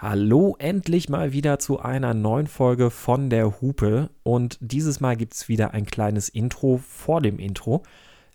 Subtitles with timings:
[0.00, 4.10] Hallo, endlich mal wieder zu einer neuen Folge von der Hupe.
[4.22, 7.82] Und dieses Mal gibt es wieder ein kleines Intro vor dem Intro.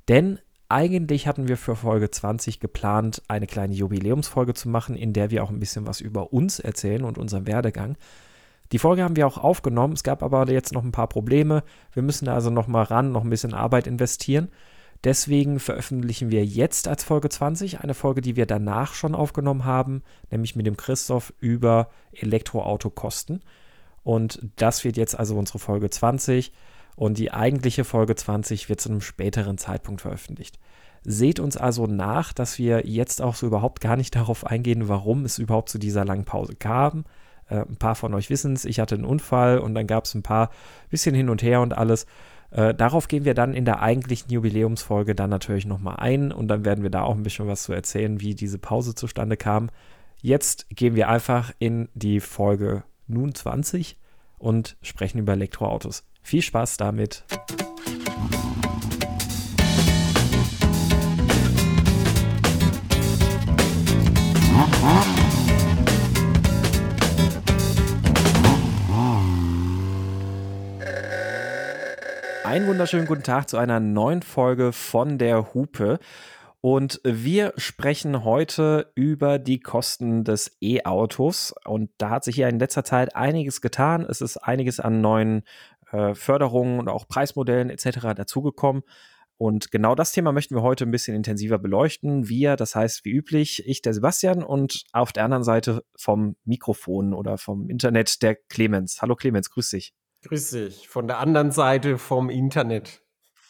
[0.09, 5.31] Denn eigentlich hatten wir für Folge 20 geplant, eine kleine Jubiläumsfolge zu machen, in der
[5.31, 7.95] wir auch ein bisschen was über uns erzählen und unseren Werdegang.
[8.73, 11.63] Die Folge haben wir auch aufgenommen, es gab aber jetzt noch ein paar Probleme.
[11.93, 14.49] Wir müssen also noch mal ran, noch ein bisschen Arbeit investieren.
[15.03, 20.01] Deswegen veröffentlichen wir jetzt als Folge 20 eine Folge, die wir danach schon aufgenommen haben,
[20.31, 23.41] nämlich mit dem Christoph über Elektroautokosten.
[24.03, 26.53] Und das wird jetzt also unsere Folge 20
[26.95, 30.59] und die eigentliche Folge 20 wird zu einem späteren Zeitpunkt veröffentlicht.
[31.03, 35.25] Seht uns also nach, dass wir jetzt auch so überhaupt gar nicht darauf eingehen, warum
[35.25, 37.03] es überhaupt zu dieser langen Pause kam.
[37.49, 40.13] Äh, ein paar von euch wissen es, ich hatte einen Unfall und dann gab es
[40.15, 40.49] ein paar
[40.89, 42.05] bisschen hin und her und alles.
[42.53, 46.65] Äh, darauf gehen wir dann in der eigentlichen Jubiläumsfolge dann natürlich nochmal ein und dann
[46.65, 49.69] werden wir da auch ein bisschen was zu erzählen, wie diese Pause zustande kam.
[50.21, 53.97] Jetzt gehen wir einfach in die Folge nun 20
[54.37, 56.05] und sprechen über Elektroautos.
[56.21, 57.25] Viel Spaß damit!
[72.43, 75.99] Einen wunderschönen guten Tag zu einer neuen Folge von der Hupe.
[76.59, 81.55] Und wir sprechen heute über die Kosten des E-Autos.
[81.65, 84.05] Und da hat sich hier in letzter Zeit einiges getan.
[84.07, 85.43] Es ist einiges an neuen
[85.91, 88.13] äh, Förderungen und auch Preismodellen etc.
[88.13, 88.83] dazugekommen.
[89.37, 92.27] Und genau das Thema möchten wir heute ein bisschen intensiver beleuchten.
[92.27, 97.13] Wir, das heißt wie üblich, ich, der Sebastian und auf der anderen Seite vom Mikrofon
[97.13, 99.01] oder vom Internet der Clemens.
[99.01, 99.93] Hallo Clemens, grüß dich.
[100.23, 103.01] Grüß dich, von der anderen Seite vom Internet.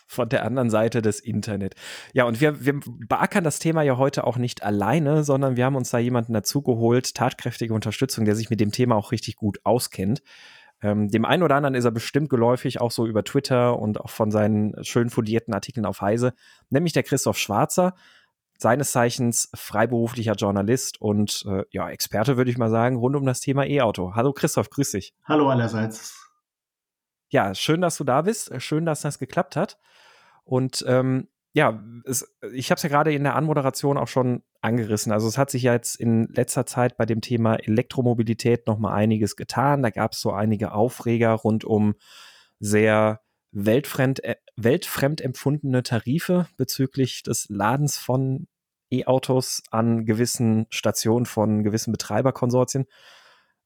[0.08, 1.76] Von der anderen Seite des Internet.
[2.14, 5.76] Ja, und wir, wir beackern das Thema ja heute auch nicht alleine, sondern wir haben
[5.76, 10.22] uns da jemanden dazugeholt, tatkräftige Unterstützung, der sich mit dem Thema auch richtig gut auskennt.
[10.82, 14.10] Ähm, dem einen oder anderen ist er bestimmt geläufig, auch so über Twitter und auch
[14.10, 16.34] von seinen schön fundierten Artikeln auf Heise,
[16.70, 17.96] nämlich der Christoph Schwarzer,
[18.58, 23.40] seines Zeichens freiberuflicher Journalist und äh, ja, Experte, würde ich mal sagen, rund um das
[23.40, 24.14] Thema E-Auto.
[24.16, 25.14] Hallo Christoph, grüß dich.
[25.24, 26.23] Hallo allerseits
[27.34, 28.52] ja, schön, dass du da bist.
[28.52, 29.80] Äh, schön, dass das geklappt hat.
[30.46, 35.12] Und ähm, ja, es, ich habe es ja gerade in der Anmoderation auch schon angerissen.
[35.12, 38.94] Also es hat sich ja jetzt in letzter Zeit bei dem Thema Elektromobilität noch mal
[38.94, 39.84] einiges getan.
[39.84, 41.96] Da gab es so einige Aufreger rund um
[42.60, 43.22] sehr
[43.52, 48.48] weltfremd, äh, weltfremd empfundene Tarife bezüglich des Ladens von
[48.92, 52.86] E-Autos an gewissen Stationen von gewissen Betreiberkonsortien.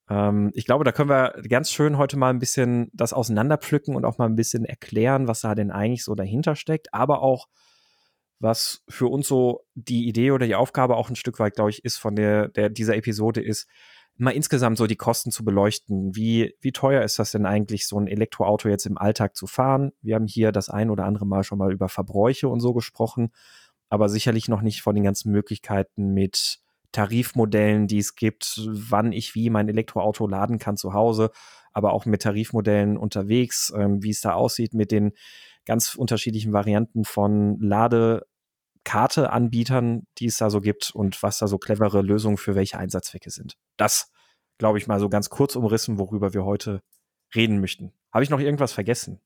[0.10, 4.06] Ähm, ich glaube, da können wir ganz schön heute mal ein bisschen das auseinanderpflücken und
[4.06, 7.48] auch mal ein bisschen erklären, was da denn eigentlich so dahinter steckt, aber auch
[8.40, 11.84] was für uns so die Idee oder die Aufgabe auch ein Stück weit, glaube ich,
[11.84, 13.68] ist von der, der dieser Episode ist,
[14.18, 16.16] mal insgesamt so die Kosten zu beleuchten.
[16.16, 19.92] Wie, wie teuer ist das denn eigentlich, so ein Elektroauto jetzt im Alltag zu fahren?
[20.02, 23.32] Wir haben hier das ein oder andere Mal schon mal über Verbräuche und so gesprochen,
[23.90, 26.60] aber sicherlich noch nicht von den ganzen Möglichkeiten mit
[26.92, 31.32] Tarifmodellen, die es gibt, wann ich wie mein Elektroauto laden kann zu Hause,
[31.74, 35.14] aber auch mit Tarifmodellen unterwegs, ähm, wie es da aussieht mit den
[35.66, 42.02] ganz unterschiedlichen Varianten von Ladekarteanbietern, die es da so gibt und was da so clevere
[42.02, 43.58] Lösungen für welche Einsatzzwecke sind.
[43.76, 44.12] Das,
[44.58, 46.82] glaube ich, mal so ganz kurz umrissen, worüber wir heute
[47.36, 47.94] reden möchten.
[48.12, 49.20] Habe ich noch irgendwas vergessen?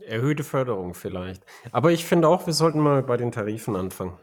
[0.00, 1.44] Erhöhte Förderung vielleicht.
[1.72, 4.18] Aber ich finde auch, wir sollten mal bei den Tarifen anfangen.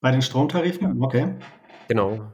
[0.00, 1.02] Bei den Stromtarifen?
[1.02, 1.34] Okay.
[1.88, 2.32] Genau.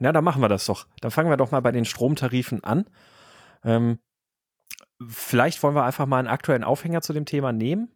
[0.00, 0.86] Ja, dann machen wir das doch.
[1.00, 2.84] Dann fangen wir doch mal bei den Stromtarifen an.
[3.64, 3.98] Ähm,
[5.08, 7.90] vielleicht wollen wir einfach mal einen aktuellen Aufhänger zu dem Thema nehmen.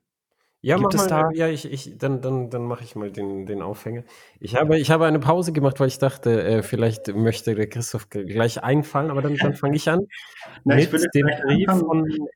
[0.60, 3.62] Ja, Gibt mach mal, ja, ich, ich, dann, dann, dann mache ich mal den, den
[3.62, 4.02] Aufhänger.
[4.40, 8.10] Ich habe, ich habe eine Pause gemacht, weil ich dachte, äh, vielleicht möchte der Christoph
[8.10, 10.00] gleich einfallen, aber dann, dann fange ich an.
[10.64, 12.28] Na, mit ich dem Brief von.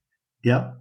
[0.42, 0.80] Ja.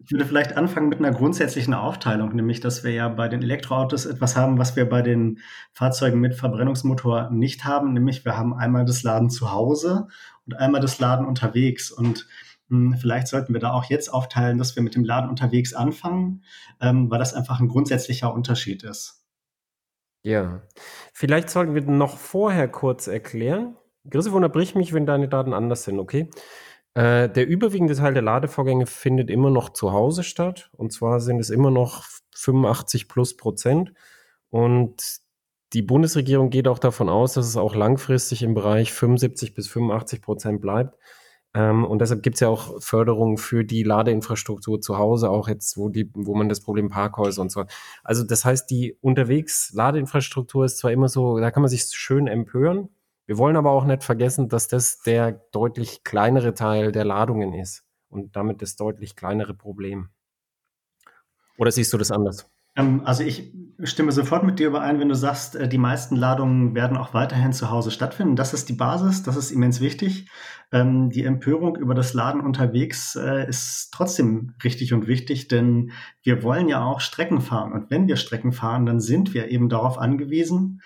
[0.00, 4.06] Ich würde vielleicht anfangen mit einer grundsätzlichen Aufteilung, nämlich dass wir ja bei den Elektroautos
[4.06, 5.40] etwas haben, was wir bei den
[5.72, 10.06] Fahrzeugen mit Verbrennungsmotor nicht haben, nämlich wir haben einmal das Laden zu Hause
[10.46, 11.90] und einmal das Laden unterwegs.
[11.90, 12.28] Und
[12.68, 15.74] mh, hm, vielleicht sollten wir da auch jetzt aufteilen, dass wir mit dem Laden unterwegs
[15.74, 16.44] anfangen,
[16.80, 19.26] ähm, weil das einfach ein grundsätzlicher Unterschied ist.
[20.22, 20.62] Ja,
[21.12, 23.76] vielleicht sollten wir noch vorher kurz erklären.
[24.08, 26.30] Christoph, unterbrich mich, wenn deine Daten anders sind, okay?
[26.94, 30.70] Äh, der überwiegende Teil der Ladevorgänge findet immer noch zu Hause statt.
[30.72, 32.04] Und zwar sind es immer noch
[32.34, 33.92] 85 plus Prozent.
[34.50, 35.20] Und
[35.74, 40.22] die Bundesregierung geht auch davon aus, dass es auch langfristig im Bereich 75 bis 85
[40.22, 40.98] Prozent bleibt.
[41.54, 45.76] Ähm, und deshalb gibt es ja auch Förderungen für die Ladeinfrastruktur zu Hause, auch jetzt,
[45.76, 47.64] wo, die, wo man das Problem Parkhäuser und so.
[48.04, 52.26] Also das heißt, die unterwegs Ladeinfrastruktur ist zwar immer so, da kann man sich schön
[52.26, 52.90] empören.
[53.28, 57.84] Wir wollen aber auch nicht vergessen, dass das der deutlich kleinere Teil der Ladungen ist
[58.08, 60.08] und damit das deutlich kleinere Problem.
[61.58, 62.50] Oder siehst du das anders?
[62.74, 63.52] Ähm, also ich
[63.82, 67.52] stimme sofort mit dir überein, wenn du sagst, äh, die meisten Ladungen werden auch weiterhin
[67.52, 68.34] zu Hause stattfinden.
[68.34, 70.30] Das ist die Basis, das ist immens wichtig.
[70.72, 75.92] Ähm, die Empörung über das Laden unterwegs äh, ist trotzdem richtig und wichtig, denn
[76.22, 77.74] wir wollen ja auch Strecken fahren.
[77.74, 80.80] Und wenn wir Strecken fahren, dann sind wir eben darauf angewiesen.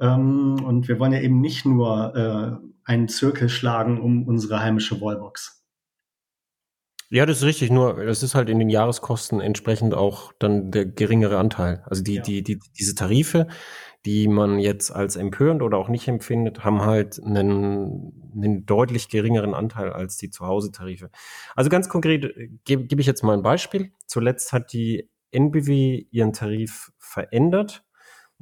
[0.00, 5.00] Ähm, und wir wollen ja eben nicht nur äh, einen Zirkel schlagen um unsere heimische
[5.00, 5.62] Wallbox.
[7.10, 10.86] Ja, das ist richtig, nur das ist halt in den Jahreskosten entsprechend auch dann der
[10.86, 11.84] geringere Anteil.
[11.84, 12.22] Also die, ja.
[12.22, 13.48] die, die, diese Tarife,
[14.06, 19.52] die man jetzt als empörend oder auch nicht empfindet, haben halt einen, einen deutlich geringeren
[19.52, 21.10] Anteil als die Zuhause-Tarife.
[21.54, 23.92] Also ganz konkret äh, gebe geb ich jetzt mal ein Beispiel.
[24.06, 27.84] Zuletzt hat die NBW ihren Tarif verändert.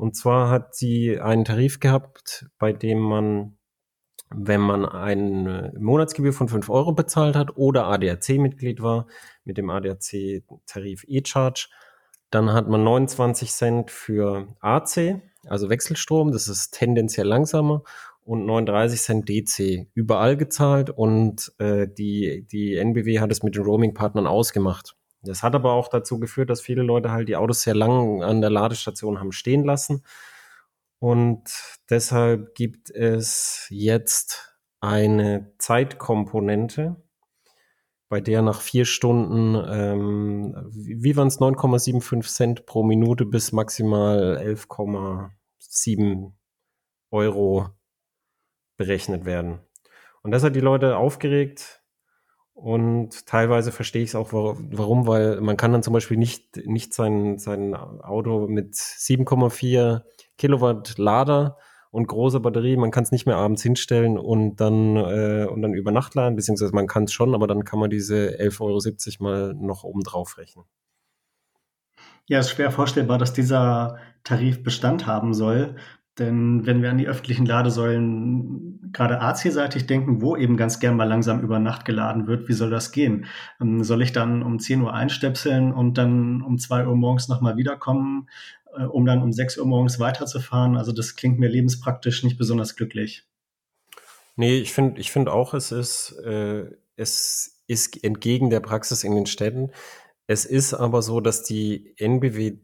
[0.01, 3.59] Und zwar hat sie einen Tarif gehabt, bei dem man
[4.33, 9.09] wenn man eine Monatsgebühr von 5 Euro bezahlt hat oder ADAC-Mitglied war
[9.45, 11.69] mit dem ADAC-Tarif E-Charge,
[12.31, 17.83] dann hat man 29 Cent für AC, also Wechselstrom, das ist tendenziell langsamer,
[18.21, 23.65] und 39 Cent DC überall gezahlt und äh, die, die NBW hat es mit den
[23.65, 24.97] Roaming-Partnern ausgemacht.
[25.23, 28.41] Das hat aber auch dazu geführt, dass viele Leute halt die Autos sehr lang an
[28.41, 30.03] der Ladestation haben stehen lassen
[31.01, 31.43] und
[31.89, 37.03] deshalb gibt es jetzt eine Zeitkomponente,
[38.11, 44.37] bei der nach vier Stunden, ähm, wie waren es, 9,75 Cent pro Minute bis maximal
[44.37, 46.33] 11,7
[47.11, 47.71] Euro
[48.77, 49.61] berechnet werden.
[50.23, 51.80] Und das hat die Leute aufgeregt
[52.61, 56.93] und teilweise verstehe ich es auch, warum, weil man kann dann zum Beispiel nicht, nicht
[56.93, 60.03] sein, sein Auto mit 7,4
[60.37, 61.57] Kilowatt Lader
[61.91, 62.77] und große Batterie.
[62.77, 66.37] Man kann es nicht mehr abends hinstellen und dann, äh, und dann über Nacht laden,
[66.37, 70.03] beziehungsweise man kann es schon, aber dann kann man diese 11,70 Euro mal noch oben
[70.03, 70.67] drauf rechnen.
[72.27, 75.77] Ja, es ist schwer vorstellbar, dass dieser Tarif Bestand haben soll.
[76.21, 81.09] Denn wenn wir an die öffentlichen Ladesäulen gerade AC-seitig denken, wo eben ganz gern mal
[81.09, 83.27] langsam über Nacht geladen wird, wie soll das gehen?
[83.61, 87.57] Ähm, soll ich dann um 10 Uhr einstöpseln und dann um 2 Uhr morgens nochmal
[87.57, 88.29] wiederkommen?
[88.77, 90.77] Äh, um dann um 6 Uhr morgens weiterzufahren.
[90.77, 93.27] Also das klingt mir lebenspraktisch nicht besonders glücklich.
[94.37, 96.67] Nee, ich finde ich finde auch, es ist, äh,
[96.97, 99.71] es ist entgegen der Praxis in den Städten.
[100.27, 102.59] Es ist aber so, dass die NBW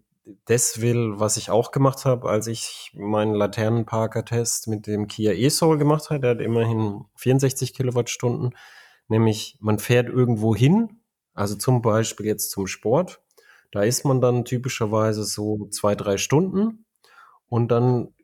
[0.47, 5.79] das will, was ich auch gemacht habe, als ich meinen Laternenparker-Test mit dem Kia e-Soul
[5.79, 6.21] gemacht habe.
[6.21, 8.55] Der hat immerhin 64 Kilowattstunden.
[9.09, 11.01] Nämlich, man fährt irgendwo hin,
[11.35, 13.21] also zum Beispiel jetzt zum Sport
[13.77, 16.87] da ist man dann typischerweise so zwei, drei Stunden
[17.47, 18.15] und dann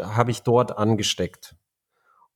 [0.00, 1.56] habe ich dort angesteckt.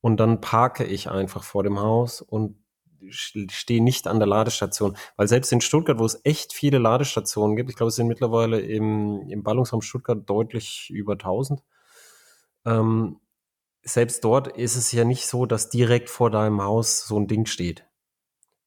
[0.01, 2.63] Und dann parke ich einfach vor dem Haus und
[3.09, 4.97] stehe nicht an der Ladestation.
[5.15, 8.59] Weil selbst in Stuttgart, wo es echt viele Ladestationen gibt, ich glaube, es sind mittlerweile
[8.59, 11.61] im, im Ballungsraum Stuttgart deutlich über 1000,
[12.65, 13.19] ähm,
[13.81, 17.45] selbst dort ist es ja nicht so, dass direkt vor deinem Haus so ein Ding
[17.45, 17.85] steht.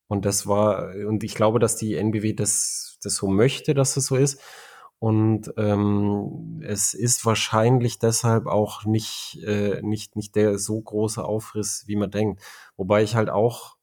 [0.08, 4.06] Und das war, und ich glaube, dass die NBW das das so möchte, dass es
[4.06, 4.40] so ist.
[4.98, 11.84] Und ähm, es ist wahrscheinlich deshalb auch nicht, äh, nicht, nicht der so große Aufriss,
[11.86, 12.40] wie man denkt.
[12.76, 13.76] Wobei ich halt auch,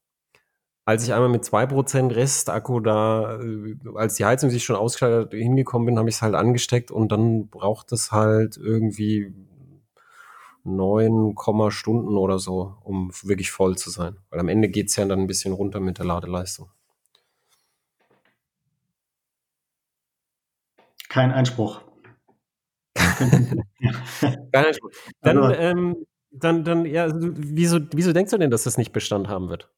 [0.86, 5.86] als ich einmal mit 2% Restakku da, äh, als die Heizung sich schon ausgeschaltet hingekommen
[5.86, 9.34] bin, habe ich es halt angesteckt und dann braucht es halt irgendwie
[10.64, 11.36] 9,
[11.70, 14.18] Stunden oder so, um wirklich voll zu sein.
[14.30, 16.70] Weil am Ende geht es ja dann ein bisschen runter mit der Ladeleistung.
[21.08, 21.82] Kein Einspruch.
[22.96, 24.92] Kein Einspruch.
[25.22, 25.96] Dann, also, ähm,
[26.32, 29.70] dann, dann, ja, also, wieso, wieso denkst du denn, dass das nicht Bestand haben wird?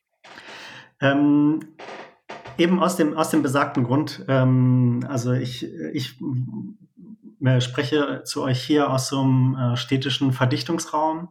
[1.01, 1.59] Ähm,
[2.57, 4.23] eben aus dem, aus dem besagten Grund.
[4.27, 6.19] Ähm, also ich, ich
[7.43, 11.29] äh, spreche zu euch hier aus so einem äh, städtischen Verdichtungsraum,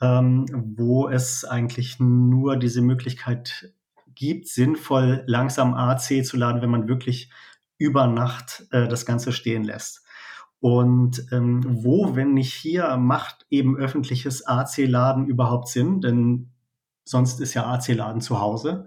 [0.00, 0.46] ähm,
[0.76, 3.72] wo es eigentlich nur diese Möglichkeit
[4.14, 7.30] gibt, sinnvoll langsam AC zu laden, wenn man wirklich
[7.76, 10.02] über Nacht äh, das Ganze stehen lässt.
[10.60, 16.00] Und ähm, wo, wenn nicht hier, macht eben öffentliches AC-Laden überhaupt Sinn?
[16.00, 16.53] Denn
[17.04, 18.86] sonst ist ja AC-Laden zu Hause.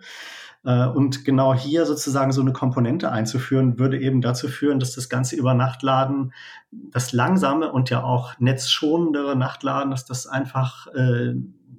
[0.63, 5.09] Äh, und genau hier sozusagen so eine Komponente einzuführen, würde eben dazu führen, dass das
[5.09, 6.33] ganze Übernachtladen,
[6.71, 11.35] das langsame und ja auch netzschonendere Nachtladen, dass das einfach äh,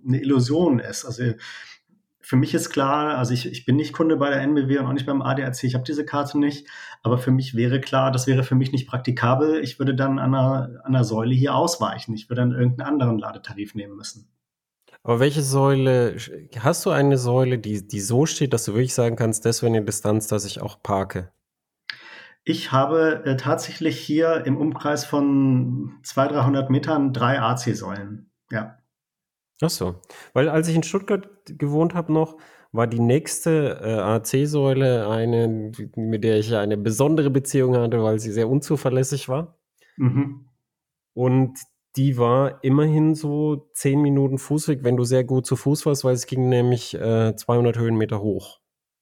[0.06, 1.04] eine Illusion ist.
[1.04, 1.24] Also
[2.20, 4.92] für mich ist klar, also ich, ich bin nicht Kunde bei der NBW und auch
[4.92, 6.66] nicht beim ADAC, ich habe diese Karte nicht,
[7.02, 9.60] aber für mich wäre klar, das wäre für mich nicht praktikabel.
[9.60, 12.14] Ich würde dann an einer, an einer Säule hier ausweichen.
[12.14, 14.28] Ich würde dann irgendeinen anderen Ladetarif nehmen müssen.
[15.02, 16.16] Aber welche Säule,
[16.58, 19.74] hast du eine Säule, die, die so steht, dass du wirklich sagen kannst, das wäre
[19.74, 21.32] eine Distanz, dass ich auch parke?
[22.44, 28.30] Ich habe äh, tatsächlich hier im Umkreis von 200, 300 Metern drei AC-Säulen.
[28.50, 28.78] Ja.
[29.60, 30.00] Ach so.
[30.32, 32.38] Weil als ich in Stuttgart gewohnt habe noch,
[32.72, 38.32] war die nächste äh, AC-Säule eine, mit der ich eine besondere Beziehung hatte, weil sie
[38.32, 39.58] sehr unzuverlässig war.
[39.96, 40.48] Mhm.
[41.14, 41.58] Und
[41.98, 46.14] die war immerhin so 10 Minuten Fußweg, wenn du sehr gut zu Fuß warst, weil
[46.14, 48.60] es ging nämlich äh, 200 Höhenmeter hoch.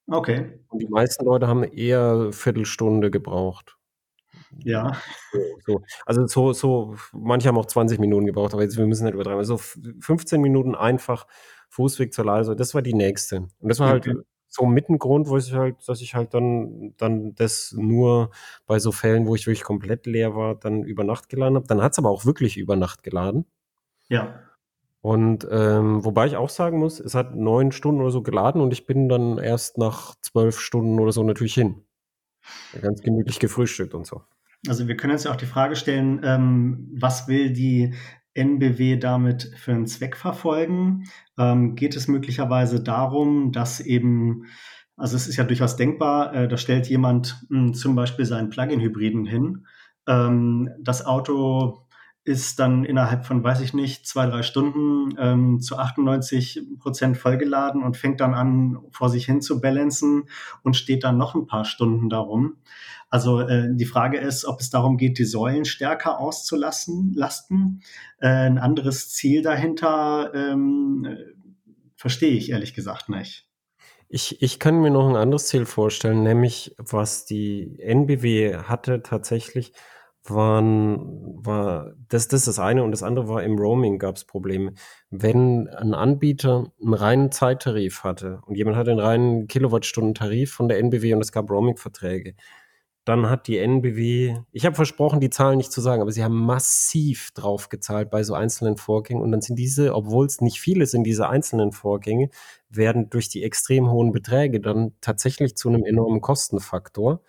[0.08, 0.60] Okay.
[0.68, 3.76] Und die meisten Leute haben eher Viertelstunde gebraucht.
[4.64, 4.96] Ja.
[5.66, 9.14] So, Also so, so, manche haben auch 20 Minuten gebraucht, aber jetzt, wir müssen nicht
[9.14, 9.38] übertreiben.
[9.38, 11.26] Also 15 Minuten einfach
[11.68, 13.48] Fußweg zur Lade, das war die nächste.
[13.58, 14.20] Und das war halt okay.
[14.56, 18.30] So mit ein Grund, wo ich halt, dass ich halt dann, dann das nur
[18.66, 21.66] bei so Fällen, wo ich wirklich komplett leer war, dann über Nacht geladen habe.
[21.66, 23.44] Dann hat es aber auch wirklich über Nacht geladen.
[24.08, 24.40] Ja.
[25.02, 28.72] Und ähm, wobei ich auch sagen muss, es hat neun Stunden oder so geladen und
[28.72, 31.84] ich bin dann erst nach zwölf Stunden oder so natürlich hin.
[32.80, 34.22] Ganz gemütlich gefrühstückt und so.
[34.66, 37.94] Also wir können uns ja auch die Frage stellen, ähm, was will die
[38.36, 41.04] NBW damit für einen Zweck verfolgen?
[41.38, 44.46] Ähm, geht es möglicherweise darum, dass eben,
[44.96, 48.50] also es ist ja durchaus denkbar, äh, da stellt jemand mh, hm, zum Beispiel seinen
[48.50, 49.66] Plug-in-Hybriden hin.
[50.06, 51.85] Ähm, das Auto
[52.26, 57.84] ist dann innerhalb von, weiß ich nicht, zwei, drei Stunden ähm, zu 98 Prozent vollgeladen
[57.84, 60.24] und fängt dann an, vor sich hin zu balancen
[60.64, 62.56] und steht dann noch ein paar Stunden darum.
[63.10, 67.82] Also äh, die Frage ist, ob es darum geht, die Säulen stärker auszulassen, lasten.
[68.18, 71.16] Äh, ein anderes Ziel dahinter ähm, äh,
[71.94, 73.48] verstehe ich ehrlich gesagt nicht.
[74.08, 79.72] Ich, ich kann mir noch ein anderes Ziel vorstellen, nämlich was die NBW hatte tatsächlich,
[80.30, 84.24] waren, war, das, das ist das eine und das andere war im Roaming gab es
[84.24, 84.72] Probleme.
[85.10, 90.78] Wenn ein Anbieter einen reinen Zeittarif hatte und jemand hatte einen reinen Kilowattstunden-Tarif von der
[90.78, 92.34] NBW und es gab Roaming-Verträge,
[93.06, 96.44] dann hat die NBW, ich habe versprochen, die Zahlen nicht zu sagen, aber sie haben
[96.44, 100.86] massiv drauf gezahlt bei so einzelnen Vorgängen und dann sind diese, obwohl es nicht viele
[100.86, 102.30] sind, diese einzelnen Vorgänge,
[102.68, 107.22] werden durch die extrem hohen Beträge dann tatsächlich zu einem enormen Kostenfaktor,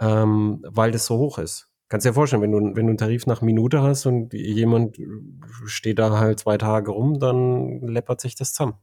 [0.00, 1.68] ähm, weil das so hoch ist.
[1.88, 4.96] Kannst dir vorstellen, wenn du, wenn du einen Tarif nach Minute hast und jemand
[5.66, 8.74] steht da halt zwei Tage rum, dann läppert sich das zusammen.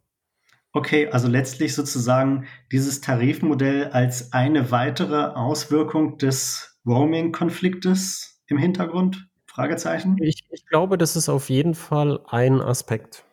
[0.74, 9.28] Okay, also letztlich sozusagen dieses Tarifmodell als eine weitere Auswirkung des Roaming-Konfliktes im Hintergrund?
[9.48, 10.16] Fragezeichen?
[10.22, 13.26] Ich, ich glaube, das ist auf jeden Fall ein Aspekt.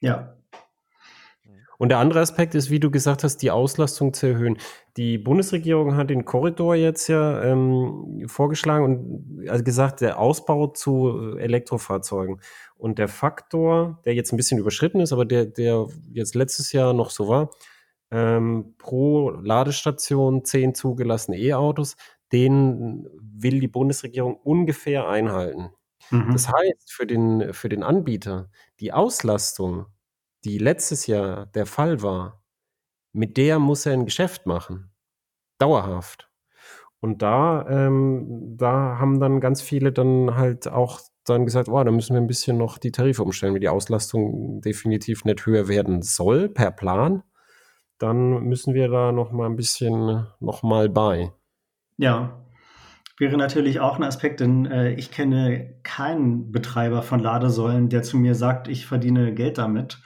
[0.00, 0.36] Ja.
[1.82, 4.56] Und der andere Aspekt ist, wie du gesagt hast, die Auslastung zu erhöhen.
[4.96, 11.36] Die Bundesregierung hat den Korridor jetzt ja ähm, vorgeschlagen und also gesagt, der Ausbau zu
[11.36, 12.40] Elektrofahrzeugen.
[12.76, 16.92] Und der Faktor, der jetzt ein bisschen überschritten ist, aber der, der jetzt letztes Jahr
[16.92, 17.50] noch so war,
[18.12, 21.96] ähm, pro Ladestation zehn zugelassene E-Autos,
[22.30, 25.70] den will die Bundesregierung ungefähr einhalten.
[26.10, 26.30] Mhm.
[26.30, 29.86] Das heißt, für den, für den Anbieter, die Auslastung
[30.44, 32.42] die letztes Jahr der Fall war,
[33.12, 34.92] mit der muss er ein Geschäft machen.
[35.58, 36.30] Dauerhaft.
[37.00, 41.90] Und da, ähm, da haben dann ganz viele dann halt auch dann gesagt, oh, da
[41.90, 46.02] müssen wir ein bisschen noch die Tarife umstellen, weil die Auslastung definitiv nicht höher werden
[46.02, 47.22] soll per Plan.
[47.98, 51.32] Dann müssen wir da noch mal ein bisschen noch mal bei.
[51.96, 52.44] Ja,
[53.18, 58.16] wäre natürlich auch ein Aspekt, denn äh, ich kenne keinen Betreiber von Ladesäulen, der zu
[58.16, 60.02] mir sagt, ich verdiene Geld damit.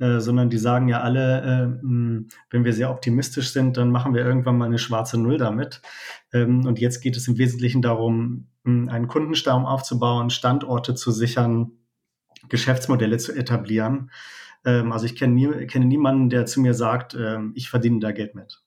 [0.00, 4.14] Äh, sondern die sagen ja alle, äh, mh, wenn wir sehr optimistisch sind, dann machen
[4.14, 5.82] wir irgendwann mal eine schwarze Null damit.
[6.32, 11.72] Ähm, und jetzt geht es im Wesentlichen darum, mh, einen Kundenstamm aufzubauen, Standorte zu sichern,
[12.48, 14.12] Geschäftsmodelle zu etablieren.
[14.64, 18.12] Ähm, also ich kenne, nie, kenne niemanden, der zu mir sagt, äh, ich verdiene da
[18.12, 18.62] Geld mit.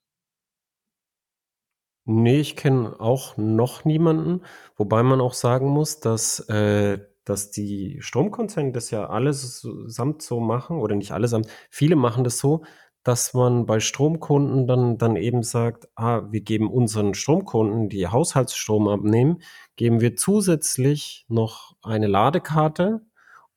[2.04, 4.42] Nee, ich kenne auch noch niemanden,
[4.76, 10.40] wobei man auch sagen muss, dass äh, dass die Stromkonzerne das ja alles samt so
[10.40, 12.62] machen, oder nicht allesamt, viele machen das so,
[13.04, 18.88] dass man bei Stromkunden dann, dann eben sagt, ah, wir geben unseren Stromkunden, die Haushaltsstrom
[18.88, 19.42] abnehmen,
[19.76, 23.00] geben wir zusätzlich noch eine Ladekarte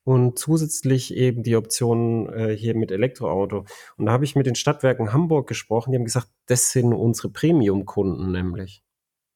[0.04, 3.66] und zusätzlich eben die Option äh, hier mit Elektroauto.
[3.98, 7.30] Und da habe ich mit den Stadtwerken Hamburg gesprochen, die haben gesagt, das sind unsere
[7.30, 8.85] Premium-Kunden nämlich.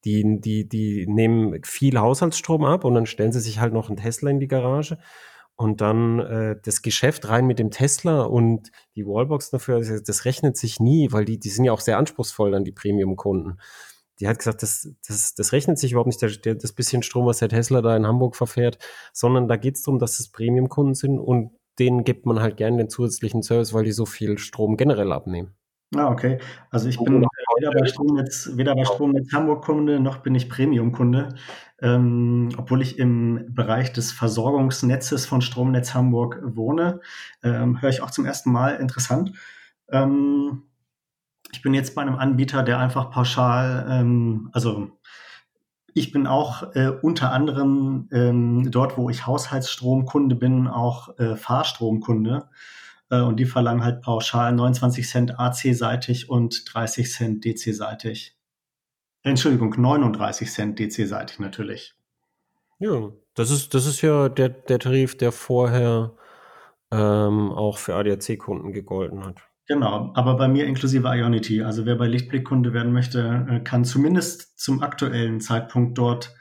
[0.06, 3.98] Die, die, die nehmen viel Haushaltsstrom ab und dann stellen sie sich halt noch einen
[3.98, 4.98] Tesla in die Garage.
[5.56, 10.24] Und dann äh, das Geschäft rein mit dem Tesla und die Wallbox dafür, das, das
[10.24, 13.58] rechnet sich nie, weil die, die sind ja auch sehr anspruchsvoll, dann die Premium-Kunden.
[14.22, 17.26] Die hat gesagt, das, das, das rechnet sich überhaupt nicht, der, der, das bisschen Strom,
[17.26, 18.78] was der Tesla da in Hamburg verfährt,
[19.12, 22.78] sondern da geht es darum, dass es Premium-Kunden sind und denen gibt man halt gerne
[22.78, 25.56] den zusätzlichen Service, weil die so viel Strom generell abnehmen.
[25.96, 26.38] Ah, okay.
[26.70, 27.26] Also ich bin
[27.60, 31.30] weder bei Stromnetz, weder bei Stromnetz Hamburg Kunde, noch bin ich Premium-Kunde.
[31.82, 37.00] Ähm, obwohl ich im Bereich des Versorgungsnetzes von Stromnetz Hamburg wohne,
[37.44, 39.32] ähm, höre ich auch zum ersten Mal interessant.
[39.90, 40.64] Ähm,
[41.52, 44.92] ich bin jetzt bei einem Anbieter, der einfach pauschal, ähm, also
[45.94, 52.50] ich bin auch äh, unter anderem ähm, dort, wo ich Haushaltsstromkunde bin, auch äh, Fahrstromkunde.
[53.10, 58.36] Äh, und die verlangen halt pauschal 29 Cent AC-seitig und 30 Cent DC-seitig.
[59.24, 61.94] Entschuldigung, 39 Cent DC-seitig natürlich.
[62.80, 66.14] Ja, das ist, das ist ja der, der Tarif, der vorher
[66.92, 69.42] ähm, auch für ADAC-Kunden gegolten hat.
[69.68, 71.62] Genau, aber bei mir inklusive Ionity.
[71.62, 76.34] Also wer bei Lichtblick-Kunde werden möchte, äh, kann zumindest zum aktuellen Zeitpunkt dort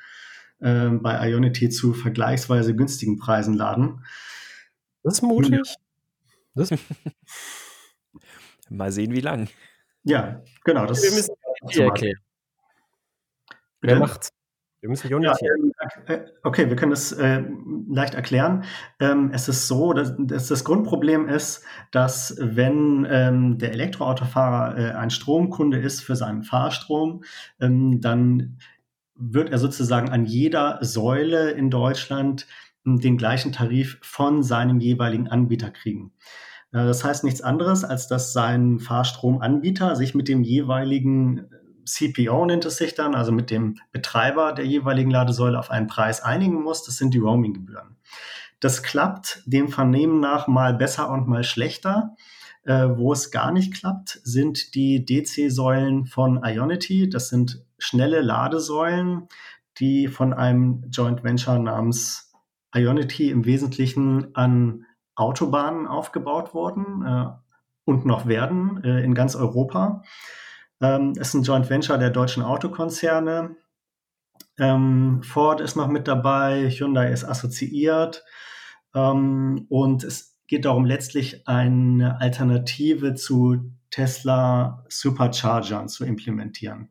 [0.61, 4.05] äh, bei Ionity zu vergleichsweise günstigen Preisen laden.
[5.03, 5.61] Das ist mutig.
[6.59, 6.71] Das
[8.71, 9.49] Mal sehen, wie lang.
[10.03, 10.87] Ja, genau.
[10.87, 11.35] Das Wir müssen
[11.71, 12.19] die erklären.
[13.81, 14.31] Wer macht's?
[14.81, 15.45] Wir müssen Unity.
[15.45, 17.43] Ja, äh, okay, wir können das äh,
[17.89, 18.65] leicht erklären.
[19.01, 24.93] Ähm, es ist so, dass, dass, das Grundproblem ist, dass wenn ähm, der Elektroautofahrer äh,
[24.93, 27.25] ein Stromkunde ist für seinen Fahrstrom,
[27.61, 28.59] ähm, dann
[29.17, 32.47] wird er sozusagen an jeder Säule in Deutschland
[32.85, 36.13] den gleichen Tarif von seinem jeweiligen Anbieter kriegen.
[36.73, 41.49] Äh, das heißt nichts anderes, als dass sein Fahrstromanbieter sich mit dem jeweiligen
[41.85, 46.21] CPO nennt es sich dann, also mit dem Betreiber der jeweiligen Ladesäule auf einen Preis
[46.21, 46.85] einigen muss.
[46.85, 47.97] Das sind die Roaming-Gebühren.
[48.61, 52.15] Das klappt dem Vernehmen nach mal besser und mal schlechter.
[52.65, 57.09] Äh, wo es gar nicht klappt, sind die DC-Säulen von Ionity.
[57.09, 59.29] Das sind schnelle Ladesäulen,
[59.79, 62.33] die von einem Joint Venture namens
[62.75, 64.85] Ionity im Wesentlichen an
[65.19, 67.27] Autobahnen aufgebaut wurden äh,
[67.85, 70.03] und noch werden äh, in ganz Europa.
[70.81, 73.57] Ähm, ist ein Joint Venture der deutschen Autokonzerne.
[74.59, 78.25] Ähm, Ford ist noch mit dabei, Hyundai ist assoziiert.
[78.95, 86.91] Ähm, und es geht darum, letztlich eine Alternative zu Tesla Superchargern zu implementieren.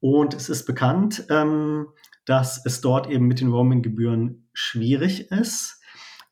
[0.00, 1.88] Und es ist bekannt, ähm,
[2.24, 5.77] dass es dort eben mit den Roaming-Gebühren schwierig ist.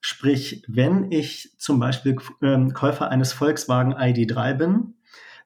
[0.07, 4.95] Sprich, wenn ich zum Beispiel ähm, Käufer eines Volkswagen ID3 bin,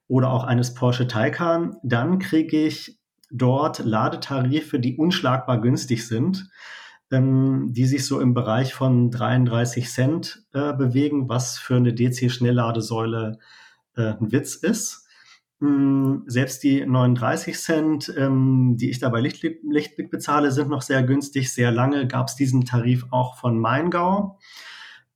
[0.07, 2.99] oder auch eines Porsche Taycan, dann kriege ich
[3.31, 6.51] dort Ladetarife, die unschlagbar günstig sind,
[7.11, 13.39] ähm, die sich so im Bereich von 33 Cent äh, bewegen, was für eine DC-Schnellladesäule
[13.97, 15.07] äh, ein Witz ist.
[15.63, 20.83] Ähm, selbst die 39 Cent, ähm, die ich da bei Lichtblick, Lichtblick bezahle, sind noch
[20.83, 21.53] sehr günstig.
[21.53, 24.39] Sehr lange gab es diesen Tarif auch von Maingau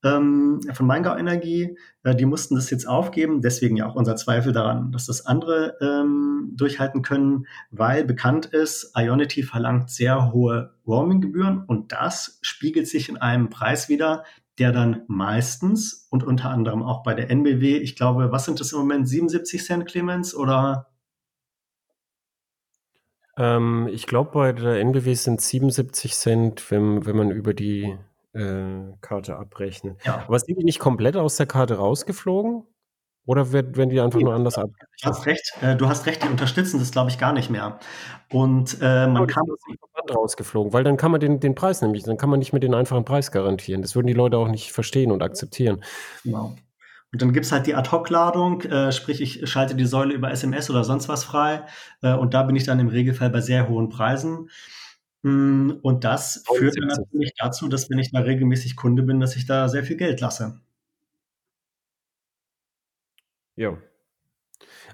[0.05, 1.77] ähm, von Maingau Energie.
[2.03, 5.77] Äh, die mussten das jetzt aufgeben, deswegen ja auch unser Zweifel daran, dass das andere
[5.81, 13.09] ähm, durchhalten können, weil bekannt ist, Ionity verlangt sehr hohe Roaming-Gebühren und das spiegelt sich
[13.09, 14.25] in einem Preis wieder,
[14.59, 18.73] der dann meistens und unter anderem auch bei der NBW, ich glaube, was sind das
[18.73, 20.89] im Moment, 77 Cent, Clemens, oder?
[23.37, 27.97] Ähm, ich glaube, bei der NBW sind 77 Cent, wenn, wenn man über die
[28.33, 29.97] äh, Karte abrechnen.
[30.05, 30.25] Ja.
[30.27, 32.65] Aber sind die nicht komplett aus der Karte rausgeflogen?
[33.27, 35.01] Oder werden die einfach nee, nur anders abgerechnet?
[35.03, 37.79] Du hast recht, äh, du hast recht, die unterstützen das, glaube ich, gar nicht mehr.
[38.31, 39.45] Und äh, man kann.
[40.13, 42.75] Rausgeflogen, weil dann kann man den, den Preis nämlich, dann kann man nicht mehr den
[42.75, 43.83] einfachen Preis garantieren.
[43.83, 45.83] Das würden die Leute auch nicht verstehen und akzeptieren.
[46.25, 46.55] Genau.
[47.13, 50.69] Und dann gibt es halt die Ad-Hoc-Ladung, äh, sprich, ich schalte die Säule über SMS
[50.69, 51.65] oder sonst was frei.
[52.03, 54.51] Äh, und da bin ich dann im Regelfall bei sehr hohen Preisen.
[55.23, 59.37] Hm, und das führt dann natürlich dazu, dass wenn ich da regelmäßig Kunde bin, dass
[59.37, 60.61] ich da sehr viel Geld lasse.
[63.57, 63.79] Ja.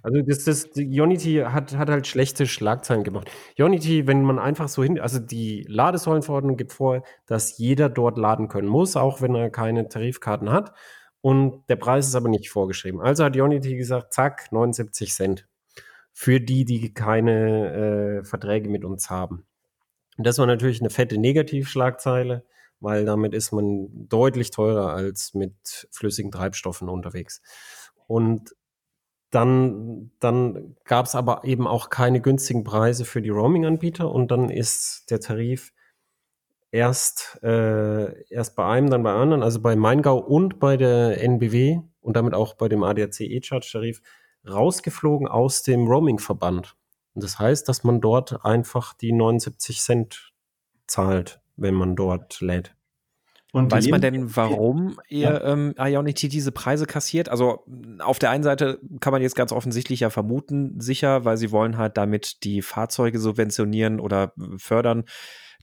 [0.03, 3.31] Also das, das Unity hat, hat halt schlechte Schlagzeilen gemacht.
[3.59, 8.49] Unity, wenn man einfach so hin, also die Ladesäulenverordnung gibt vor, dass jeder dort laden
[8.49, 10.73] können muss, auch wenn er keine Tarifkarten hat.
[11.21, 13.01] Und der Preis ist aber nicht vorgeschrieben.
[13.01, 15.47] Also hat Unity gesagt, zack, 79 Cent.
[16.13, 19.47] Für die, die keine äh, Verträge mit uns haben.
[20.17, 22.45] Und das war natürlich eine fette Negativschlagzeile,
[22.81, 27.43] weil damit ist man deutlich teurer als mit flüssigen Treibstoffen unterwegs.
[28.07, 28.55] Und
[29.31, 34.51] dann, dann gab es aber eben auch keine günstigen Preise für die Roaming-Anbieter und dann
[34.51, 35.73] ist der Tarif
[36.73, 41.81] erst, äh, erst bei einem, dann bei anderen, also bei Maingau und bei der NBW
[42.01, 44.03] und damit auch bei dem ADAC E-Charge-Tarif
[44.49, 46.77] rausgeflogen aus dem Roaming-Verband.
[47.15, 50.33] Und das heißt, dass man dort einfach die 79 Cent
[50.87, 52.75] zahlt, wenn man dort lädt.
[53.53, 55.45] Und Weiß man denn, warum ihr ja.
[55.45, 57.29] ähm, Ionity diese Preise kassiert?
[57.29, 57.65] Also
[57.99, 61.77] auf der einen Seite kann man jetzt ganz offensichtlich ja vermuten, sicher, weil sie wollen
[61.77, 65.05] halt damit die Fahrzeuge subventionieren oder fördern,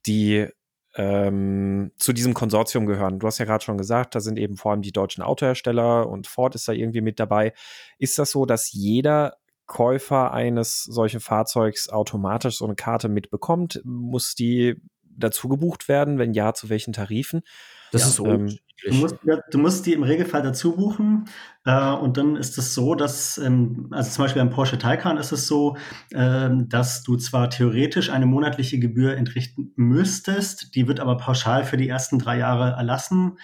[0.05, 0.47] die
[0.95, 3.19] ähm, zu diesem Konsortium gehören.
[3.19, 6.27] Du hast ja gerade schon gesagt, da sind eben vor allem die deutschen Autohersteller und
[6.27, 7.53] Ford ist da irgendwie mit dabei.
[7.99, 13.81] Ist das so, dass jeder Käufer eines solchen Fahrzeugs automatisch so eine Karte mitbekommt?
[13.83, 16.17] Muss die dazu gebucht werden?
[16.17, 17.43] Wenn ja, zu welchen Tarifen?
[17.91, 19.15] Das ja, ist ähm, Du musst,
[19.51, 21.25] du musst die im Regelfall dazu buchen
[21.65, 25.31] äh, und dann ist es so, dass, ähm, also zum Beispiel beim Porsche Taycan ist
[25.31, 25.77] es so,
[26.11, 31.77] äh, dass du zwar theoretisch eine monatliche Gebühr entrichten müsstest, die wird aber pauschal für
[31.77, 33.39] die ersten drei Jahre erlassen.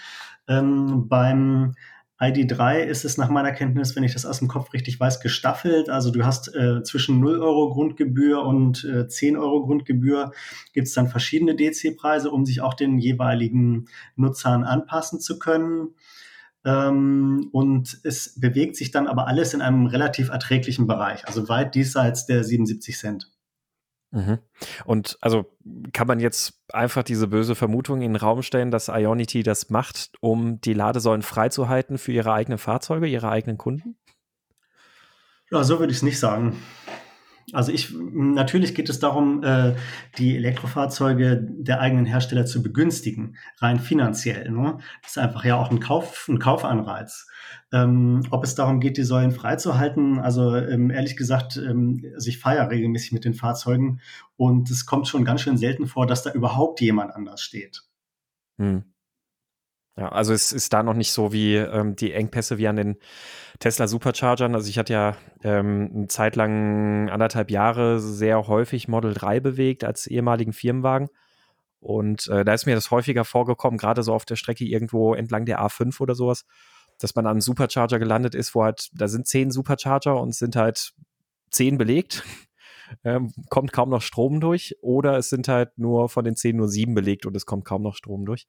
[0.47, 1.73] Ähm, beim
[2.23, 5.89] ID3 ist es nach meiner Kenntnis, wenn ich das aus dem Kopf richtig weiß, gestaffelt.
[5.89, 10.31] Also du hast äh, zwischen 0 Euro Grundgebühr und äh, 10 Euro Grundgebühr
[10.73, 15.95] gibt es dann verschiedene DC-Preise, um sich auch den jeweiligen Nutzern anpassen zu können.
[16.65, 21.75] Ähm, und es bewegt sich dann aber alles in einem relativ erträglichen Bereich, also weit
[21.75, 23.32] diesseits der 77 Cent.
[24.13, 24.37] Mhm.
[24.85, 25.51] Und also
[25.91, 30.11] kann man jetzt einfach diese böse Vermutung in den Raum stellen, dass Ionity das macht,
[30.21, 33.95] um die Ladesäulen freizuhalten für ihre eigenen Fahrzeuge, ihre eigenen Kunden?
[35.49, 36.55] Ja, so würde ich es nicht sagen.
[37.51, 39.75] Also ich, natürlich geht es darum, äh,
[40.17, 44.49] die Elektrofahrzeuge der eigenen Hersteller zu begünstigen, rein finanziell.
[44.49, 44.77] Ne?
[45.01, 47.27] Das ist einfach ja auch ein, Kauf, ein Kaufanreiz.
[47.71, 52.39] Ähm, ob es darum geht, die Säulen freizuhalten, also ähm, ehrlich gesagt, ähm, also ich
[52.39, 53.99] feiere regelmäßig mit den Fahrzeugen
[54.37, 57.83] und es kommt schon ganz schön selten vor, dass da überhaupt jemand anders steht.
[58.57, 58.92] Hm.
[59.95, 62.97] Ja, also es ist da noch nicht so wie ähm, die Engpässe wie an den
[63.59, 64.55] Tesla Superchargern.
[64.55, 69.83] Also ich hatte ja ähm, eine Zeit lang anderthalb Jahre sehr häufig Model 3 bewegt
[69.83, 71.09] als ehemaligen Firmenwagen.
[71.79, 75.45] Und äh, da ist mir das häufiger vorgekommen, gerade so auf der Strecke irgendwo entlang
[75.45, 76.45] der A5 oder sowas,
[76.99, 80.55] dass man an einem Supercharger gelandet ist, wo halt, da sind zehn Supercharger und sind
[80.55, 80.93] halt
[81.51, 82.23] zehn belegt.
[83.03, 84.75] Ähm, kommt kaum noch Strom durch.
[84.81, 87.81] Oder es sind halt nur von den zehn nur sieben belegt und es kommt kaum
[87.81, 88.45] noch Strom durch.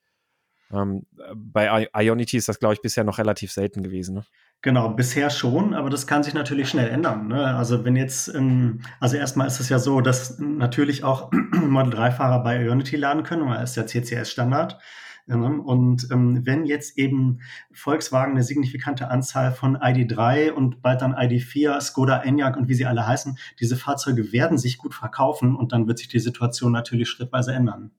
[0.73, 4.17] Ähm, bei Ionity ist das, glaube ich, bisher noch relativ selten gewesen.
[4.17, 4.25] Ne?
[4.63, 7.29] Genau, bisher schon, aber das kann sich natürlich schnell ändern.
[7.29, 7.55] Ne?
[7.55, 12.43] Also wenn jetzt, ähm, also erstmal ist es ja so, dass natürlich auch Model 3-Fahrer
[12.43, 14.79] bei Ionity laden können, weil es ja CCS-Standard.
[15.27, 15.37] Ne?
[15.37, 17.41] Und ähm, wenn jetzt eben
[17.73, 22.87] Volkswagen eine signifikante Anzahl von ID3 und bald dann ID4, Skoda Enyaq und wie sie
[22.87, 27.09] alle heißen, diese Fahrzeuge werden sich gut verkaufen und dann wird sich die Situation natürlich
[27.09, 27.91] schrittweise ändern.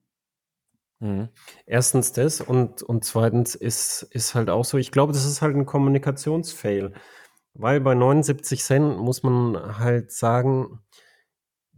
[1.06, 1.30] Mhm.
[1.68, 5.56] Erstens das und, und zweitens ist, ist halt auch so, ich glaube, das ist halt
[5.56, 6.94] ein Kommunikationsfail.
[7.54, 10.80] Weil bei 79 Cent muss man halt sagen,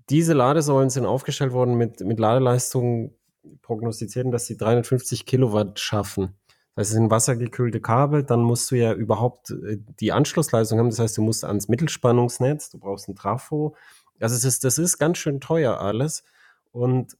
[0.10, 3.16] diese Ladesäulen sind aufgestellt worden mit, mit Ladeleistungen
[3.62, 6.38] prognostizierten, dass sie 350 Kilowatt schaffen.
[6.76, 10.90] Das sind wassergekühlte Kabel, dann musst du ja überhaupt äh, die Anschlussleistung haben.
[10.90, 13.76] Das heißt, du musst ans Mittelspannungsnetz, du brauchst ein Trafo.
[14.22, 16.24] Also es ist, das ist ganz schön teuer alles.
[16.72, 17.18] Und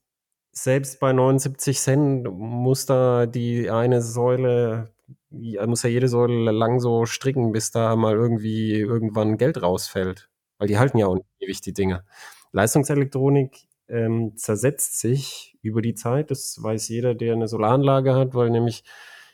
[0.64, 4.90] selbst bei 79 Cent muss da die eine Säule,
[5.30, 10.30] muss ja jede Säule lang so stricken, bis da mal irgendwie irgendwann Geld rausfällt.
[10.58, 12.04] Weil die halten ja auch ewig die Dinge.
[12.52, 16.32] Leistungselektronik ähm, zersetzt sich über die Zeit.
[16.32, 18.84] Das weiß jeder, der eine Solaranlage hat, weil nämlich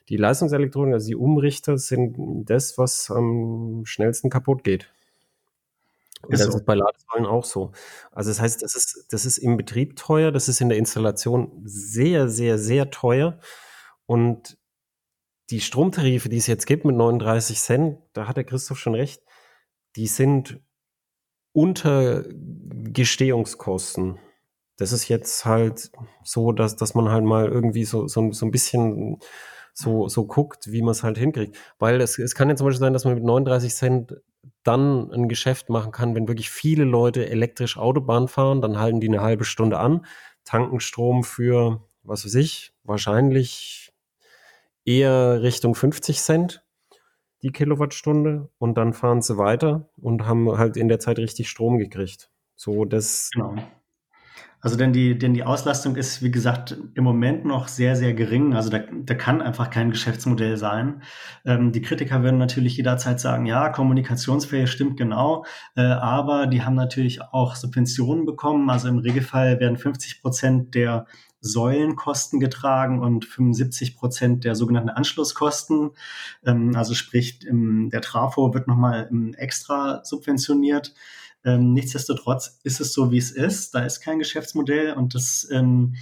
[0.10, 2.18] die Leistungselektronik, also die Umrichter, sind
[2.50, 4.90] das, was am schnellsten kaputt geht.
[6.24, 7.72] Und das ist bei Ladesäulen auch so.
[8.12, 11.62] Also das heißt, das ist, das ist im Betrieb teuer, das ist in der Installation
[11.66, 13.40] sehr, sehr, sehr teuer.
[14.06, 14.58] Und
[15.50, 19.22] die Stromtarife, die es jetzt gibt mit 39 Cent, da hat der Christoph schon recht,
[19.98, 20.62] die sind
[21.52, 24.18] unter Gestehungskosten.
[24.78, 25.92] Das ist jetzt halt
[26.24, 29.20] so, dass, dass man halt mal irgendwie so, so, so ein bisschen
[29.74, 31.58] so, so guckt, wie man es halt hinkriegt.
[31.80, 34.16] Weil es, es kann ja zum Beispiel sein, dass man mit 39 Cent
[34.64, 39.08] dann ein Geschäft machen kann, wenn wirklich viele Leute elektrisch Autobahn fahren, dann halten die
[39.08, 40.06] eine halbe Stunde an,
[40.46, 43.94] tanken Strom für, was weiß ich, wahrscheinlich
[44.86, 46.66] eher Richtung 50 Cent
[47.44, 51.78] die Kilowattstunde und dann fahren sie weiter und haben halt in der Zeit richtig Strom
[51.78, 52.32] gekriegt.
[52.56, 53.30] So, das.
[53.34, 53.56] Genau.
[54.64, 58.54] Also denn die, denn die Auslastung ist, wie gesagt, im Moment noch sehr, sehr gering.
[58.54, 61.04] Also da, da kann einfach kein Geschäftsmodell sein.
[61.44, 65.44] Ähm, die Kritiker würden natürlich jederzeit sagen, ja, kommunikationsfähig stimmt genau,
[65.76, 68.70] äh, aber die haben natürlich auch Subventionen bekommen.
[68.70, 71.08] Also im Regelfall werden 50 Prozent der
[71.42, 75.92] Säulenkosten getragen und 75 Prozent der sogenannten Anschlusskosten.
[76.46, 80.94] Ähm, also sprich, der Trafo wird nochmal extra subventioniert.
[81.46, 83.76] Ähm, nichtsdestotrotz ist es so, wie es ist.
[83.76, 85.96] Da ist kein Geschäftsmodell und das, ähm,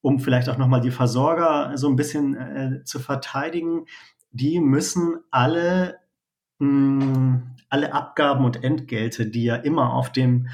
[0.00, 3.86] um vielleicht auch nochmal die Versorger so ein bisschen äh, zu verteidigen,
[4.30, 5.98] die müssen alle,
[6.58, 10.48] mh, mm, alle Abgaben und Entgelte, die ja immer auf dem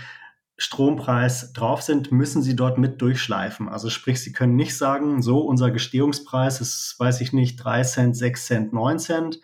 [0.56, 3.68] Strompreis drauf sind, müssen sie dort mit durchschleifen.
[3.68, 8.16] Also sprich, sie können nicht sagen, so unser Gestehungspreis ist, weiß ich nicht, drei Cent,
[8.16, 9.40] sechs Cent, neun Cent.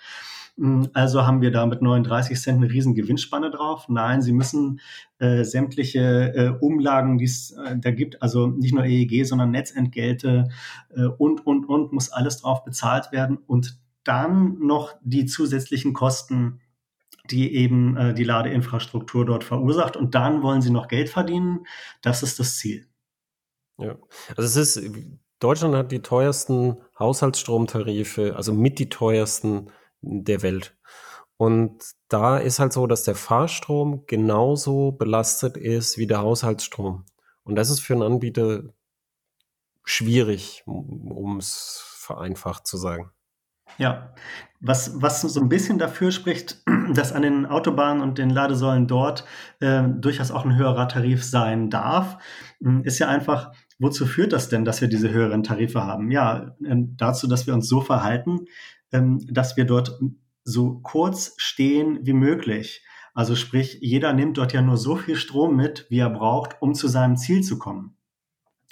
[0.61, 3.87] Hm, also haben wir da mit 39 Cent eine riesen Gewinnspanne drauf.
[3.88, 4.81] Nein, sie müssen
[5.18, 10.51] äh, sämtliche äh, Umlagen, die es äh, da gibt, also nicht nur EEG, sondern Netzentgelte
[10.90, 13.38] äh, und, und, und, muss alles drauf bezahlt werden.
[13.46, 16.61] Und dann noch die zusätzlichen Kosten
[17.31, 19.96] die eben äh, die Ladeinfrastruktur dort verursacht.
[19.96, 21.64] Und dann wollen sie noch Geld verdienen.
[22.03, 22.88] Das ist das Ziel.
[23.79, 23.96] Ja,
[24.37, 24.90] also es ist,
[25.38, 29.70] Deutschland hat die teuersten Haushaltsstromtarife, also mit die teuersten
[30.03, 30.77] der Welt.
[31.37, 37.07] Und da ist halt so, dass der Fahrstrom genauso belastet ist wie der Haushaltsstrom.
[37.45, 38.65] Und das ist für einen Anbieter
[39.85, 43.11] schwierig, um es vereinfacht zu sagen.
[43.79, 44.13] Ja,
[44.61, 49.25] was, was so ein bisschen dafür spricht, dass an den Autobahnen und den Ladesäulen dort
[49.61, 52.19] äh, durchaus auch ein höherer Tarif sein darf,
[52.63, 56.11] hm, ist ja einfach, wozu führt das denn, dass wir diese höheren Tarife haben?
[56.11, 58.41] Ja, äh, dazu, dass wir uns so verhalten,
[58.92, 59.98] ähm, dass wir dort
[60.44, 62.85] so kurz stehen wie möglich.
[63.14, 66.74] Also sprich, jeder nimmt dort ja nur so viel Strom mit, wie er braucht, um
[66.74, 67.96] zu seinem Ziel zu kommen.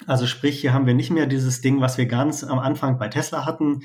[0.07, 3.09] Also sprich, hier haben wir nicht mehr dieses Ding, was wir ganz am Anfang bei
[3.09, 3.81] Tesla hatten,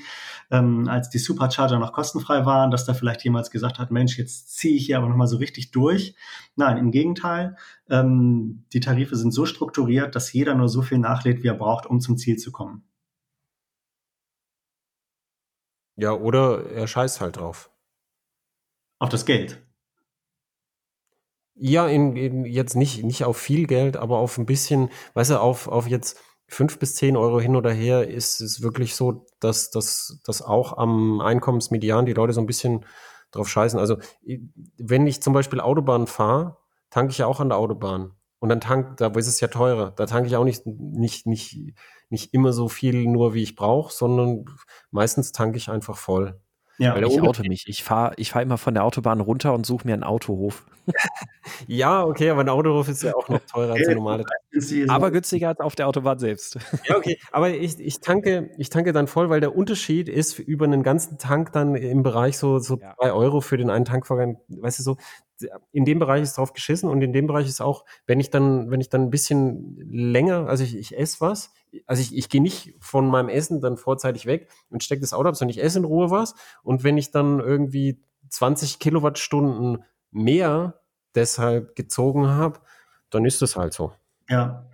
[0.49, 4.55] ähm, als die Supercharger noch kostenfrei waren, dass da vielleicht jemals gesagt hat, Mensch, jetzt
[4.55, 6.15] ziehe ich hier aber nochmal so richtig durch.
[6.55, 7.57] Nein, im Gegenteil,
[7.89, 11.85] ähm, die Tarife sind so strukturiert, dass jeder nur so viel nachlädt, wie er braucht,
[11.85, 12.83] um zum Ziel zu kommen.
[15.95, 17.69] Ja, oder er scheißt halt drauf.
[18.99, 19.61] Auf das Geld.
[21.57, 25.39] Ja, in, in jetzt nicht, nicht auf viel Geld, aber auf ein bisschen, weißt du,
[25.39, 29.71] auf, auf jetzt fünf bis zehn Euro hin oder her ist es wirklich so, dass,
[29.71, 32.85] dass, dass auch am Einkommensmedian die Leute so ein bisschen
[33.31, 33.79] drauf scheißen.
[33.79, 33.97] Also,
[34.77, 36.57] wenn ich zum Beispiel Autobahn fahre,
[36.89, 38.11] tanke ich ja auch an der Autobahn.
[38.45, 39.89] Und dann tank, da ist es ja teurer.
[39.95, 41.73] Da tanke ich auch nicht, nicht, nicht,
[42.09, 44.45] nicht immer so viel nur, wie ich brauche, sondern
[44.91, 46.39] meistens tanke ich einfach voll.
[46.77, 47.63] Ja, ich oute mich.
[47.67, 50.63] Ich fahre ich fahr immer von der Autobahn runter und suche mir einen Autohof.
[51.67, 54.25] ja, okay, aber ein Autohof ist ja auch noch teurer als eine normale.
[54.89, 56.59] Aber günstiger als auf der Autobahn selbst.
[56.83, 57.17] ja, okay.
[57.31, 61.17] Aber ich, ich, tanke, ich tanke dann voll, weil der Unterschied ist über einen ganzen
[61.17, 62.93] Tank dann im Bereich so, so ja.
[62.99, 64.37] drei Euro für den einen Tankvorgang.
[64.49, 64.97] Weißt du so,
[65.71, 68.71] in dem Bereich ist drauf geschissen und in dem Bereich ist auch, wenn ich dann,
[68.71, 71.53] wenn ich dann ein bisschen länger, also ich, ich esse was,
[71.85, 75.29] also ich, ich gehe nicht von meinem Essen dann vorzeitig weg und stecke das Auto
[75.29, 80.81] ab, sondern ich esse in Ruhe was und wenn ich dann irgendwie 20 Kilowattstunden mehr
[81.15, 82.59] deshalb gezogen habe,
[83.09, 83.93] dann ist das halt so.
[84.29, 84.69] Ja,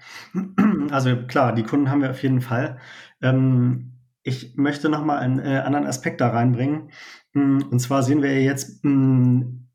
[0.92, 2.80] also klar, die Kunden haben wir auf jeden Fall.
[3.22, 3.94] Ähm,
[4.24, 6.92] ich möchte nochmal einen äh, anderen Aspekt da reinbringen.
[7.34, 8.82] Und zwar sehen wir jetzt,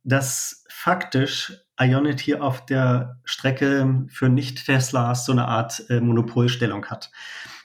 [0.05, 7.11] dass faktisch Ionity auf der Strecke für Nicht-Teslas so eine Art äh, Monopolstellung hat.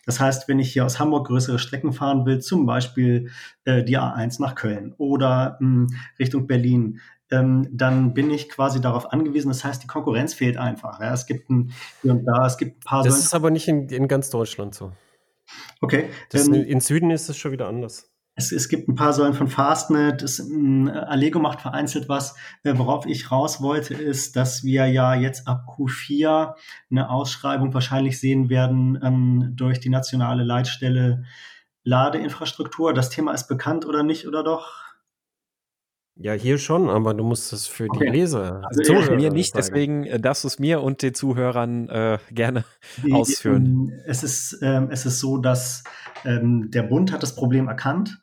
[0.07, 3.29] Das heißt, wenn ich hier aus Hamburg größere Strecken fahren will, zum Beispiel
[3.63, 9.13] äh, die A1 nach Köln oder mh, Richtung Berlin, ähm, dann bin ich quasi darauf
[9.13, 9.49] angewiesen.
[9.49, 10.99] Das heißt, die Konkurrenz fehlt einfach.
[10.99, 11.13] Ja.
[11.13, 13.03] Es gibt ein hier und da, es gibt ein paar.
[13.03, 13.25] Das Säulen.
[13.25, 14.93] ist aber nicht in, in, ganz Deutschland so.
[15.79, 16.09] Okay.
[16.31, 18.10] Das, ähm, in Süden ist es schon wieder anders.
[18.35, 22.35] Es, es gibt ein paar Säulen von Fastnet, es, äh, Allego macht vereinzelt was.
[22.63, 26.55] Äh, worauf ich raus wollte, ist, dass wir ja jetzt ab Q4
[26.89, 31.23] eine Ausschreibung wahrscheinlich sehen werden ähm, durch die nationale Leitstelle
[31.83, 32.93] Ladeinfrastruktur.
[32.93, 34.80] Das Thema ist bekannt oder nicht, oder doch?
[36.21, 38.05] Ja, hier schon, aber du musst es für okay.
[38.05, 38.61] die Leser.
[38.65, 39.65] Also Zuhörer mir nicht, sagen.
[39.65, 42.63] deswegen äh, darfst du es mir und den Zuhörern äh, gerne
[43.03, 43.87] die, ausführen.
[43.87, 45.83] Die, es, ist, ähm, es ist so, dass
[46.23, 48.21] ähm, der Bund hat das Problem erkannt.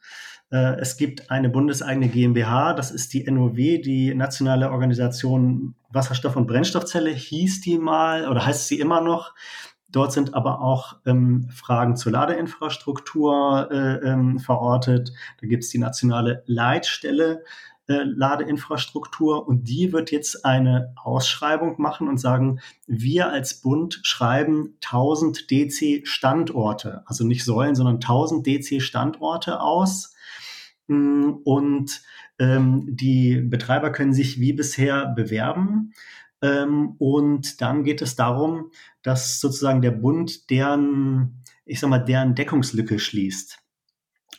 [0.50, 6.46] Äh, es gibt eine bundeseigene GmbH, das ist die NOW, die Nationale Organisation Wasserstoff- und
[6.46, 9.34] Brennstoffzelle, hieß die mal oder heißt sie immer noch.
[9.90, 15.12] Dort sind aber auch ähm, Fragen zur Ladeinfrastruktur äh, ähm, verortet.
[15.40, 17.42] Da gibt es die nationale Leitstelle
[17.88, 24.77] äh, Ladeinfrastruktur und die wird jetzt eine Ausschreibung machen und sagen, wir als Bund schreiben
[24.85, 30.14] 1000 DC Standorte, also nicht Säulen, sondern 1000 DC Standorte aus.
[30.87, 32.03] Mm, und
[32.38, 35.92] ähm, die Betreiber können sich wie bisher bewerben.
[36.40, 38.70] Ähm, und dann geht es darum,
[39.03, 43.59] dass sozusagen der Bund deren ich sag mal, deren Deckungslücke schließt.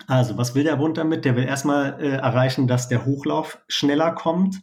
[0.08, 1.26] Also, was will der Bund damit?
[1.26, 4.62] Der will erstmal äh, erreichen, dass der Hochlauf schneller kommt.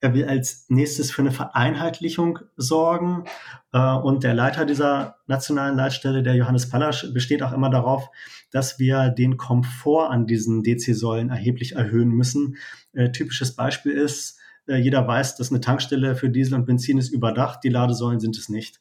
[0.00, 3.24] Er will als nächstes für eine Vereinheitlichung sorgen.
[3.72, 8.08] Äh, und der Leiter dieser nationalen Leitstelle, der Johannes Pallasch, besteht auch immer darauf,
[8.50, 12.56] dass wir den Komfort an diesen DC-Säulen erheblich erhöhen müssen.
[12.92, 17.10] Äh, typisches Beispiel ist, äh, jeder weiß, dass eine Tankstelle für Diesel und Benzin ist
[17.10, 18.80] überdacht, die Ladesäulen sind es nicht.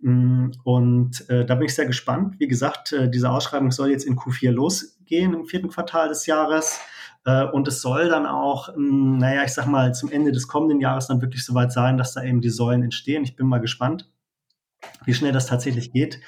[0.00, 2.36] Mm, und äh, da bin ich sehr gespannt.
[2.38, 4.50] Wie gesagt, äh, diese Ausschreibung soll jetzt in Q4
[5.02, 6.80] losgehen, im vierten Quartal des Jahres.
[7.24, 10.48] Äh, und es soll dann auch, mh, mm, naja, ich sag mal, zum Ende des
[10.48, 13.24] kommenden Jahres dann wirklich soweit sein, dass da eben die Säulen entstehen.
[13.24, 14.10] Ich bin mal gespannt,
[15.04, 16.20] wie schnell das tatsächlich geht.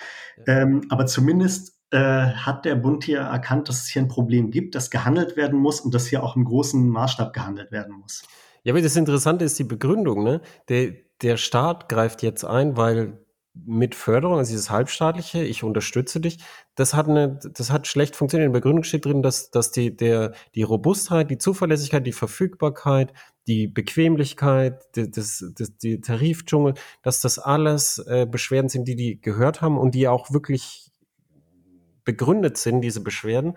[0.46, 0.60] Ja.
[0.60, 4.74] Ähm, aber zumindest äh, hat der Bund hier erkannt, dass es hier ein Problem gibt,
[4.74, 8.22] dass gehandelt werden muss und dass hier auch im großen Maßstab gehandelt werden muss.
[8.62, 10.24] Ja, aber das Interessante ist die Begründung.
[10.24, 10.40] Ne?
[10.68, 13.23] Der, der Staat greift jetzt ein, weil
[13.54, 16.38] mit Förderung, also dieses halbstaatliche, ich unterstütze dich,
[16.74, 18.48] das hat eine, das hat schlecht funktioniert.
[18.48, 23.12] In der Begründung steht drin, dass, dass die, der, die Robustheit, die Zuverlässigkeit, die Verfügbarkeit,
[23.46, 29.20] die Bequemlichkeit, die, das, das, die Tarifdschungel, dass das alles äh, Beschwerden sind, die die
[29.20, 30.90] gehört haben und die auch wirklich
[32.04, 33.56] begründet sind, diese Beschwerden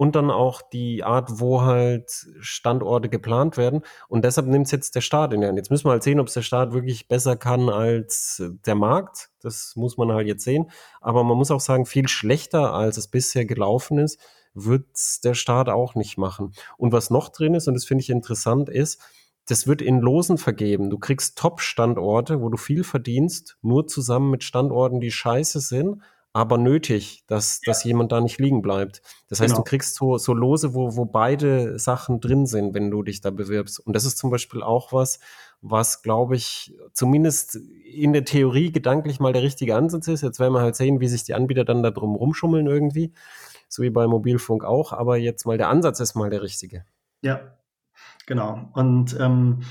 [0.00, 3.82] und dann auch die Art, wo halt Standorte geplant werden.
[4.08, 5.58] Und deshalb nimmt es jetzt der Staat in die Hand.
[5.58, 9.28] Jetzt müssen wir halt sehen, ob es der Staat wirklich besser kann als der Markt.
[9.42, 10.70] Das muss man halt jetzt sehen.
[11.02, 14.18] Aber man muss auch sagen, viel schlechter, als es bisher gelaufen ist,
[14.54, 14.86] wird
[15.22, 16.54] der Staat auch nicht machen.
[16.78, 19.02] Und was noch drin ist, und das finde ich interessant, ist,
[19.48, 20.88] das wird in Losen vergeben.
[20.88, 26.00] Du kriegst Top-Standorte, wo du viel verdienst, nur zusammen mit Standorten, die scheiße sind
[26.32, 27.72] aber nötig, dass, ja.
[27.72, 29.02] dass jemand da nicht liegen bleibt.
[29.28, 29.62] Das heißt, genau.
[29.62, 33.30] du kriegst so, so Lose, wo, wo beide Sachen drin sind, wenn du dich da
[33.30, 33.80] bewirbst.
[33.80, 35.18] Und das ist zum Beispiel auch was,
[35.60, 40.22] was, glaube ich, zumindest in der Theorie gedanklich mal der richtige Ansatz ist.
[40.22, 43.12] Jetzt werden wir halt sehen, wie sich die Anbieter dann da drum rumschummeln irgendwie.
[43.68, 44.92] So wie bei Mobilfunk auch.
[44.92, 46.84] Aber jetzt mal der Ansatz ist mal der richtige.
[47.22, 47.40] Ja,
[48.26, 48.70] Genau.
[48.74, 49.62] Und ähm,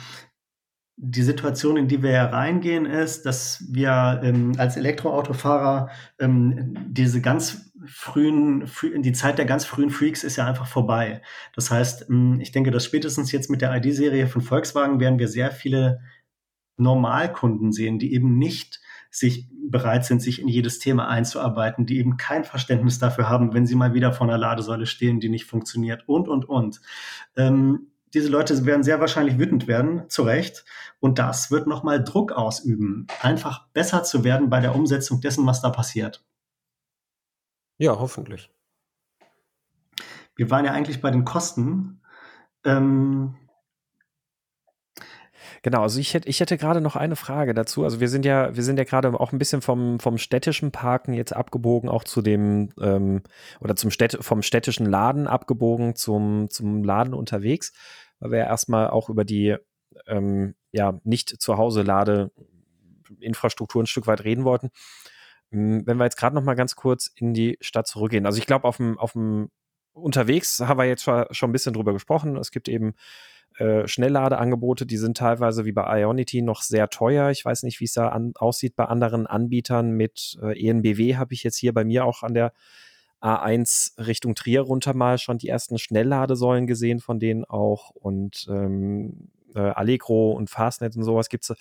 [1.02, 7.22] die Situation, in die wir ja reingehen, ist, dass wir ähm, als Elektroautofahrer ähm, diese
[7.22, 11.22] ganz frühen, früh, die Zeit der ganz frühen Freaks ist ja einfach vorbei.
[11.56, 15.30] Das heißt, ähm, ich denke, dass spätestens jetzt mit der ID-Serie von Volkswagen werden wir
[15.30, 16.02] sehr viele
[16.76, 22.18] Normalkunden sehen, die eben nicht sich bereit sind, sich in jedes Thema einzuarbeiten, die eben
[22.18, 26.04] kein Verständnis dafür haben, wenn sie mal wieder vor einer Ladesäule stehen, die nicht funktioniert
[26.08, 26.82] und, und, und.
[27.38, 30.66] Ähm, diese Leute werden sehr wahrscheinlich wütend werden, zu Recht.
[31.00, 35.62] Und das wird nochmal Druck ausüben, einfach besser zu werden bei der Umsetzung dessen, was
[35.62, 36.24] da passiert.
[37.78, 38.52] Ja, hoffentlich.
[40.36, 42.02] Wir waren ja eigentlich bei den Kosten.
[42.64, 43.36] Ähm,
[45.62, 47.84] Genau, also ich hätte, ich hätte gerade noch eine Frage dazu.
[47.84, 51.14] Also wir sind ja, wir sind ja gerade auch ein bisschen vom, vom städtischen Parken
[51.14, 53.24] jetzt abgebogen, auch zu dem, ähm,
[53.60, 57.74] oder zum Städt, vom städtischen Laden abgebogen zum, zum Laden unterwegs,
[58.20, 59.56] weil wir ja erstmal auch über die
[60.08, 64.70] ähm, ja, nicht zu Hause Ladeinfrastruktur ein Stück weit reden wollten.
[65.52, 68.26] Hm, wenn wir jetzt gerade noch mal ganz kurz in die Stadt zurückgehen.
[68.26, 69.50] Also ich glaube, auf dem, auf dem
[69.94, 72.38] unterwegs haben wir jetzt schon ein bisschen drüber gesprochen.
[72.38, 72.94] Es gibt eben
[73.60, 77.30] äh, Schnellladeangebote, die sind teilweise wie bei Ionity noch sehr teuer.
[77.30, 79.92] Ich weiß nicht, wie es da an, aussieht bei anderen Anbietern.
[79.92, 82.54] Mit äh, ENBW habe ich jetzt hier bei mir auch an der
[83.22, 87.90] A1 Richtung Trier runter mal schon die ersten Schnellladesäulen gesehen, von denen auch.
[87.90, 91.58] Und ähm, äh, Allegro und Fastnet und sowas gibt es.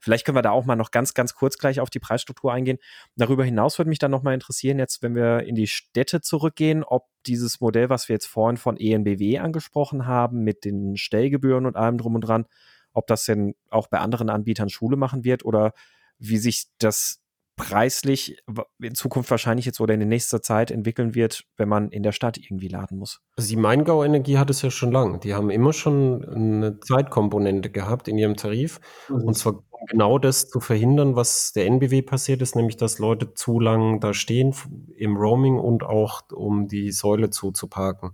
[0.00, 2.78] Vielleicht können wir da auch mal noch ganz, ganz kurz gleich auf die Preisstruktur eingehen.
[3.16, 6.82] Darüber hinaus würde mich dann noch mal interessieren, jetzt, wenn wir in die Städte zurückgehen,
[6.82, 11.76] ob dieses Modell, was wir jetzt vorhin von ENBW angesprochen haben, mit den Stellgebühren und
[11.76, 12.46] allem drum und dran,
[12.92, 15.74] ob das denn auch bei anderen Anbietern Schule machen wird oder
[16.18, 17.20] wie sich das
[17.68, 18.36] preislich
[18.80, 22.38] in Zukunft wahrscheinlich jetzt oder in nächster Zeit entwickeln wird, wenn man in der Stadt
[22.38, 23.20] irgendwie laden muss.
[23.36, 25.18] Also die Maingau Energie hat es ja schon lange.
[25.18, 28.80] Die haben immer schon eine Zeitkomponente gehabt in ihrem Tarif.
[29.08, 29.24] Mhm.
[29.24, 33.60] Und zwar genau das zu verhindern, was der NBW passiert ist, nämlich dass Leute zu
[33.60, 34.54] lang da stehen
[34.96, 38.12] im Roaming und auch um die Säule zuzuparken.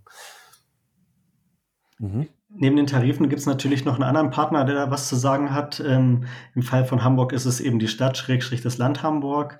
[1.98, 2.28] Mhm.
[2.58, 5.52] Neben den Tarifen gibt es natürlich noch einen anderen Partner, der da was zu sagen
[5.52, 5.78] hat.
[5.80, 9.58] Ähm, Im Fall von Hamburg ist es eben die Stadt, Schrägstrich das Land Hamburg.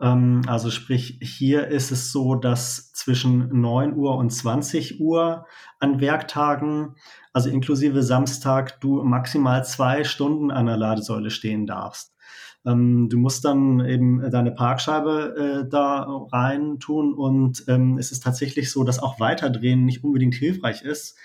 [0.00, 5.46] Ähm, also sprich, hier ist es so, dass zwischen 9 Uhr und 20 Uhr
[5.80, 6.94] an Werktagen,
[7.32, 12.16] also inklusive Samstag, du maximal zwei Stunden an der Ladesäule stehen darfst.
[12.64, 18.24] Ähm, du musst dann eben deine Parkscheibe äh, da rein tun und ähm, es ist
[18.24, 21.16] tatsächlich so, dass auch Weiterdrehen nicht unbedingt hilfreich ist,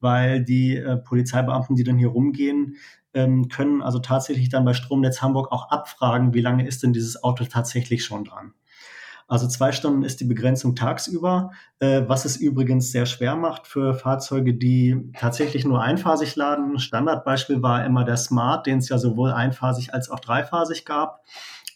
[0.00, 2.76] weil die äh, Polizeibeamten, die dann hier rumgehen,
[3.14, 7.22] ähm, können also tatsächlich dann bei Stromnetz Hamburg auch abfragen, wie lange ist denn dieses
[7.22, 8.52] Auto tatsächlich schon dran.
[9.28, 13.94] Also zwei Stunden ist die Begrenzung tagsüber, äh, was es übrigens sehr schwer macht für
[13.94, 16.78] Fahrzeuge, die tatsächlich nur einphasig laden.
[16.78, 21.24] Standardbeispiel war immer der Smart, den es ja sowohl einphasig als auch dreiphasig gab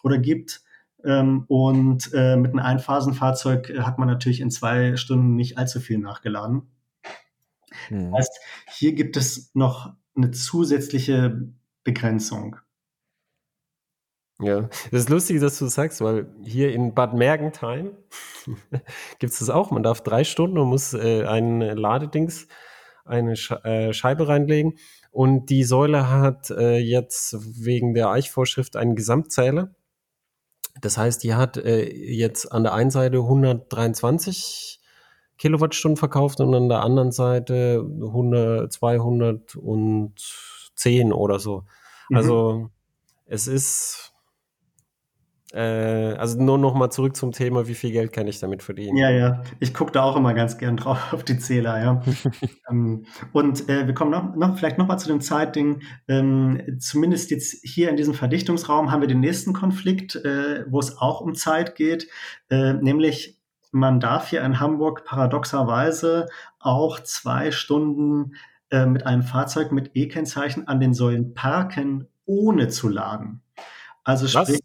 [0.05, 0.63] oder gibt.
[1.05, 5.99] Ähm, und äh, mit einem Einphasenfahrzeug hat man natürlich in zwei Stunden nicht allzu viel
[5.99, 6.71] nachgeladen.
[7.89, 8.13] Mhm.
[8.13, 8.41] Das heißt,
[8.73, 11.53] hier gibt es noch eine zusätzliche
[11.85, 12.57] Begrenzung.
[14.43, 17.93] Ja, das ist lustig, dass du das sagst, weil hier in Bad Mergentheim
[19.19, 19.71] gibt es das auch.
[19.71, 22.49] Man darf drei Stunden und muss äh, ein Ladedings,
[23.05, 24.79] eine Sch äh, Scheibe reinlegen.
[25.11, 29.75] Und die Säule hat äh, jetzt wegen der Eichvorschrift einen Gesamtzähler.
[30.81, 34.80] Das heißt, die hat äh, jetzt an der einen Seite 123
[35.41, 41.65] Kilowattstunden verkauft und an der anderen Seite 100, 210 oder so.
[42.11, 42.17] Mhm.
[42.17, 42.69] Also
[43.25, 44.13] es ist
[45.55, 48.99] äh, also nur noch mal zurück zum Thema, wie viel Geld kann ich damit verdienen?
[48.99, 49.43] Ja, ja.
[49.61, 52.03] Ich gucke da auch immer ganz gern drauf auf die Zähler, ja.
[52.71, 55.81] ähm, und äh, wir kommen noch, noch vielleicht noch mal zu dem Zeitding.
[56.07, 60.99] Ähm, zumindest jetzt hier in diesem Verdichtungsraum haben wir den nächsten Konflikt, äh, wo es
[60.99, 62.09] auch um Zeit geht,
[62.51, 63.40] äh, nämlich
[63.73, 66.27] man darf hier in Hamburg paradoxerweise
[66.59, 68.35] auch zwei Stunden
[68.71, 73.43] äh, mit einem Fahrzeug mit E-Kennzeichen an den Säulen parken, ohne zu laden.
[74.05, 74.61] Also sprich,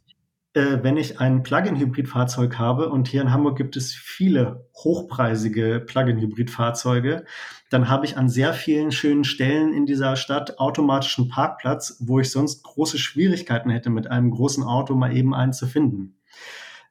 [0.53, 7.25] äh, wenn ich ein Plug-in-Hybrid-Fahrzeug habe und hier in Hamburg gibt es viele hochpreisige Plug-in-Hybrid-Fahrzeuge,
[7.69, 12.31] dann habe ich an sehr vielen schönen Stellen in dieser Stadt automatischen Parkplatz, wo ich
[12.31, 16.17] sonst große Schwierigkeiten hätte, mit einem großen Auto mal eben einen zu finden.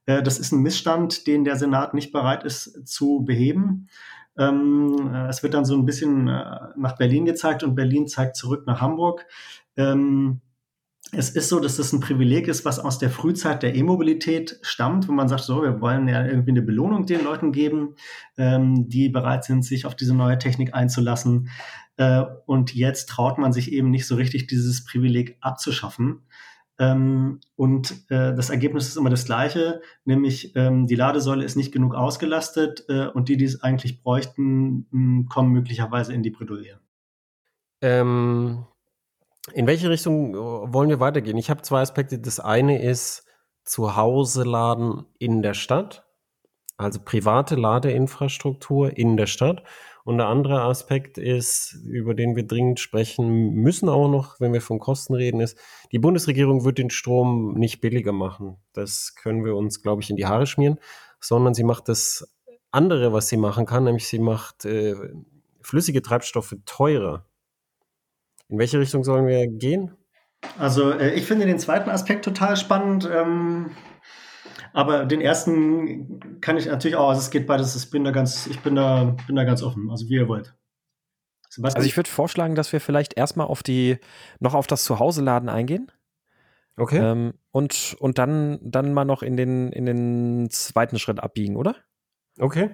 [0.06, 3.88] Äh, das ist ein Missstand, den der Senat nicht bereit ist zu beheben.
[4.36, 8.36] Ähm, äh, es wird dann so ein bisschen äh, nach Berlin gezeigt und Berlin zeigt
[8.36, 9.26] zurück nach Hamburg.
[9.76, 10.40] Ähm,
[11.12, 15.06] es ist so, dass das ein Privileg ist, was aus der Frühzeit der E-Mobilität stammt,
[15.06, 17.94] wo man sagt, so, wir wollen ja irgendwie eine Belohnung den Leuten geben,
[18.36, 21.50] ähm, die bereit sind, sich auf diese neue Technik einzulassen.
[22.46, 26.22] Und jetzt traut man sich eben nicht so richtig, dieses Privileg abzuschaffen.
[26.78, 31.72] Ähm, und äh, das Ergebnis ist immer das gleiche, nämlich ähm, die Ladesäule ist nicht
[31.72, 36.80] genug ausgelastet äh, und die, die es eigentlich bräuchten, mh, kommen möglicherweise in die Bredouille.
[37.80, 38.66] Ähm,
[39.52, 41.36] in welche Richtung äh, wollen wir weitergehen?
[41.36, 42.18] Ich habe zwei Aspekte.
[42.18, 43.24] Das eine ist
[43.64, 46.04] zu Hause laden in der Stadt,
[46.76, 49.62] also private Ladeinfrastruktur in der Stadt.
[50.04, 54.60] Und der andere Aspekt ist, über den wir dringend sprechen müssen auch noch, wenn wir
[54.60, 55.58] von Kosten reden, ist,
[55.92, 58.58] die Bundesregierung wird den Strom nicht billiger machen.
[58.74, 60.78] Das können wir uns, glaube ich, in die Haare schmieren,
[61.20, 62.34] sondern sie macht das
[62.70, 64.94] andere, was sie machen kann, nämlich sie macht äh,
[65.62, 67.24] flüssige Treibstoffe teurer.
[68.48, 69.96] In welche Richtung sollen wir gehen?
[70.58, 73.08] Also äh, ich finde den zweiten Aspekt total spannend.
[73.10, 73.70] Ähm,
[74.74, 78.48] aber den ersten kann ich natürlich auch, also es geht beides, ich bin da ganz,
[78.48, 80.54] ich bin da, bin da ganz offen, also wie ihr wollt.
[81.48, 81.76] Sebastian?
[81.78, 83.98] Also ich würde vorschlagen, dass wir vielleicht erstmal auf die,
[84.40, 85.92] noch auf das Zuhause-Laden eingehen.
[86.76, 86.98] Okay.
[86.98, 91.76] Ähm, und, und dann, dann mal noch in den, in den zweiten Schritt abbiegen, oder?
[92.40, 92.70] Okay.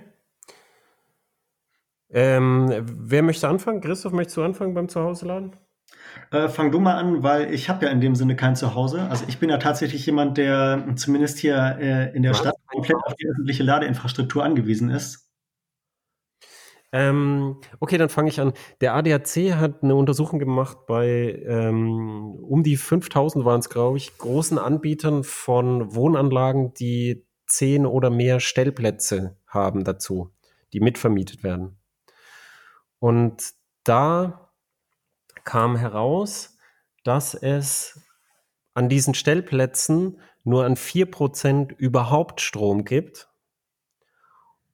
[2.09, 3.83] Ähm, wer möchte anfangen?
[3.83, 5.55] Christoph, möchtest du anfangen beim Zuhause-Laden?
[6.31, 9.03] Äh, fang du mal an, weil ich habe ja in dem Sinne kein Zuhause.
[9.11, 13.15] Also ich bin ja tatsächlich jemand, der zumindest hier äh, in der Stadt komplett auf
[13.15, 15.27] die öffentliche Ladeinfrastruktur angewiesen ist.
[16.93, 18.53] Ähm, okay, dann fange ich an.
[18.81, 24.19] Der ADAC hat eine Untersuchung gemacht bei ähm, um die 5000 waren es, glaube ich,
[24.19, 30.33] großen Anbietern von Wohnanlagen, die zehn oder mehr Stellplätze haben dazu,
[30.73, 31.79] die mitvermietet werden.
[32.99, 33.53] Und
[33.85, 34.50] da
[35.45, 36.59] kam heraus,
[37.05, 38.01] dass es
[38.75, 43.29] an diesen Stellplätzen nur an 4% überhaupt Strom gibt.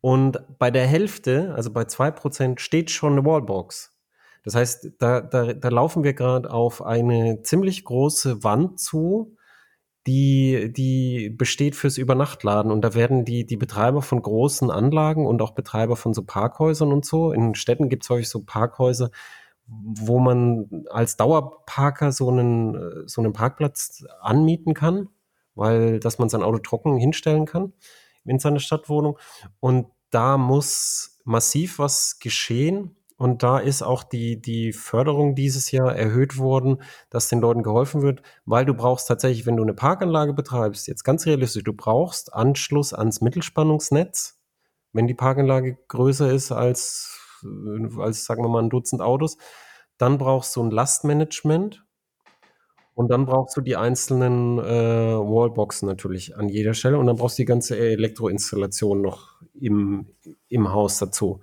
[0.00, 3.96] Und bei der Hälfte, also bei 2%, steht schon eine Wallbox.
[4.44, 9.36] Das heißt, da, da, da laufen wir gerade auf eine ziemlich große Wand zu,
[10.06, 12.70] die, die besteht fürs Übernachtladen.
[12.70, 16.92] Und da werden die, die Betreiber von großen Anlagen und auch Betreiber von so Parkhäusern
[16.92, 19.10] und so, in Städten gibt es häufig so Parkhäuser,
[19.66, 25.08] wo man als Dauerparker so einen, so einen Parkplatz anmieten kann,
[25.54, 27.72] weil, dass man sein Auto trocken hinstellen kann
[28.24, 29.18] in seiner Stadtwohnung.
[29.60, 35.96] Und da muss massiv was geschehen, und da ist auch die, die Förderung dieses Jahr
[35.96, 40.34] erhöht worden, dass den Leuten geholfen wird, weil du brauchst tatsächlich, wenn du eine Parkanlage
[40.34, 44.38] betreibst, jetzt ganz realistisch, du brauchst Anschluss ans Mittelspannungsnetz,
[44.92, 47.15] wenn die Parkanlage größer ist als,
[47.98, 49.36] als sagen wir mal, ein Dutzend Autos.
[49.98, 51.84] Dann brauchst du ein Lastmanagement
[52.94, 57.38] Und dann brauchst du die einzelnen äh, Wallboxen natürlich an jeder Stelle und dann brauchst
[57.38, 60.06] du die ganze Elektroinstallation noch im,
[60.48, 61.40] im Haus dazu.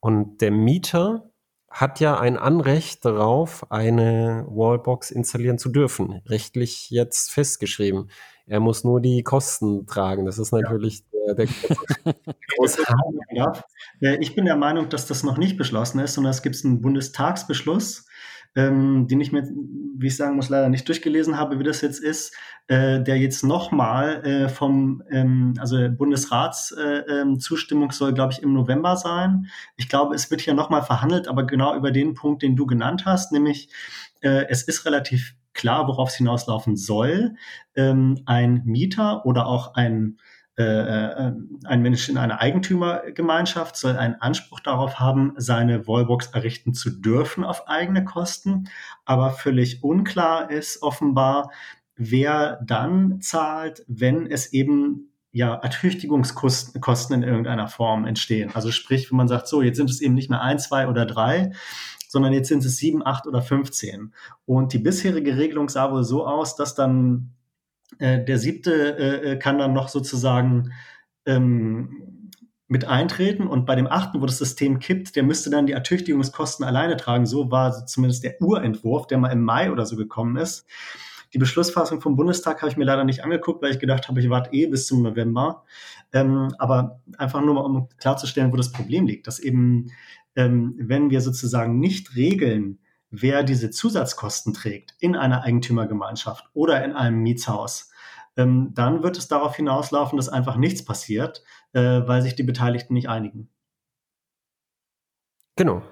[0.00, 1.30] Und der Mieter
[1.70, 6.22] hat ja ein Anrecht darauf, eine Wallbox installieren zu dürfen.
[6.26, 8.10] Rechtlich jetzt festgeschrieben.
[8.46, 10.24] Er muss nur die Kosten tragen.
[10.26, 11.04] Das ist natürlich.
[11.34, 11.46] Der,
[12.56, 12.82] große
[14.20, 18.06] Ich bin der Meinung, dass das noch nicht beschlossen ist, sondern es gibt einen Bundestagsbeschluss,
[18.56, 19.48] ähm, den ich mir,
[19.96, 22.34] wie ich sagen muss, leider nicht durchgelesen habe, wie das jetzt ist,
[22.66, 28.52] äh, der jetzt nochmal äh, vom, ähm, also Bundesratszustimmung äh, ähm, soll, glaube ich, im
[28.52, 29.46] November sein.
[29.76, 33.04] Ich glaube, es wird hier nochmal verhandelt, aber genau über den Punkt, den du genannt
[33.06, 33.70] hast, nämlich
[34.20, 37.34] äh, es ist relativ klar, worauf es hinauslaufen soll.
[37.76, 40.18] Ähm, ein Mieter oder auch ein
[40.60, 47.44] ein Mensch in einer Eigentümergemeinschaft soll einen Anspruch darauf haben, seine Wallbox errichten zu dürfen
[47.44, 48.68] auf eigene Kosten.
[49.04, 51.50] Aber völlig unklar ist offenbar,
[51.96, 58.50] wer dann zahlt, wenn es eben ja, Ertüchtigungskosten in irgendeiner Form entstehen.
[58.54, 61.06] Also sprich, wenn man sagt, so, jetzt sind es eben nicht mehr ein, zwei oder
[61.06, 61.52] drei,
[62.08, 64.12] sondern jetzt sind es sieben, acht oder 15.
[64.44, 67.36] Und die bisherige Regelung sah wohl so aus, dass dann
[67.98, 70.72] äh, der siebte äh, äh, kann dann noch sozusagen
[71.26, 72.30] ähm,
[72.68, 76.64] mit eintreten und bei dem achten, wo das System kippt, der müsste dann die Ertüchtigungskosten
[76.64, 77.26] alleine tragen.
[77.26, 80.66] So war zumindest der Urentwurf, der mal im Mai oder so gekommen ist.
[81.32, 84.30] Die Beschlussfassung vom Bundestag habe ich mir leider nicht angeguckt, weil ich gedacht habe, ich
[84.30, 85.64] warte eh bis zum November.
[86.12, 89.88] Ähm, aber einfach nur mal, um klarzustellen, wo das Problem liegt, dass eben,
[90.36, 92.78] ähm, wenn wir sozusagen nicht regeln,
[93.10, 97.90] wer diese Zusatzkosten trägt in einer Eigentümergemeinschaft oder in einem Mietshaus,
[98.36, 101.42] ähm, dann wird es darauf hinauslaufen, dass einfach nichts passiert,
[101.72, 103.50] äh, weil sich die Beteiligten nicht einigen.
[105.56, 105.82] Genau.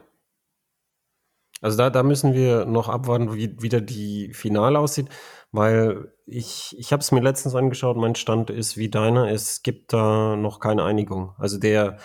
[1.61, 5.09] Also da, da müssen wir noch abwarten, wie wieder die Finale aussieht,
[5.51, 9.93] weil ich, ich habe es mir letztens angeschaut, mein Stand ist wie deiner, es gibt
[9.93, 11.35] da noch keine Einigung.
[11.37, 11.99] Also der,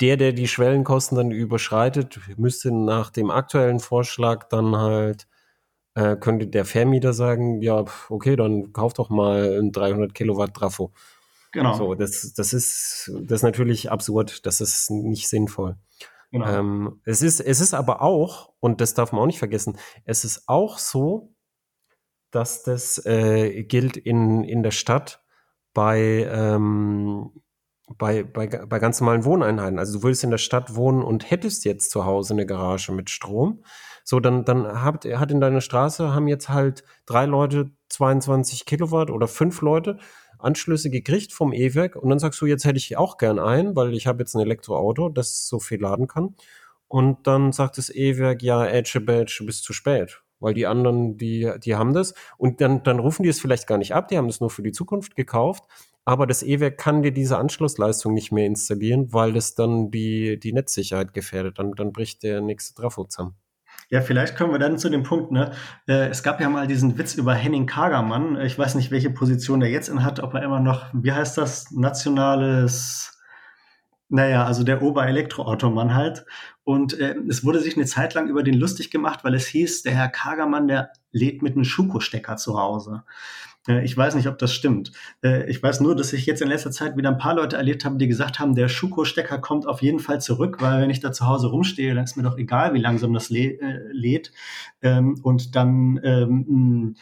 [0.00, 5.26] der, der die Schwellenkosten dann überschreitet, müsste nach dem aktuellen Vorschlag dann halt,
[5.94, 10.92] äh, könnte der Vermieter sagen, ja, okay, dann kauf doch mal ein 300 Kilowatt Trafo.
[11.52, 11.74] Genau.
[11.74, 15.76] So, das, das ist, das ist natürlich absurd, das ist nicht sinnvoll.
[16.30, 16.46] Genau.
[16.46, 20.24] Ähm, es ist, es ist aber auch, und das darf man auch nicht vergessen, es
[20.24, 21.32] ist auch so,
[22.30, 25.24] dass das äh, gilt in, in der Stadt
[25.72, 27.30] bei, ähm,
[27.96, 29.78] bei, bei, bei ganz normalen Wohneinheiten.
[29.78, 33.10] Also du würdest in der Stadt wohnen und hättest jetzt zu Hause eine Garage mit
[33.10, 33.62] Strom.
[34.04, 39.10] So, dann, dann habt, hat in deiner Straße haben jetzt halt drei Leute 22 Kilowatt
[39.10, 39.98] oder fünf Leute
[40.38, 43.92] Anschlüsse gekriegt vom E-Werk und dann sagst du, jetzt hätte ich auch gern einen, weil
[43.94, 46.36] ich habe jetzt ein Elektroauto, das so viel laden kann.
[46.86, 50.22] Und dann sagt das E-Werk, ja, Edge Badge, bist zu spät.
[50.40, 52.14] Weil die anderen, die, die haben das.
[52.38, 54.62] Und dann, dann rufen die es vielleicht gar nicht ab, die haben das nur für
[54.62, 55.64] die Zukunft gekauft
[56.08, 60.54] aber das E-Werk kann dir diese Anschlussleistung nicht mehr installieren, weil es dann die, die
[60.54, 61.58] Netzsicherheit gefährdet.
[61.58, 63.36] Dann, dann bricht der nächste Trafo zusammen.
[63.90, 65.52] Ja, vielleicht kommen wir dann zu dem Punkt, ne?
[65.86, 68.40] Äh, es gab ja mal diesen Witz über Henning Kagermann.
[68.40, 71.72] Ich weiß nicht, welche Position er jetzt inhat, ob er immer noch, wie heißt das,
[71.72, 73.18] nationales,
[74.08, 76.24] naja, also der Oberelektroautomann halt.
[76.64, 79.82] Und äh, es wurde sich eine Zeit lang über den lustig gemacht, weil es hieß,
[79.82, 83.04] der Herr Kagermann, der lädt mit einem Schuko-Stecker zu Hause.
[83.68, 84.92] Äh, ich weiß nicht, ob das stimmt.
[85.22, 87.84] Äh, ich weiß nur, dass ich jetzt in letzter Zeit wieder ein paar Leute erlebt
[87.84, 91.12] habe, die gesagt haben, der Schuko-Stecker kommt auf jeden Fall zurück, weil wenn ich da
[91.12, 93.58] zu Hause rumstehe, dann ist mir doch egal, wie langsam das äh,
[93.92, 94.32] lädt.
[94.82, 96.96] Ähm, und dann ähm,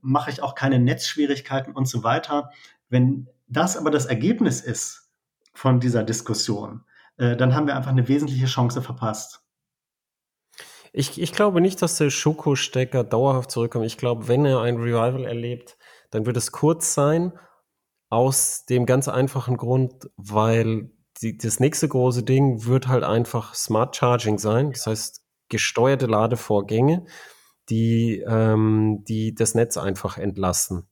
[0.00, 2.50] mache ich auch keine Netzschwierigkeiten und so weiter.
[2.88, 5.10] Wenn das aber das Ergebnis ist
[5.54, 6.82] von dieser Diskussion,
[7.16, 9.42] dann haben wir einfach eine wesentliche Chance verpasst.
[10.92, 13.86] Ich, ich glaube nicht, dass der Schokostecker dauerhaft zurückkommt.
[13.86, 15.77] Ich glaube, wenn er ein Revival erlebt,
[16.10, 17.32] dann wird es kurz sein,
[18.10, 20.90] aus dem ganz einfachen Grund, weil
[21.20, 27.06] die, das nächste große Ding wird halt einfach Smart Charging sein, das heißt gesteuerte Ladevorgänge,
[27.68, 30.88] die, ähm, die das Netz einfach entlasten.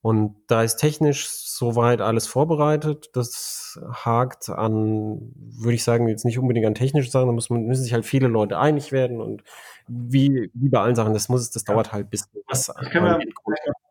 [0.00, 3.10] Und da ist technisch soweit alles vorbereitet.
[3.14, 7.82] Das hakt an, würde ich sagen, jetzt nicht unbedingt an technische Sachen, da man, müssen
[7.82, 9.42] sich halt viele Leute einig werden und
[9.88, 12.66] wie, wie bei allen Sachen, das muss, das dauert halt bis was.
[12.66, 13.18] Das können wir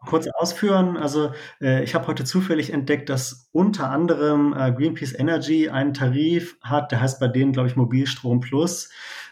[0.08, 0.98] kurz ausführen.
[0.98, 1.32] Also
[1.62, 6.92] äh, ich habe heute zufällig entdeckt, dass unter anderem äh, Greenpeace Energy einen Tarif hat,
[6.92, 8.90] der heißt bei denen, glaube ich, Mobilstrom Plus.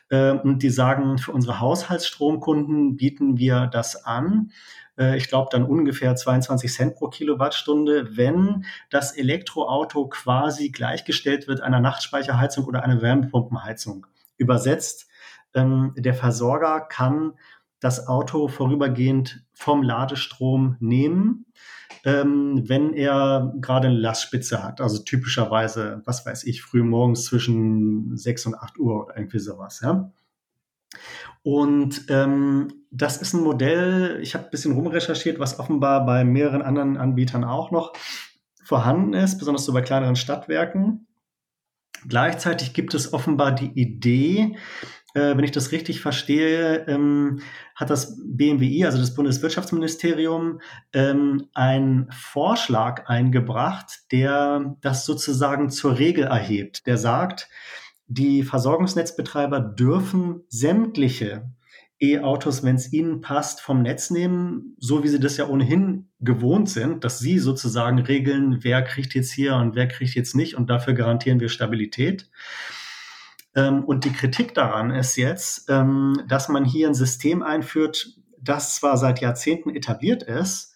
[0.09, 4.51] Äh, und die sagen, für unsere Haushaltsstromkunden bieten wir das an.
[4.97, 11.61] Äh, ich glaube, dann ungefähr 22 Cent pro Kilowattstunde, wenn das Elektroauto quasi gleichgestellt wird
[11.61, 14.07] einer Nachtspeicherheizung oder einer Wärmepumpenheizung.
[14.37, 15.07] Übersetzt,
[15.53, 17.33] ähm, der Versorger kann
[17.79, 21.45] das Auto vorübergehend vom Ladestrom nehmen,
[22.03, 24.81] ähm, wenn er gerade eine Lastspitze hat.
[24.81, 29.81] Also typischerweise, was weiß ich, früh morgens zwischen 6 und 8 Uhr oder irgendwie sowas.
[29.81, 30.11] Ja?
[31.43, 36.61] Und ähm, das ist ein Modell, ich habe ein bisschen rumrecherchiert, was offenbar bei mehreren
[36.61, 37.93] anderen Anbietern auch noch
[38.63, 41.07] vorhanden ist, besonders so bei kleineren Stadtwerken.
[42.07, 44.57] Gleichzeitig gibt es offenbar die Idee,
[45.15, 47.39] äh, wenn ich das richtig verstehe, ähm,
[47.73, 50.59] hat das BMWI, also das Bundeswirtschaftsministerium,
[50.93, 56.85] ähm, einen Vorschlag eingebracht, der das sozusagen zur Regel erhebt.
[56.85, 57.49] Der sagt,
[58.07, 61.49] die Versorgungsnetzbetreiber dürfen sämtliche
[61.99, 66.69] E-Autos, wenn es ihnen passt, vom Netz nehmen, so wie sie das ja ohnehin gewohnt
[66.69, 70.69] sind, dass sie sozusagen regeln, wer kriegt jetzt hier und wer kriegt jetzt nicht und
[70.69, 72.29] dafür garantieren wir Stabilität.
[73.55, 78.75] Ähm, und die Kritik daran ist jetzt, ähm, dass man hier ein System einführt, das
[78.75, 80.73] zwar seit Jahrzehnten etabliert ist,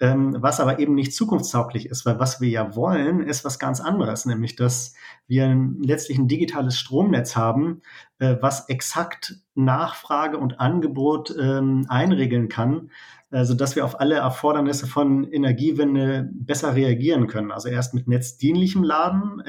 [0.00, 3.80] ähm, was aber eben nicht zukunftstauglich ist, weil was wir ja wollen, ist was ganz
[3.80, 4.94] anderes, nämlich dass
[5.26, 7.82] wir letztlich ein digitales Stromnetz haben,
[8.18, 12.92] äh, was exakt Nachfrage und Angebot einregeln kann,
[13.32, 17.50] also dass wir auf alle Erfordernisse von Energiewende besser reagieren können.
[17.50, 19.42] Also erst mit netzdienlichem Laden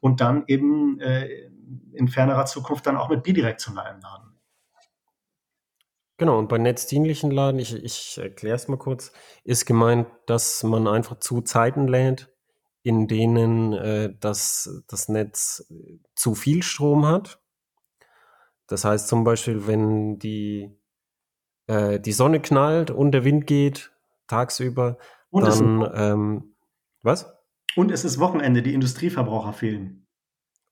[0.00, 1.28] und dann eben äh,
[1.92, 4.38] in fernerer Zukunft dann auch mit bidirektionalem Laden.
[6.18, 9.12] Genau, und bei netzdienlichen Laden, ich, ich erkläre es mal kurz,
[9.44, 12.32] ist gemeint, dass man einfach zu Zeiten lädt,
[12.82, 15.66] in denen äh, das, das Netz
[16.14, 17.40] zu viel Strom hat.
[18.66, 20.76] Das heißt zum Beispiel, wenn die,
[21.66, 23.92] äh, die Sonne knallt und der Wind geht
[24.28, 24.98] tagsüber,
[25.32, 26.54] und dann ähm,
[27.02, 27.34] was?
[27.74, 30.01] Und es ist Wochenende, die Industrieverbraucher fehlen.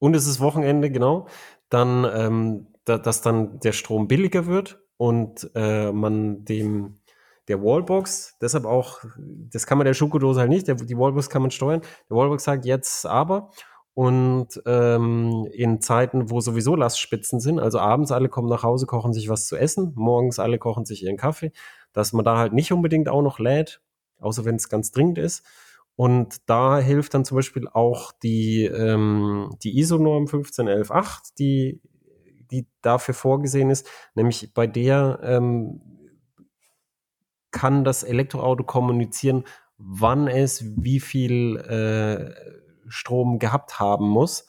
[0.00, 1.28] Und es ist Wochenende, genau.
[1.68, 6.96] Dann, ähm, da, dass dann der Strom billiger wird und äh, man dem
[7.48, 11.42] der Wallbox, deshalb auch, das kann man der Schokodose halt nicht, der, die Wallbox kann
[11.42, 11.82] man steuern.
[12.08, 13.50] Der Wallbox sagt jetzt aber
[13.94, 19.12] und ähm, in Zeiten, wo sowieso Lastspitzen sind, also abends alle kommen nach Hause, kochen
[19.12, 21.52] sich was zu essen, morgens alle kochen sich ihren Kaffee,
[21.92, 23.82] dass man da halt nicht unbedingt auch noch lädt,
[24.20, 25.44] außer wenn es ganz dringend ist.
[26.00, 31.82] Und da hilft dann zum Beispiel auch die, ähm, die ISO-Norm 15118, die
[32.50, 35.82] die dafür vorgesehen ist, nämlich bei der ähm,
[37.50, 39.44] kann das Elektroauto kommunizieren,
[39.76, 42.34] wann es wie viel äh,
[42.88, 44.48] Strom gehabt haben muss.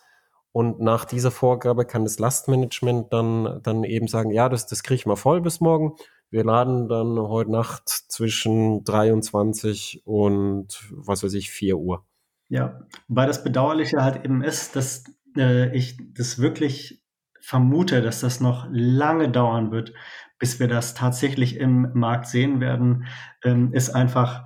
[0.53, 4.95] Und nach dieser Vorgabe kann das Lastmanagement dann, dann eben sagen, ja, das, das kriege
[4.95, 5.97] ich mal voll bis morgen.
[6.31, 12.05] Wir laden dann heute Nacht zwischen 23 und was weiß ich, 4 Uhr.
[12.47, 12.79] Ja,
[13.09, 15.03] weil das Bedauerliche halt eben ist, dass
[15.37, 17.03] äh, ich das wirklich
[17.41, 19.93] vermute, dass das noch lange dauern wird,
[20.39, 23.07] bis wir das tatsächlich im Markt sehen werden,
[23.43, 24.45] ähm, ist einfach,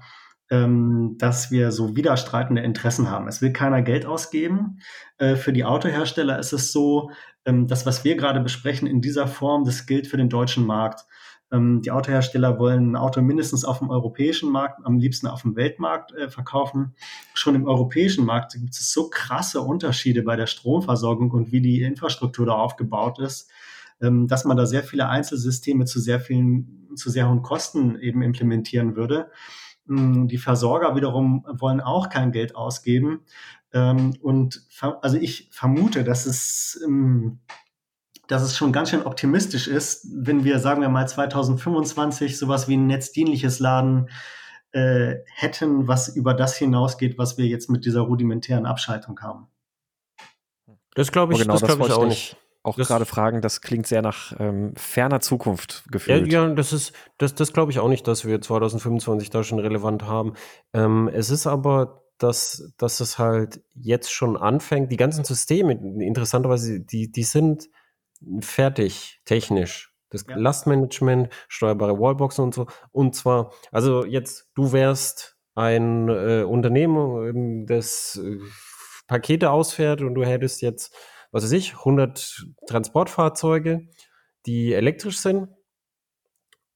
[0.50, 3.28] ähm, dass wir so widerstreitende Interessen haben.
[3.28, 4.80] Es will keiner Geld ausgeben.
[5.20, 7.12] Äh, für die Autohersteller ist es so,
[7.46, 11.06] ähm, das, was wir gerade besprechen in dieser Form, das gilt für den deutschen Markt.
[11.56, 15.56] Ähm, die Autohersteller wollen ein Auto mindestens auf dem europäischen Markt, am liebsten auf dem
[15.56, 16.96] Weltmarkt äh, verkaufen.
[17.34, 21.82] Schon im europäischen Markt gibt es so krasse Unterschiede bei der Stromversorgung und wie die
[21.82, 23.50] Infrastruktur da aufgebaut ist,
[24.02, 28.22] ähm, dass man da sehr viele Einzelsysteme zu sehr vielen, zu sehr hohen Kosten eben
[28.22, 29.30] implementieren würde.
[29.90, 33.22] Ähm, die Versorger wiederum wollen auch kein Geld ausgeben.
[33.74, 34.68] Ähm, und
[35.02, 37.40] also ich vermute, dass es ähm,
[38.28, 42.78] dass es schon ganz schön optimistisch ist, wenn wir, sagen wir mal, 2025 sowas wie
[42.78, 44.10] ein netzdienliches Laden
[44.72, 49.48] äh, hätten, was über das hinausgeht, was wir jetzt mit dieser rudimentären Abschaltung haben.
[50.96, 52.38] Das glaube ich, oh, genau, das glaube ich auch nicht.
[52.64, 56.32] Auch gerade fragen, das klingt sehr nach ähm, ferner Zukunft gefühlt.
[56.32, 59.60] Ja, ja das ist, das, das glaube ich auch nicht, dass wir 2025 da schon
[59.60, 60.34] relevant haben.
[60.74, 64.92] Ähm, es ist aber dass, dass es halt jetzt schon anfängt.
[64.92, 67.70] Die ganzen Systeme, interessanterweise, die, die sind
[68.42, 69.92] fertig, technisch.
[70.10, 70.36] Das ja.
[70.36, 72.68] Lastmanagement, steuerbare Wallboxen und so.
[72.92, 78.38] Und zwar, also jetzt, du wärst ein äh, Unternehmen, ähm, das äh,
[79.08, 80.94] Pakete ausfährt und du hättest jetzt,
[81.32, 83.88] was weiß ich, 100 Transportfahrzeuge,
[84.46, 85.50] die elektrisch sind.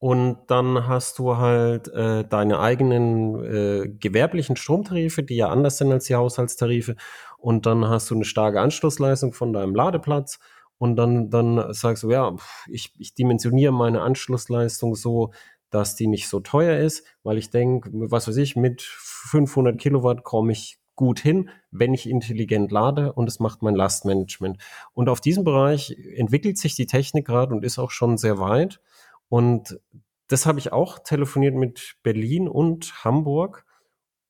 [0.01, 5.91] Und dann hast du halt äh, deine eigenen äh, gewerblichen Stromtarife, die ja anders sind
[5.91, 6.95] als die Haushaltstarife.
[7.37, 10.39] Und dann hast du eine starke Anschlussleistung von deinem Ladeplatz
[10.79, 12.35] und dann, dann sagst du, ja,
[12.67, 15.31] ich, ich dimensioniere meine Anschlussleistung so,
[15.69, 20.23] dass die nicht so teuer ist, weil ich denke, was weiß ich, mit 500 Kilowatt
[20.23, 24.57] komme ich gut hin, wenn ich intelligent lade und es macht mein Lastmanagement.
[24.93, 28.81] Und auf diesem Bereich entwickelt sich die Technik gerade und ist auch schon sehr weit.
[29.27, 29.79] Und
[30.27, 33.65] das habe ich auch telefoniert mit Berlin und Hamburg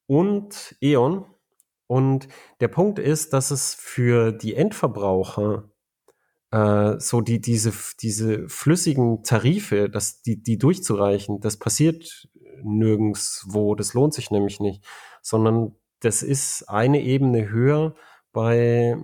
[0.08, 1.26] und E.ON.
[1.88, 2.28] Und
[2.60, 5.70] der Punkt ist, dass es für die Endverbraucher
[6.52, 12.28] äh, so die, diese, diese flüssigen Tarife, dass die, die durchzureichen, das passiert
[12.64, 14.84] nirgendswo, das lohnt sich nämlich nicht,
[15.22, 17.96] sondern das ist eine Ebene höher
[18.32, 18.98] bei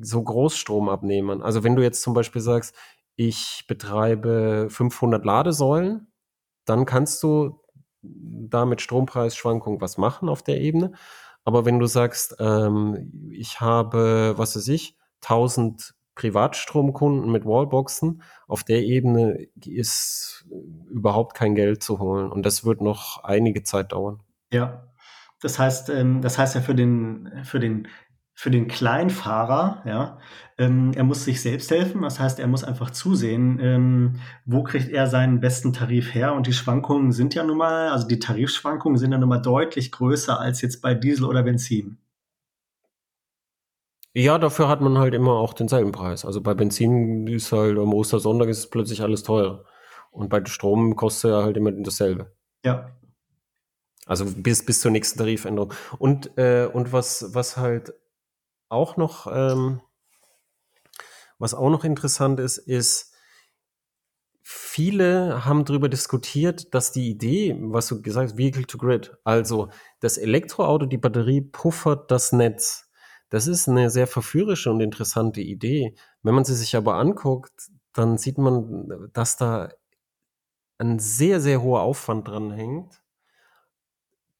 [0.00, 1.42] so Großstromabnehmern.
[1.42, 2.74] Also wenn du jetzt zum Beispiel sagst,
[3.16, 6.08] ich betreibe 500 Ladesäulen,
[6.64, 7.60] dann kannst du
[8.02, 10.92] da mit Strompreisschwankungen was machen auf der Ebene.
[11.44, 18.64] Aber wenn du sagst, ähm, ich habe, was weiß ich, 1000 Privatstromkunden mit Wallboxen, auf
[18.64, 20.46] der Ebene ist
[20.90, 22.32] überhaupt kein Geld zu holen.
[22.32, 24.20] Und das wird noch einige Zeit dauern.
[24.52, 24.88] Ja,
[25.40, 27.86] das heißt, ähm, das heißt ja für den, für den
[28.38, 30.18] für den Kleinfahrer, ja,
[30.58, 32.02] ähm, er muss sich selbst helfen.
[32.02, 36.34] Das heißt, er muss einfach zusehen, ähm, wo kriegt er seinen besten Tarif her.
[36.34, 39.90] Und die Schwankungen sind ja nun mal, also die Tarifschwankungen sind ja nun mal deutlich
[39.90, 41.96] größer als jetzt bei Diesel oder Benzin.
[44.18, 46.24] Ja, dafür hat man halt immer auch denselben Preis.
[46.24, 49.66] Also bei Benzin ist halt am Ostersonntag ist plötzlich alles teuer.
[50.10, 52.34] Und bei Strom kostet er halt immer dasselbe.
[52.64, 52.96] Ja.
[54.06, 55.74] Also bis, bis zur nächsten Tarifänderung.
[55.98, 57.92] Und, äh, und was, was halt
[58.70, 59.82] auch noch, ähm,
[61.38, 63.12] was auch noch interessant ist, ist,
[64.42, 69.68] viele haben darüber diskutiert, dass die Idee, was du gesagt hast, Vehicle to Grid, also
[70.00, 72.85] das Elektroauto, die Batterie puffert das Netz.
[73.28, 75.94] Das ist eine sehr verführerische und interessante Idee.
[76.22, 79.70] Wenn man sie sich aber anguckt, dann sieht man, dass da
[80.78, 83.02] ein sehr, sehr hoher Aufwand dran hängt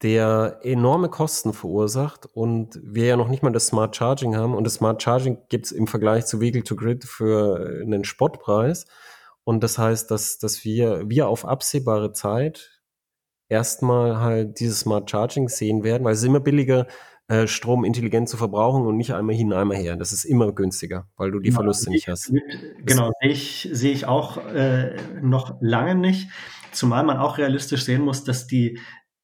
[0.03, 4.55] der enorme Kosten verursacht und wir ja noch nicht mal das Smart Charging haben.
[4.55, 8.87] Und das Smart Charging gibt es im Vergleich zu Vehicle to Grid für einen Spottpreis.
[9.45, 12.82] Und das heißt, dass, dass wir, wir auf absehbare Zeit
[13.49, 16.87] erstmal halt dieses Smart Charging sehen werden, weil es ist immer billiger,
[17.29, 19.97] äh, Strom intelligent zu verbrauchen und nicht einmal hin, einmal her.
[19.97, 22.33] Das ist immer günstiger, weil du die genau, Verluste nicht hast.
[22.85, 26.29] Genau, sehe ich, sehe ich auch äh, noch lange nicht.
[26.70, 28.79] Zumal man auch realistisch sehen muss, dass die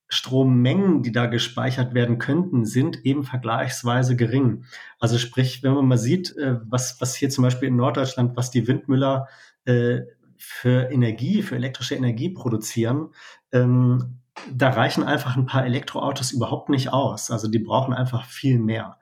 [0.09, 4.65] Strommengen, die da gespeichert werden könnten, sind eben vergleichsweise gering.
[4.99, 8.51] Also sprich, wenn man mal sieht, äh, was, was hier zum Beispiel in Norddeutschland, was
[8.51, 9.27] die Windmüller
[9.65, 10.01] äh,
[10.37, 13.13] für Energie, für elektrische Energie produzieren,
[13.51, 14.19] ähm,
[14.51, 17.31] da reichen einfach ein paar Elektroautos überhaupt nicht aus.
[17.31, 18.97] Also die brauchen einfach viel mehr.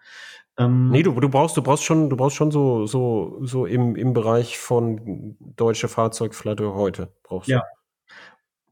[0.57, 3.95] Ähm, nee, du, du brauchst, du brauchst schon, du brauchst schon so, so, so im,
[3.95, 7.53] im Bereich von deutsche Fahrzeugflotte heute brauchst du.
[7.53, 7.63] Ja.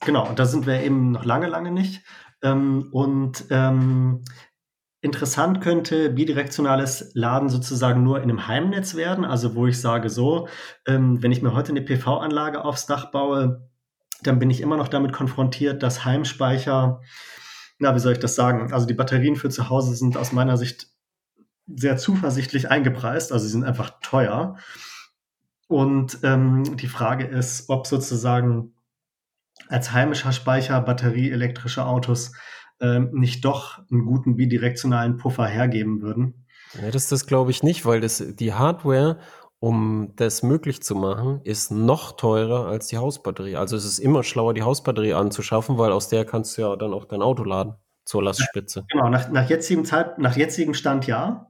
[0.01, 2.03] Genau, und da sind wir eben noch lange, lange nicht.
[2.41, 4.23] Ähm, und ähm,
[5.01, 10.47] interessant könnte bidirektionales Laden sozusagen nur in einem Heimnetz werden, also wo ich sage so,
[10.85, 13.68] ähm, wenn ich mir heute eine PV-Anlage aufs Dach baue,
[14.23, 17.01] dann bin ich immer noch damit konfrontiert, dass Heimspeicher,
[17.79, 18.73] na, wie soll ich das sagen?
[18.73, 20.87] Also die Batterien für zu Hause sind aus meiner Sicht
[21.67, 24.57] sehr zuversichtlich eingepreist, also sie sind einfach teuer.
[25.67, 28.73] Und ähm, die Frage ist, ob sozusagen
[29.67, 32.31] als heimischer Speicher batterieelektrische Autos
[32.81, 36.45] ähm, nicht doch einen guten bidirektionalen Puffer hergeben würden.
[36.81, 39.19] Ja, das, das glaube ich nicht, weil das, die Hardware,
[39.59, 43.57] um das möglich zu machen, ist noch teurer als die Hausbatterie.
[43.57, 46.93] Also es ist immer schlauer, die Hausbatterie anzuschaffen, weil aus der kannst du ja dann
[46.93, 48.85] auch dein Auto laden zur Lastspitze.
[48.89, 51.47] Genau, nach, nach jetzigem Zeit, nach jetzigem Stand ja.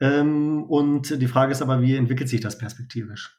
[0.00, 3.38] Ähm, und die Frage ist aber, wie entwickelt sich das perspektivisch?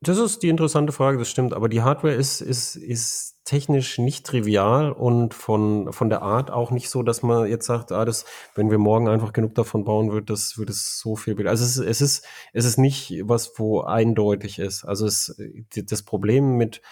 [0.00, 1.52] Das ist die interessante Frage, das stimmt.
[1.54, 6.70] Aber die Hardware ist, ist, ist technisch nicht trivial und von, von der Art auch
[6.70, 8.24] nicht so, dass man jetzt sagt, ah, das,
[8.54, 11.46] wenn wir morgen einfach genug davon bauen, wird das, wird es so viel.
[11.46, 14.84] Also es, es ist, es ist nicht was, wo eindeutig ist.
[14.84, 15.40] Also es,
[15.74, 16.82] das Problem mit,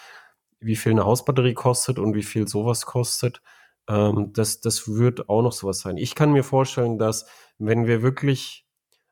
[0.59, 3.41] wie viel eine Hausbatterie kostet und wie viel sowas kostet,
[3.87, 5.97] ähm, das, das wird auch noch sowas sein.
[5.97, 7.25] Ich kann mir vorstellen, dass
[7.57, 8.65] wenn wir wirklich,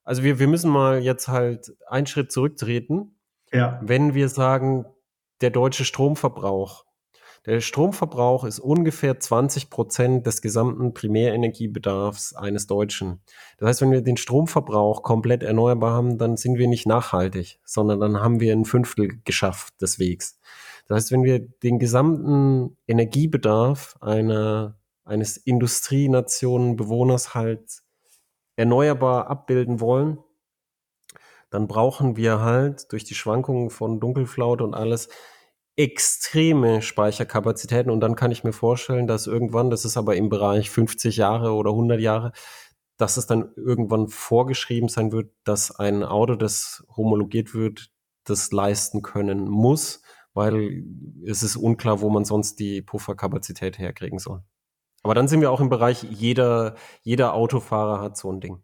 [0.04, 3.16] also wir, wir müssen mal jetzt halt einen Schritt zurücktreten
[3.52, 3.80] ja.
[3.82, 4.86] Wenn wir sagen,
[5.42, 6.86] der deutsche Stromverbrauch,
[7.46, 13.22] der Stromverbrauch ist ungefähr 20 Prozent des gesamten Primärenergiebedarfs eines Deutschen.
[13.58, 18.00] Das heißt, wenn wir den Stromverbrauch komplett erneuerbar haben, dann sind wir nicht nachhaltig, sondern
[18.00, 20.40] dann haben wir ein Fünftel geschafft des Wegs.
[20.88, 27.84] Das heißt, wenn wir den gesamten Energiebedarf einer, eines Industrienationenbewohners halt
[28.56, 30.18] erneuerbar abbilden wollen,
[31.50, 35.10] dann brauchen wir halt durch die Schwankungen von Dunkelflaute und alles
[35.80, 40.70] extreme Speicherkapazitäten und dann kann ich mir vorstellen, dass irgendwann, das ist aber im Bereich
[40.70, 42.34] 50 Jahre oder 100 Jahre,
[42.98, 47.92] dass es dann irgendwann vorgeschrieben sein wird, dass ein Auto, das homologiert wird,
[48.26, 50.02] das leisten können muss,
[50.34, 50.84] weil
[51.26, 54.44] es ist unklar, wo man sonst die Pufferkapazität herkriegen soll.
[55.02, 58.62] Aber dann sind wir auch im Bereich, jeder, jeder Autofahrer hat so ein Ding.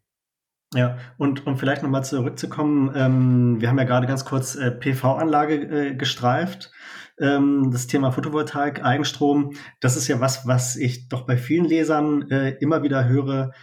[0.73, 5.55] Ja, und um vielleicht nochmal zurückzukommen, ähm, wir haben ja gerade ganz kurz äh, PV-Anlage
[5.55, 6.71] äh, gestreift.
[7.19, 12.29] Ähm, das Thema Photovoltaik, Eigenstrom, das ist ja was, was ich doch bei vielen Lesern
[12.29, 13.53] äh, immer wieder höre,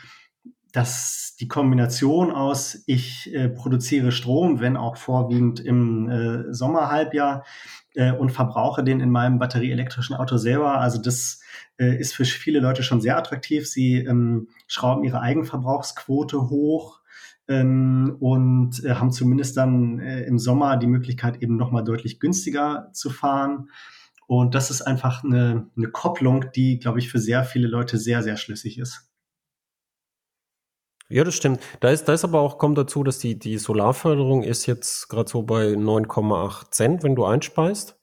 [0.72, 7.44] dass die Kombination aus, ich äh, produziere Strom, wenn auch vorwiegend im äh, Sommerhalbjahr,
[7.95, 10.80] äh, und verbrauche den in meinem batterieelektrischen Auto selber.
[10.80, 11.40] Also das
[11.78, 13.68] äh, ist für viele Leute schon sehr attraktiv.
[13.68, 17.01] Sie ähm, schrauben ihre Eigenverbrauchsquote hoch
[17.49, 22.88] ähm, und äh, haben zumindest dann äh, im Sommer die Möglichkeit, eben nochmal deutlich günstiger
[22.93, 23.68] zu fahren.
[24.26, 28.22] Und das ist einfach eine, eine Kopplung, die, glaube ich, für sehr viele Leute sehr,
[28.22, 29.11] sehr schlüssig ist.
[31.12, 31.60] Ja, das stimmt.
[31.80, 35.28] Da ist, da ist aber auch, kommt dazu, dass die, die Solarförderung ist jetzt gerade
[35.28, 37.98] so bei 9,8 Cent, wenn du einspeist.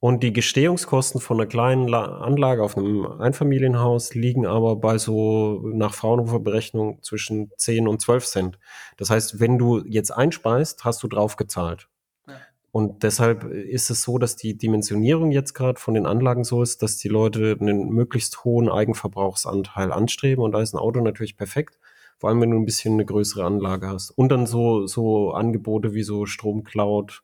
[0.00, 5.94] Und die Gestehungskosten von einer kleinen Anlage auf einem Einfamilienhaus liegen aber bei so nach
[5.94, 8.58] Fraunhofer Berechnung zwischen 10 und 12 Cent.
[8.96, 11.88] Das heißt, wenn du jetzt einspeist, hast du drauf gezahlt.
[12.28, 12.34] Ja.
[12.70, 16.82] Und deshalb ist es so, dass die Dimensionierung jetzt gerade von den Anlagen so ist,
[16.82, 20.44] dass die Leute einen möglichst hohen Eigenverbrauchsanteil anstreben.
[20.44, 21.78] Und da ist ein Auto natürlich perfekt.
[22.18, 24.10] Vor allem, wenn du ein bisschen eine größere Anlage hast.
[24.10, 27.22] Und dann so, so Angebote wie so Stromcloud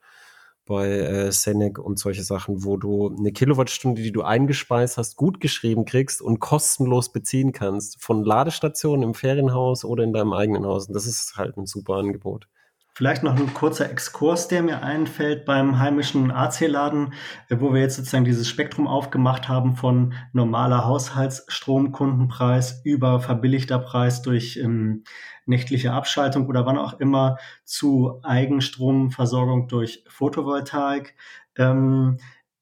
[0.66, 5.40] bei äh, Senec und solche Sachen, wo du eine Kilowattstunde, die du eingespeist hast, gut
[5.40, 8.02] geschrieben kriegst und kostenlos beziehen kannst.
[8.02, 10.88] Von Ladestationen im Ferienhaus oder in deinem eigenen Haus.
[10.88, 12.48] Und das ist halt ein super Angebot.
[12.96, 17.12] Vielleicht noch ein kurzer Exkurs, der mir einfällt beim heimischen AC-Laden,
[17.48, 24.22] äh, wo wir jetzt sozusagen dieses Spektrum aufgemacht haben von normaler Haushaltsstromkundenpreis über verbilligter Preis
[24.22, 25.02] durch ähm,
[25.44, 31.16] nächtliche Abschaltung oder wann auch immer zu Eigenstromversorgung durch Photovoltaik.
[31.56, 32.18] Ähm,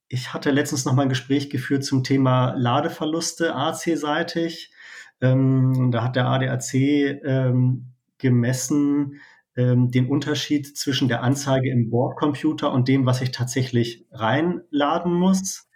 [0.08, 4.72] ich hatte letztens noch mal ein Gespräch geführt zum Thema Ladeverluste AC-seitig.
[5.20, 9.20] Ähm, da hat der ADAC ähm, gemessen,
[9.56, 15.68] ähm, den Unterschied zwischen der Anzeige im Bordcomputer und dem, was ich tatsächlich reinladen muss.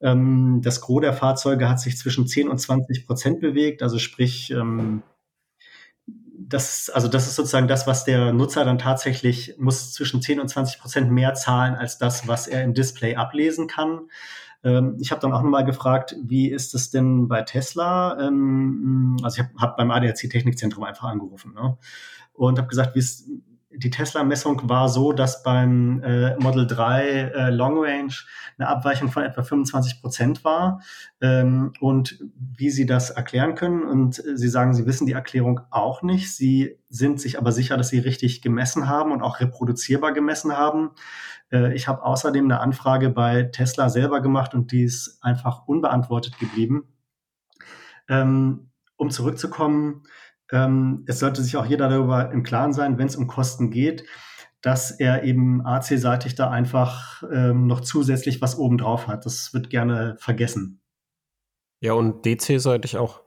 [0.00, 4.50] Ähm, das Gros der Fahrzeuge hat sich zwischen 10 und 20 Prozent bewegt, also sprich,
[4.50, 5.02] ähm,
[6.52, 10.48] das, also das ist sozusagen das, was der Nutzer dann tatsächlich muss zwischen 10 und
[10.48, 14.08] 20 Prozent mehr zahlen als das, was er im Display ablesen kann.
[14.64, 18.18] Ähm, ich habe dann auch nochmal gefragt, wie ist es denn bei Tesla?
[18.20, 21.54] Ähm, also ich habe hab beim ADAC Technikzentrum einfach angerufen.
[21.54, 21.78] Ne?
[22.32, 23.28] Und habe gesagt, wie es
[23.74, 28.12] die Tesla-Messung war so, dass beim äh, Model 3 äh, Long Range
[28.58, 30.82] eine Abweichung von etwa 25 Prozent war
[31.20, 33.82] ähm, und wie Sie das erklären können.
[33.82, 36.34] Und Sie sagen, Sie wissen die Erklärung auch nicht.
[36.34, 40.90] Sie sind sich aber sicher, dass Sie richtig gemessen haben und auch reproduzierbar gemessen haben.
[41.50, 46.38] Äh, ich habe außerdem eine Anfrage bei Tesla selber gemacht und die ist einfach unbeantwortet
[46.38, 46.84] geblieben.
[48.08, 50.02] Ähm, um zurückzukommen,
[50.52, 54.04] ähm, es sollte sich auch jeder darüber im Klaren sein, wenn es um Kosten geht,
[54.60, 59.26] dass er eben AC-seitig da einfach ähm, noch zusätzlich was obendrauf hat.
[59.26, 60.80] Das wird gerne vergessen.
[61.80, 63.22] Ja, und DC-seitig auch.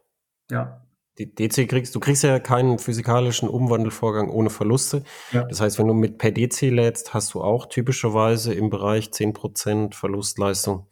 [0.50, 0.85] Ja.
[1.18, 5.03] Die DC kriegst, du kriegst ja keinen physikalischen Umwandelvorgang ohne Verluste.
[5.32, 5.43] Ja.
[5.45, 9.93] Das heißt, wenn du mit per DC lädst, hast du auch typischerweise im Bereich 10%
[9.93, 10.88] Verlustleistung.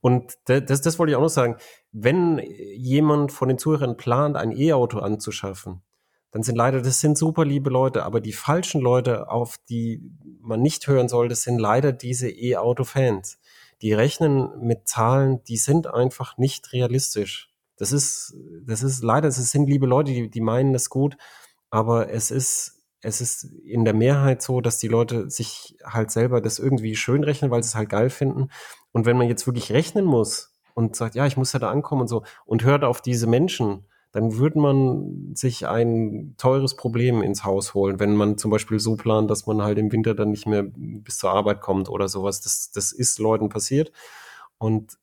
[0.00, 1.56] Und das, das, das wollte ich auch noch sagen.
[1.90, 2.38] Wenn
[2.76, 5.82] jemand von den Zuhörern plant, ein E-Auto anzuschaffen,
[6.32, 10.02] dann sind leider, das sind super liebe Leute, aber die falschen Leute, auf die
[10.40, 13.38] man nicht hören soll, das sind leider diese E-Auto-Fans.
[13.82, 17.51] Die rechnen mit Zahlen, die sind einfach nicht realistisch.
[17.82, 21.16] Das ist, das ist leider, es sind liebe Leute, die, die meinen das gut,
[21.68, 26.40] aber es ist, es ist in der Mehrheit so, dass die Leute sich halt selber
[26.40, 28.50] das irgendwie schön rechnen, weil sie es halt geil finden.
[28.92, 32.02] Und wenn man jetzt wirklich rechnen muss und sagt, ja, ich muss ja da ankommen
[32.02, 37.42] und so, und hört auf diese Menschen, dann würde man sich ein teures Problem ins
[37.42, 40.46] Haus holen, wenn man zum Beispiel so plant, dass man halt im Winter dann nicht
[40.46, 42.42] mehr bis zur Arbeit kommt oder sowas.
[42.42, 43.90] Das, das ist Leuten passiert.
[44.58, 44.98] Und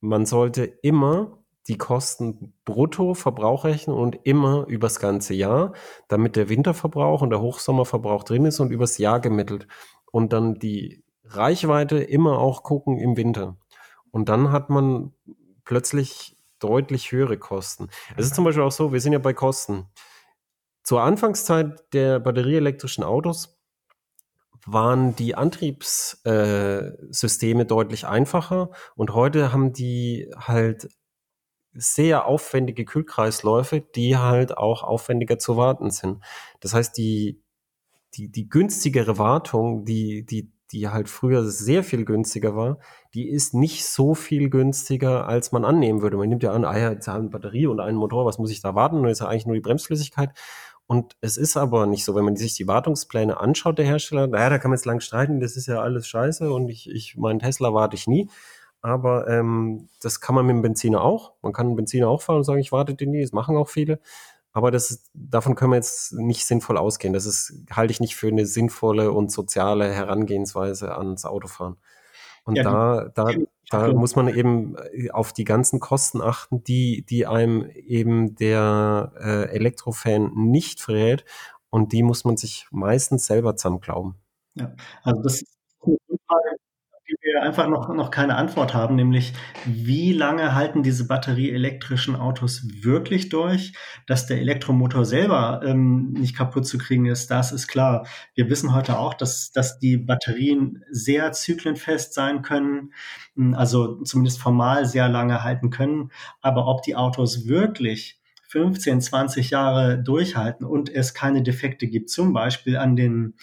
[0.00, 5.72] man sollte immer die Kosten brutto Verbrauch rechnen und immer übers ganze Jahr,
[6.08, 9.66] damit der Winterverbrauch und der Hochsommerverbrauch drin ist und übers Jahr gemittelt.
[10.12, 13.56] Und dann die Reichweite immer auch gucken im Winter.
[14.10, 15.12] Und dann hat man
[15.64, 17.88] plötzlich deutlich höhere Kosten.
[18.16, 19.86] Es ist zum Beispiel auch so, wir sind ja bei Kosten.
[20.82, 23.58] Zur Anfangszeit der batterieelektrischen Autos
[24.66, 30.90] waren die Antriebssysteme äh, deutlich einfacher und heute haben die halt
[31.76, 36.22] sehr aufwendige Kühlkreisläufe, die halt auch aufwendiger zu warten sind.
[36.60, 37.40] Das heißt, die,
[38.14, 42.78] die, die günstigere Wartung, die, die die halt früher sehr viel günstiger war,
[43.14, 46.16] die ist nicht so viel günstiger, als man annehmen würde.
[46.16, 48.50] Man nimmt ja an, ah ja, jetzt haben eine Batterie und einen Motor, was muss
[48.50, 48.96] ich da warten?
[48.96, 50.30] Und ist ja eigentlich nur die Bremsflüssigkeit.
[50.88, 54.50] Und es ist aber nicht so, wenn man sich die Wartungspläne anschaut, der Hersteller, naja,
[54.50, 57.40] da kann man jetzt lang streiten, das ist ja alles scheiße und ich, ich meinen
[57.40, 58.28] Tesla warte ich nie.
[58.86, 61.32] Aber ähm, das kann man mit dem Benziner auch.
[61.42, 63.68] Man kann einen Benziner auch fahren und sagen, ich warte den nie, das machen auch
[63.68, 63.98] viele.
[64.52, 67.12] Aber das, davon können wir jetzt nicht sinnvoll ausgehen.
[67.12, 71.78] Das ist, halte ich nicht für eine sinnvolle und soziale Herangehensweise ans Autofahren.
[72.44, 73.32] Und ja, da, da,
[73.70, 79.14] da muss man eben äh, auf die ganzen Kosten achten, die, die einem eben der
[79.18, 81.24] äh, Elektrofan nicht verrät.
[81.70, 84.14] Und die muss man sich meistens selber zusammenglauben.
[84.54, 85.96] Ja, also das ist eine
[86.28, 86.65] Frage, die
[87.22, 89.32] wir einfach noch, noch keine Antwort haben, nämlich
[89.64, 93.72] wie lange halten diese batterieelektrischen Autos wirklich durch?
[94.06, 98.06] Dass der Elektromotor selber ähm, nicht kaputt zu kriegen ist, das ist klar.
[98.34, 102.92] Wir wissen heute auch, dass, dass die Batterien sehr zyklenfest sein können,
[103.34, 106.10] hm, also zumindest formal sehr lange halten können.
[106.40, 112.32] Aber ob die Autos wirklich 15, 20 Jahre durchhalten und es keine Defekte gibt, zum
[112.32, 113.34] Beispiel an den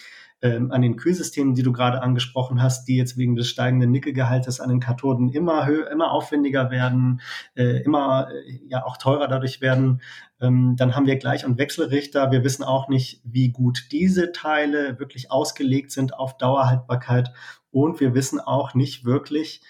[0.44, 4.60] ähm, an den Kühlsystemen, die du gerade angesprochen hast, die jetzt wegen des steigenden Nickelgehaltes
[4.60, 7.22] an den Kathoden immer höher, immer aufwendiger werden,
[7.56, 10.02] äh, immer äh, ja auch teurer dadurch werden.
[10.42, 12.30] Ähm, dann haben wir Gleich- und Wechselrichter.
[12.30, 17.32] Wir wissen auch nicht, wie gut diese Teile wirklich ausgelegt sind auf Dauerhaltbarkeit.
[17.70, 19.62] Und wir wissen auch nicht wirklich,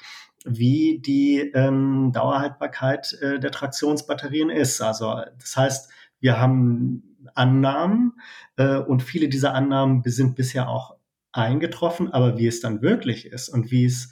[0.45, 4.81] wie die ähm, Dauerhaltbarkeit äh, der Traktionsbatterien ist.
[4.83, 8.21] Also das heißt, wir haben Annahmen
[8.57, 10.97] äh, und viele dieser Annahmen sind bisher auch
[11.33, 14.11] eingetroffen, aber wie es dann wirklich ist und wie es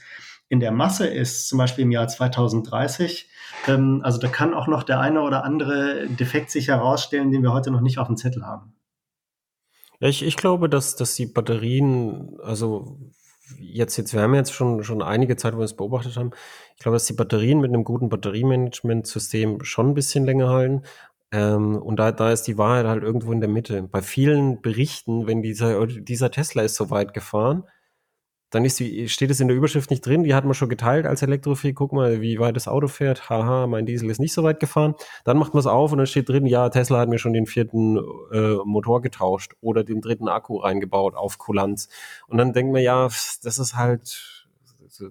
[0.48, 3.30] in der Masse ist, zum Beispiel im Jahr 2030,
[3.68, 7.52] ähm, also da kann auch noch der eine oder andere Defekt sich herausstellen, den wir
[7.52, 8.74] heute noch nicht auf dem Zettel haben.
[10.00, 12.98] Ja, ich, ich glaube, dass, dass die Batterien, also
[13.58, 16.32] jetzt, jetzt, wir haben jetzt schon, schon einige Zeit, wo wir es beobachtet haben.
[16.76, 20.82] Ich glaube, dass die Batterien mit einem guten Batteriemanagement-System schon ein bisschen länger halten.
[21.32, 23.82] Ähm, und da, da ist die Wahrheit halt irgendwo in der Mitte.
[23.82, 27.64] Bei vielen Berichten, wenn dieser, dieser Tesla ist so weit gefahren,
[28.52, 31.06] dann ist die, steht es in der Überschrift nicht drin, die hat man schon geteilt
[31.06, 34.42] als Elektrofil, guck mal, wie weit das Auto fährt, haha, mein Diesel ist nicht so
[34.42, 34.94] weit gefahren.
[35.24, 37.46] Dann macht man es auf und dann steht drin, ja, Tesla hat mir schon den
[37.46, 37.96] vierten
[38.30, 41.88] äh, Motor getauscht oder den dritten Akku reingebaut auf Kulanz.
[42.26, 44.31] Und dann denkt man, ja, das ist halt,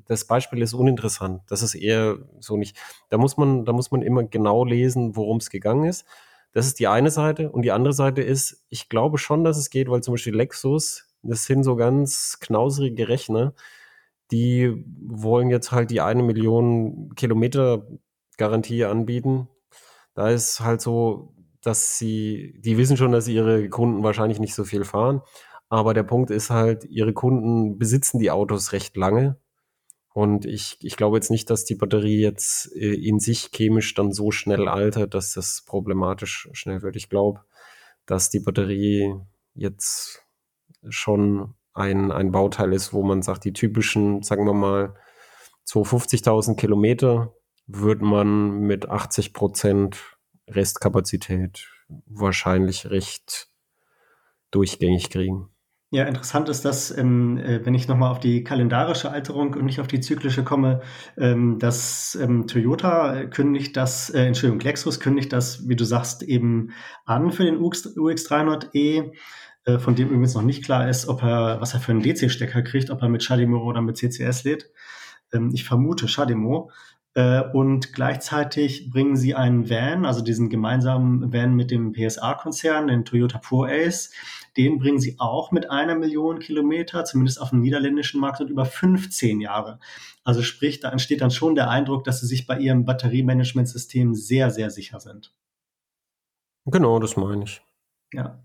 [0.07, 1.41] das Beispiel ist uninteressant.
[1.47, 2.77] Das ist eher so nicht.
[3.09, 6.05] Da muss man, da muss man immer genau lesen, worum es gegangen ist.
[6.53, 7.51] Das ist die eine Seite.
[7.51, 11.07] Und die andere Seite ist, ich glaube schon, dass es geht, weil zum Beispiel Lexus,
[11.23, 13.53] das sind so ganz knauserige Rechner,
[14.31, 17.85] die wollen jetzt halt die eine Million Kilometer
[18.37, 19.47] Garantie anbieten.
[20.13, 24.63] Da ist halt so, dass sie, die wissen schon, dass ihre Kunden wahrscheinlich nicht so
[24.63, 25.21] viel fahren.
[25.69, 29.37] Aber der Punkt ist halt, ihre Kunden besitzen die Autos recht lange
[30.13, 34.11] und ich, ich glaube jetzt nicht, dass die Batterie jetzt äh, in sich chemisch dann
[34.11, 36.95] so schnell altert, dass das problematisch schnell wird.
[36.97, 37.41] Ich glaube,
[38.05, 39.15] dass die Batterie
[39.53, 40.25] jetzt
[40.89, 44.95] schon ein, ein Bauteil ist, wo man sagt, die typischen, sagen wir mal,
[45.67, 47.33] 250.000 Kilometer
[47.67, 50.17] wird man mit 80 Prozent
[50.49, 51.69] Restkapazität
[52.05, 53.49] wahrscheinlich recht
[54.49, 55.50] durchgängig kriegen.
[55.93, 59.81] Ja, interessant ist das, ähm, äh, wenn ich nochmal auf die kalendarische Alterung und nicht
[59.81, 60.79] auf die zyklische komme,
[61.17, 66.71] ähm, dass ähm, Toyota kündigt das, äh, Entschuldigung, Lexus kündigt das, wie du sagst, eben
[67.03, 69.11] an für den UX, UX300e,
[69.65, 72.61] äh, von dem übrigens noch nicht klar ist, ob er, was er für einen DC-Stecker
[72.61, 74.71] kriegt, ob er mit CHAdeMO oder mit CCS lädt.
[75.33, 76.71] Ähm, ich vermute CHAdeMO.
[77.13, 83.03] Äh, und gleichzeitig bringen sie einen Van, also diesen gemeinsamen Van mit dem PSA-Konzern, den
[83.03, 84.11] Toyota Pro Ace,
[84.57, 88.65] den bringen sie auch mit einer Million Kilometer, zumindest auf dem niederländischen Markt und über
[88.65, 89.79] 15 Jahre.
[90.23, 94.51] Also sprich, da entsteht dann schon der Eindruck, dass sie sich bei ihrem Batteriemanagementsystem sehr,
[94.51, 95.33] sehr sicher sind.
[96.65, 97.61] Genau, das meine ich.
[98.13, 98.43] Ja.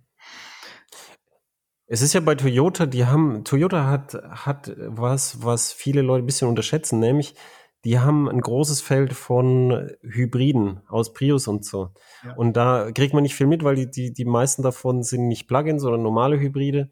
[1.88, 6.26] Es ist ja bei Toyota, die haben, Toyota hat, hat was, was viele Leute ein
[6.26, 7.34] bisschen unterschätzen, nämlich
[7.86, 11.90] die haben ein großes Feld von Hybriden aus Prius und so.
[12.24, 12.34] Ja.
[12.34, 15.46] Und da kriegt man nicht viel mit, weil die, die, die meisten davon sind nicht
[15.46, 16.90] Plugins, sondern normale Hybride.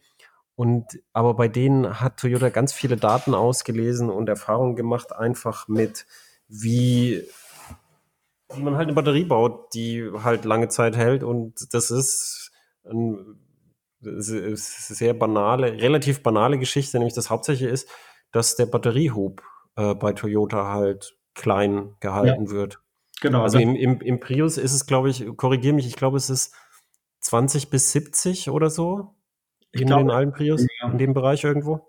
[0.55, 6.07] Und aber bei denen hat Toyota ganz viele Daten ausgelesen und Erfahrungen gemacht, einfach mit
[6.47, 7.25] wie,
[8.55, 11.25] wie man halt eine Batterie baut, die halt lange Zeit hält.
[11.25, 12.53] Und das ist
[12.89, 13.37] eine
[14.01, 17.89] sehr banale, relativ banale Geschichte, nämlich das Hauptsächliche ist,
[18.31, 19.43] dass der Batteriehub
[19.77, 22.51] äh, bei Toyota halt klein gehalten ja.
[22.51, 22.81] wird.
[23.21, 23.43] Genau.
[23.43, 26.55] Also im, im, im Prius ist es, glaube ich, korrigiere mich, ich glaube, es ist
[27.21, 29.15] 20 bis 70 oder so.
[29.73, 30.91] in glaub, den alten Prius, ja.
[30.91, 31.89] in dem Bereich irgendwo.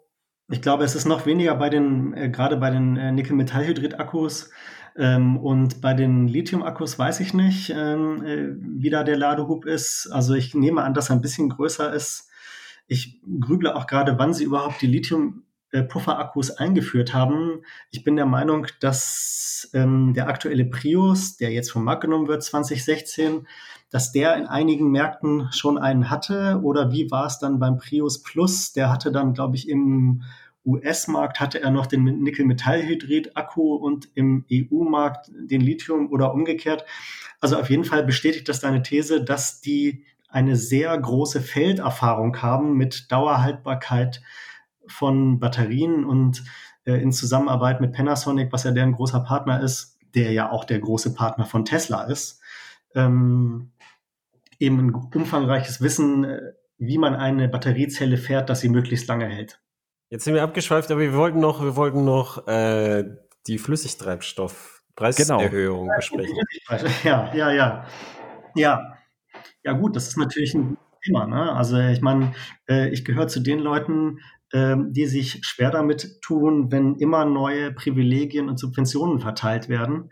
[0.49, 4.51] Ich glaube, es ist noch weniger bei den, äh, gerade bei den äh, Nickel-Metallhydrid-Akkus
[4.95, 10.07] ähm, und bei den Lithium-Akkus weiß ich nicht, ähm, äh, wie da der Ladehub ist.
[10.11, 12.29] Also ich nehme an, dass er ein bisschen größer ist.
[12.88, 15.45] Ich grüble auch gerade, wann sie überhaupt die Lithium
[15.76, 17.63] äh, Pufferakkus eingeführt haben.
[17.91, 22.43] Ich bin der Meinung, dass ähm, der aktuelle Prius, der jetzt vom Markt genommen wird,
[22.43, 23.45] 2016,
[23.89, 26.61] dass der in einigen Märkten schon einen hatte.
[26.63, 28.71] Oder wie war es dann beim Prius Plus?
[28.71, 30.23] Der hatte dann, glaube ich, im
[30.65, 36.86] US-Markt hatte er noch den Nickel-Metallhydrid-Akku und im EU-Markt den Lithium oder umgekehrt.
[37.41, 42.78] Also auf jeden Fall bestätigt das deine These, dass die eine sehr große Felderfahrung haben
[42.78, 44.21] mit Dauerhaltbarkeit
[44.88, 46.43] von Batterien und
[46.86, 50.79] äh, in Zusammenarbeit mit Panasonic, was ja deren großer Partner ist, der ja auch der
[50.79, 52.41] große Partner von Tesla ist,
[52.93, 53.71] ähm,
[54.59, 59.61] eben ein umfangreiches Wissen, äh, wie man eine Batteriezelle fährt, dass sie möglichst lange hält.
[60.09, 63.03] Jetzt sind wir abgeschweift, aber wir wollten noch, wir wollten noch äh,
[63.47, 65.95] die Flüssigtreibstoffpreiserhöhung genau.
[65.95, 66.38] besprechen.
[67.03, 67.86] Ja, ja, ja.
[68.55, 68.97] Ja.
[69.63, 71.27] Ja, gut, das ist natürlich ein Thema.
[71.27, 71.51] Ne?
[71.51, 72.33] Also ich meine,
[72.69, 74.19] äh, ich gehöre zu den Leuten,
[74.54, 80.12] die sich schwer damit tun, wenn immer neue Privilegien und Subventionen verteilt werden,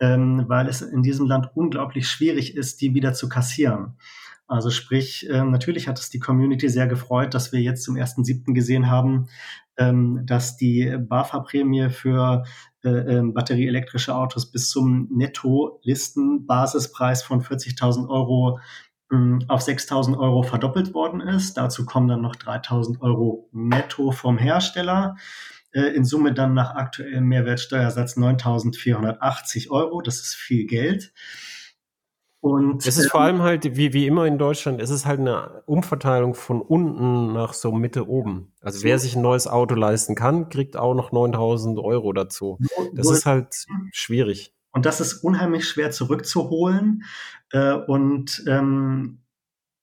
[0.00, 3.96] ähm, weil es in diesem Land unglaublich schwierig ist, die wieder zu kassieren.
[4.48, 8.54] Also sprich, äh, natürlich hat es die Community sehr gefreut, dass wir jetzt zum 1.7.
[8.54, 9.26] gesehen haben,
[9.76, 12.44] ähm, dass die BAFA-Prämie für
[12.82, 18.62] äh, batterieelektrische Autos bis zum Netto-Listenbasispreis von 40.000 Euro ähm,
[19.08, 21.56] auf 6.000 Euro verdoppelt worden ist.
[21.56, 25.16] Dazu kommen dann noch 3.000 Euro netto vom Hersteller.
[25.72, 30.00] Äh, in Summe dann nach aktuellem Mehrwertsteuersatz 9.480 Euro.
[30.00, 31.12] Das ist viel Geld.
[32.40, 35.62] Und, es ist vor allem halt, wie, wie immer in Deutschland, es ist halt eine
[35.66, 38.52] Umverteilung von unten nach so Mitte oben.
[38.60, 42.58] Also wer sich ein neues Auto leisten kann, kriegt auch noch 9000 Euro dazu.
[42.94, 44.55] Das ist halt schwierig.
[44.76, 47.02] Und das ist unheimlich schwer zurückzuholen.
[47.50, 49.22] Äh, und ähm,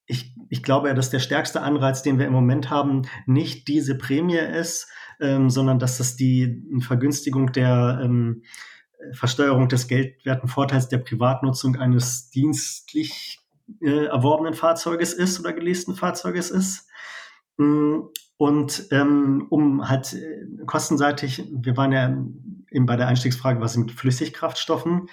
[0.05, 3.97] ich, ich glaube ja, dass der stärkste Anreiz, den wir im Moment haben, nicht diese
[3.97, 4.87] Prämie ist,
[5.19, 8.43] ähm, sondern dass das die Vergünstigung der ähm,
[9.13, 13.39] Versteuerung des geldwerten Vorteils der Privatnutzung eines dienstlich
[13.81, 16.87] äh, erworbenen Fahrzeuges ist oder geleasten Fahrzeuges ist.
[17.57, 18.01] Mm,
[18.37, 22.15] und ähm, um halt äh, kostenseitig, wir waren ja
[22.73, 25.07] eben bei der Einstiegsfrage, was mit Flüssigkraftstoffen,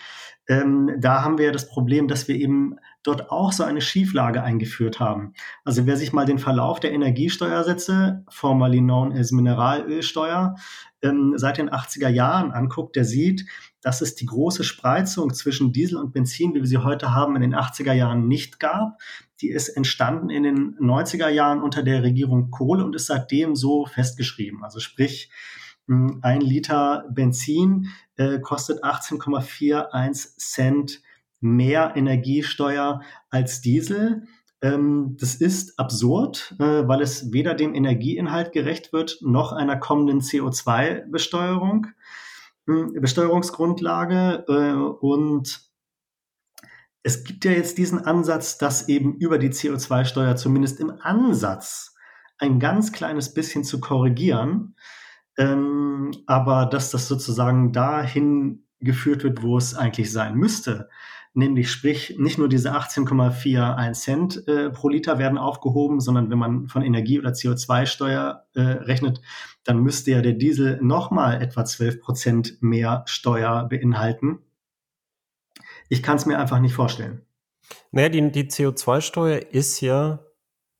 [0.50, 4.42] ähm, da haben wir ja das Problem, dass wir eben dort auch so eine Schieflage
[4.42, 5.32] eingeführt haben.
[5.64, 10.56] Also wer sich mal den Verlauf der Energiesteuersätze, formerly known as Mineralölsteuer,
[11.02, 13.46] ähm, seit den 80er Jahren anguckt, der sieht,
[13.80, 17.42] dass es die große Spreizung zwischen Diesel und Benzin, wie wir sie heute haben, in
[17.42, 18.98] den 80er Jahren nicht gab.
[19.40, 23.86] Die ist entstanden in den 90er Jahren unter der Regierung Kohl und ist seitdem so
[23.86, 24.64] festgeschrieben.
[24.64, 25.30] Also sprich,
[26.22, 31.02] ein Liter Benzin äh, kostet 18,41 Cent
[31.40, 34.24] mehr Energiesteuer als Diesel.
[34.62, 40.20] Ähm, das ist absurd, äh, weil es weder dem Energieinhalt gerecht wird, noch einer kommenden
[40.20, 41.88] CO2-Besteuerung,
[42.68, 44.44] äh, Besteuerungsgrundlage.
[45.00, 45.70] Und
[47.02, 51.96] es gibt ja jetzt diesen Ansatz, dass eben über die CO2-Steuer zumindest im Ansatz
[52.38, 54.76] ein ganz kleines bisschen zu korrigieren.
[55.40, 60.90] Ähm, aber dass das sozusagen dahin geführt wird, wo es eigentlich sein müsste.
[61.32, 66.68] Nämlich sprich, nicht nur diese 18,41 Cent äh, pro Liter werden aufgehoben, sondern wenn man
[66.68, 69.22] von Energie- oder CO2-Steuer äh, rechnet,
[69.64, 74.40] dann müsste ja der Diesel nochmal etwa 12 Prozent mehr Steuer beinhalten.
[75.88, 77.22] Ich kann es mir einfach nicht vorstellen.
[77.92, 80.18] Naja, die, die CO2-Steuer ist ja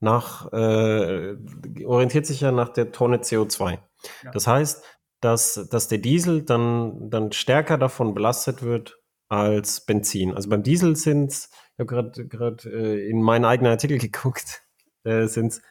[0.01, 1.37] nach, äh,
[1.85, 3.79] orientiert sich ja nach der Tonne CO2.
[4.25, 4.31] Ja.
[4.33, 4.83] Das heißt,
[5.21, 8.99] dass, dass der Diesel dann, dann stärker davon belastet wird
[9.29, 10.35] als Benzin.
[10.35, 14.63] Also beim Diesel sind es, ich habe gerade äh, in meinen eigenen Artikel geguckt,
[15.05, 15.63] äh, sind es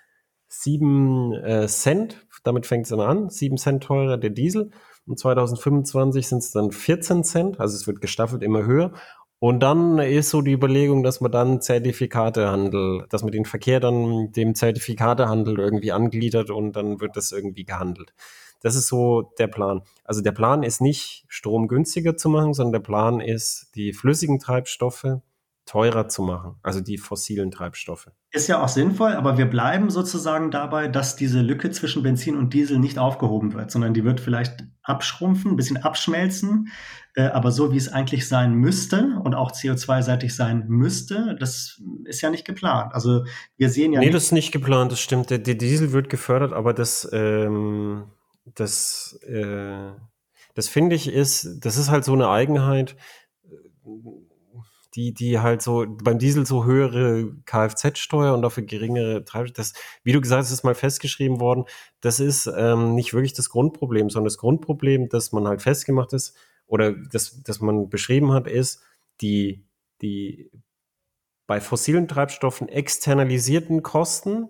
[0.47, 4.71] sieben äh, Cent, damit fängt es immer an, sieben Cent teurer der Diesel.
[5.05, 8.93] Und 2025 sind es dann 14 Cent, also es wird gestaffelt immer höher.
[9.39, 14.33] Und dann ist so die Überlegung, dass man dann Zertifikatehandel, dass man den Verkehr dann
[14.33, 18.13] dem Zertifikatehandel irgendwie angliedert und dann wird das irgendwie gehandelt.
[18.61, 19.81] Das ist so der Plan.
[20.03, 24.39] Also der Plan ist nicht, Strom günstiger zu machen, sondern der Plan ist, die flüssigen
[24.39, 25.21] Treibstoffe
[25.69, 28.09] teurer zu machen, also die fossilen Treibstoffe.
[28.31, 32.55] Ist ja auch sinnvoll, aber wir bleiben sozusagen dabei, dass diese Lücke zwischen Benzin und
[32.55, 36.69] Diesel nicht aufgehoben wird, sondern die wird vielleicht abschrumpfen, ein bisschen abschmelzen,
[37.13, 42.21] äh, aber so wie es eigentlich sein müsste und auch CO2-seitig sein müsste, das ist
[42.21, 42.95] ja nicht geplant.
[42.95, 43.25] Also
[43.57, 43.99] wir sehen ja.
[43.99, 45.29] Nee, das ist nicht geplant, das stimmt.
[45.29, 48.05] Der, der Diesel wird gefördert, aber das, ähm,
[48.55, 49.91] das, äh,
[50.55, 52.95] das finde ich ist, das ist halt so eine Eigenheit,
[54.99, 59.73] die, die halt so beim Diesel so höhere Kfz-Steuer und dafür geringere Treibstoff, das,
[60.03, 61.63] wie du gesagt hast, ist mal festgeschrieben worden,
[62.01, 66.35] das ist ähm, nicht wirklich das Grundproblem, sondern das Grundproblem, dass man halt festgemacht ist
[66.67, 68.83] oder das, das man beschrieben hat, ist,
[69.21, 69.65] die,
[70.01, 70.51] die
[71.47, 74.49] bei fossilen Treibstoffen externalisierten Kosten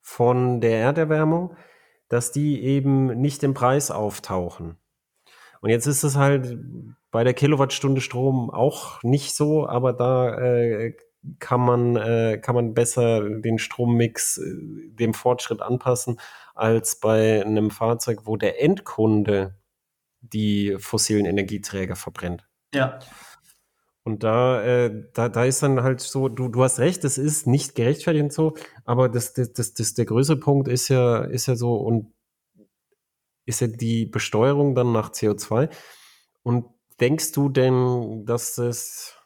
[0.00, 1.54] von der Erderwärmung,
[2.08, 4.78] dass die eben nicht im Preis auftauchen.
[5.60, 6.58] Und jetzt ist es halt
[7.10, 10.96] bei der Kilowattstunde Strom auch nicht so, aber da äh,
[11.38, 14.42] kann man äh, kann man besser den Strommix äh,
[14.90, 16.20] dem Fortschritt anpassen
[16.54, 19.56] als bei einem Fahrzeug, wo der Endkunde
[20.20, 22.46] die fossilen Energieträger verbrennt.
[22.74, 22.98] Ja.
[24.04, 27.48] Und da, äh, da, da ist dann halt so, du, du hast recht, das ist
[27.48, 28.54] nicht gerechtfertigt und so,
[28.84, 32.12] aber das, das, das, das, der größere Punkt ist ja, ist ja so, und
[33.46, 35.70] ist ja die Besteuerung dann nach CO2.
[36.42, 36.66] Und
[37.00, 39.16] denkst du denn, dass das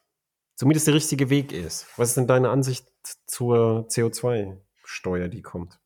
[0.55, 1.87] zumindest der richtige Weg ist?
[1.97, 2.87] Was ist denn deine Ansicht
[3.27, 5.81] zur CO2-Steuer, die kommt?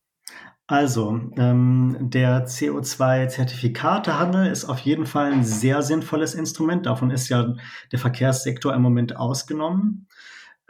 [0.66, 6.86] Also, ähm, der CO2-Zertifikatehandel ist auf jeden Fall ein sehr sinnvolles Instrument.
[6.86, 7.54] Davon ist ja
[7.92, 10.08] der Verkehrssektor im Moment ausgenommen.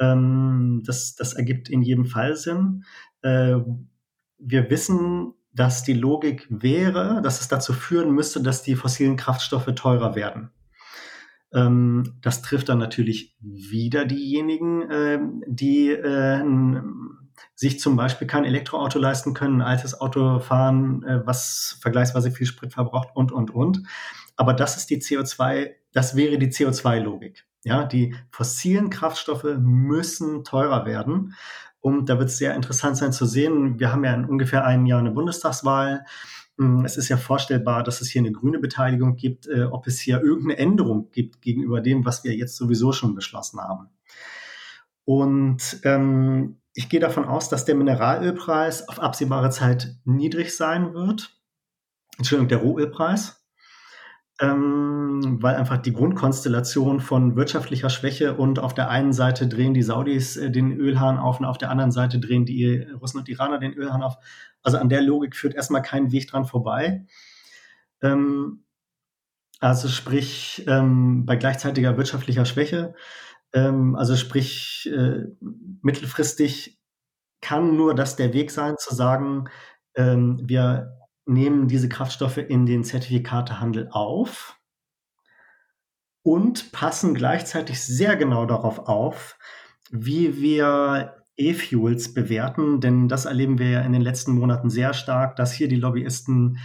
[0.01, 2.83] Ähm, das, das ergibt in jedem Fall Sinn.
[3.23, 3.59] Äh,
[4.39, 9.73] wir wissen dass die Logik wäre, dass es dazu führen müsste, dass die fossilen Kraftstoffe
[9.75, 10.51] teurer werden.
[11.53, 16.43] Ähm, das trifft dann natürlich wieder diejenigen, äh, die äh,
[17.55, 22.47] sich zum Beispiel kein Elektroauto leisten können, ein altes Auto fahren, äh, was vergleichsweise viel
[22.47, 23.83] Sprit verbraucht und, und, und.
[24.37, 27.45] Aber das ist die CO2, das wäre die CO2-Logik.
[27.63, 31.35] Ja, die fossilen Kraftstoffe müssen teurer werden.
[31.85, 33.79] Und da wird es sehr interessant sein zu sehen.
[33.79, 36.07] Wir haben ja in ungefähr einem Jahr eine Bundestagswahl.
[36.57, 40.01] Hm, es ist ja vorstellbar, dass es hier eine grüne Beteiligung gibt, äh, ob es
[40.01, 43.91] hier irgendeine Änderung gibt gegenüber dem, was wir jetzt sowieso schon beschlossen haben.
[45.05, 51.39] Und ähm, ich gehe davon aus, dass der Mineralölpreis auf absehbare Zeit niedrig sein wird.
[52.17, 53.44] Entschuldigung, der Rohölpreis
[54.41, 59.83] ähm, weil einfach die Grundkonstellation von wirtschaftlicher Schwäche und auf der einen Seite drehen die
[59.83, 63.59] Saudis äh, den Ölhahn auf und auf der anderen Seite drehen die Russen und Iraner
[63.59, 64.17] den Ölhahn auf.
[64.63, 67.07] Also an der Logik führt erstmal kein Weg dran vorbei.
[68.03, 68.65] Ähm,
[69.61, 72.95] also sprich ähm, bei gleichzeitiger wirtschaftlicher Schwäche,
[73.53, 75.27] ähm, also sprich äh,
[75.81, 76.79] mittelfristig
[77.41, 79.49] kann nur das der Weg sein, zu sagen,
[79.95, 84.59] ähm, wir nehmen diese Kraftstoffe in den Zertifikatehandel auf
[86.23, 89.39] und passen gleichzeitig sehr genau darauf auf,
[89.91, 95.37] wie wir E-Fuels bewerten, denn das erleben wir ja in den letzten Monaten sehr stark,
[95.37, 96.59] dass hier die Lobbyisten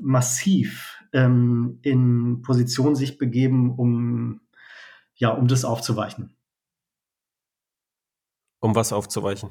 [0.00, 4.40] massiv ähm, in Position sich begeben, um
[5.14, 6.36] ja, um das aufzuweichen.
[8.60, 9.50] Um was aufzuweichen?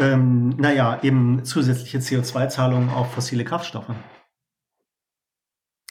[0.00, 3.94] Ähm, naja, eben zusätzliche CO2-Zahlungen auf fossile Kraftstoffe.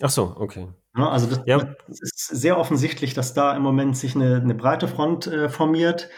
[0.01, 0.67] Ach so, okay.
[0.97, 1.57] Ja, also das, ja.
[1.87, 6.09] das, ist sehr offensichtlich, dass da im Moment sich eine, eine breite Front äh, formiert.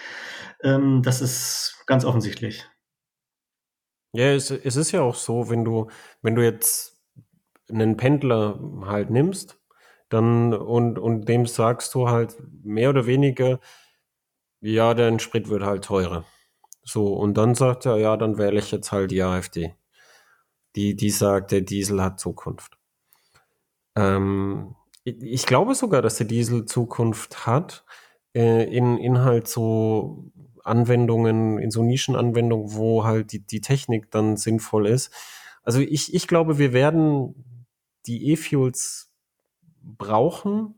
[0.63, 2.65] Ähm, das ist ganz offensichtlich.
[4.13, 5.89] Ja, es, es ist ja auch so, wenn du,
[6.22, 7.01] wenn du jetzt
[7.69, 9.59] einen Pendler halt nimmst,
[10.07, 13.59] dann und, und dem sagst du halt mehr oder weniger,
[14.61, 16.26] ja, dein Sprit wird halt teurer.
[16.84, 19.76] So, und dann sagt er, ja, dann wähle ich jetzt halt die AfD.
[20.76, 22.78] Die, die sagt, der Diesel hat Zukunft.
[23.95, 27.84] Ähm, ich glaube sogar, dass der Diesel Zukunft hat,
[28.34, 30.32] äh, in, in halt so
[30.64, 35.12] Anwendungen, in so Nischenanwendungen, wo halt die, die Technik dann sinnvoll ist.
[35.64, 37.68] Also ich, ich glaube, wir werden
[38.06, 39.12] die E-Fuels
[39.84, 40.76] brauchen,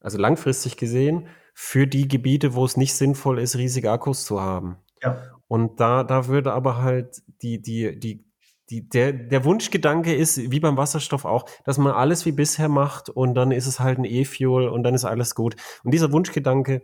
[0.00, 4.78] also langfristig gesehen, für die Gebiete, wo es nicht sinnvoll ist, riesige Akkus zu haben.
[5.02, 5.18] Ja.
[5.48, 8.24] Und da, da würde aber halt die, die, die,
[8.70, 13.08] die, der, der Wunschgedanke ist, wie beim Wasserstoff auch, dass man alles wie bisher macht
[13.08, 15.56] und dann ist es halt ein E-Fuel und dann ist alles gut.
[15.84, 16.82] Und dieser Wunschgedanke,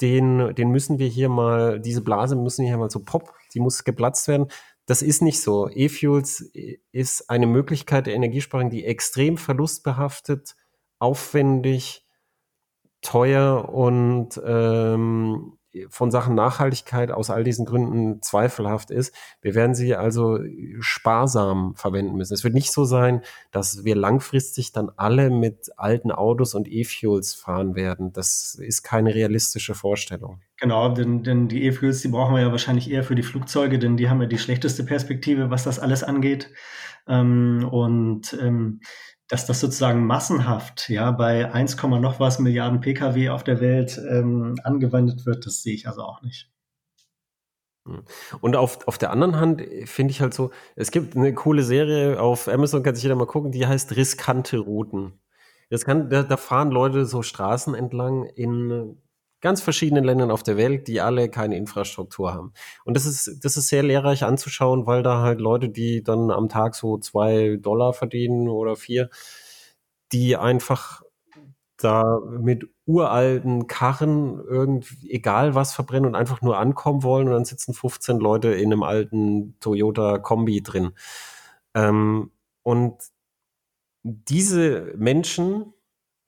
[0.00, 3.84] den, den müssen wir hier mal, diese Blase müssen hier mal so pop, die muss
[3.84, 4.48] geplatzt werden.
[4.86, 5.68] Das ist nicht so.
[5.68, 6.50] E-Fuels
[6.90, 10.56] ist eine Möglichkeit der Energiesparung, die extrem verlustbehaftet,
[10.98, 12.04] aufwendig,
[13.02, 19.14] teuer und ähm, von Sachen Nachhaltigkeit aus all diesen Gründen zweifelhaft ist.
[19.40, 20.38] Wir werden sie also
[20.80, 22.34] sparsam verwenden müssen.
[22.34, 23.22] Es wird nicht so sein,
[23.52, 28.12] dass wir langfristig dann alle mit alten Autos und E-Fuels fahren werden.
[28.12, 30.40] Das ist keine realistische Vorstellung.
[30.58, 33.96] Genau, denn, denn die E-Fuels, die brauchen wir ja wahrscheinlich eher für die Flugzeuge, denn
[33.96, 36.50] die haben ja die schlechteste Perspektive, was das alles angeht.
[37.08, 38.80] Ähm, und ähm,
[39.30, 44.56] dass das sozusagen massenhaft ja bei 1, noch was Milliarden Pkw auf der Welt ähm,
[44.64, 46.50] angewendet wird, das sehe ich also auch nicht.
[48.40, 52.20] Und auf, auf der anderen Hand finde ich halt so, es gibt eine coole Serie
[52.20, 55.18] auf Amazon, kann sich jeder mal gucken, die heißt Riskante Routen.
[55.70, 58.98] Das kann, da, da fahren Leute so Straßen entlang in
[59.40, 62.52] ganz verschiedenen Ländern auf der Welt, die alle keine Infrastruktur haben.
[62.84, 66.48] Und das ist, das ist sehr lehrreich anzuschauen, weil da halt Leute, die dann am
[66.48, 69.10] Tag so zwei Dollar verdienen oder vier,
[70.12, 71.02] die einfach
[71.76, 77.44] da mit uralten Karren irgendwie, egal was verbrennen und einfach nur ankommen wollen und dann
[77.44, 80.92] sitzen 15 Leute in einem alten Toyota Kombi drin.
[81.74, 82.30] Ähm,
[82.62, 82.96] und
[84.02, 85.72] diese Menschen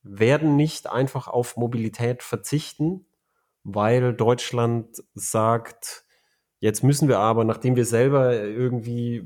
[0.02, 3.06] werden nicht einfach auf Mobilität verzichten,
[3.64, 6.04] weil Deutschland sagt,
[6.58, 9.24] jetzt müssen wir aber, nachdem wir selber irgendwie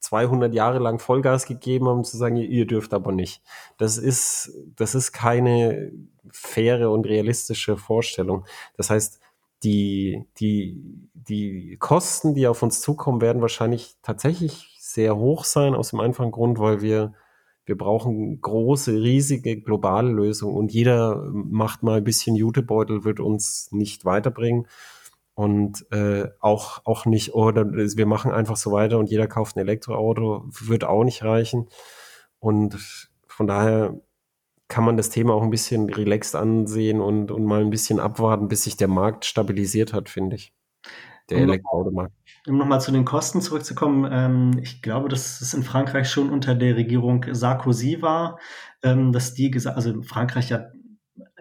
[0.00, 3.42] 200 Jahre lang Vollgas gegeben haben, zu sagen, ihr dürft aber nicht.
[3.78, 5.92] Das ist, das ist keine
[6.30, 8.44] faire und realistische Vorstellung.
[8.76, 9.20] Das heißt,
[9.62, 10.82] die, die,
[11.14, 16.30] die Kosten, die auf uns zukommen, werden wahrscheinlich tatsächlich sehr hoch sein, aus dem einfachen
[16.30, 17.14] Grund, weil wir
[17.66, 23.70] wir brauchen große, riesige globale Lösungen und jeder macht mal ein bisschen Jutebeutel, wird uns
[23.72, 24.66] nicht weiterbringen.
[25.34, 29.60] Und äh, auch, auch nicht, oder wir machen einfach so weiter und jeder kauft ein
[29.60, 31.68] Elektroauto, wird auch nicht reichen.
[32.38, 34.00] Und von daher
[34.68, 38.48] kann man das Thema auch ein bisschen relaxed ansehen und, und mal ein bisschen abwarten,
[38.48, 40.54] bis sich der Markt stabilisiert hat, finde ich.
[41.30, 42.12] Der Elektroautomarkt
[42.46, 46.54] um nochmal zu den Kosten zurückzukommen, ähm, ich glaube, dass es in Frankreich schon unter
[46.54, 48.38] der Regierung Sarkozy war,
[48.82, 50.66] ähm, dass die gesagt, also Frankreich ja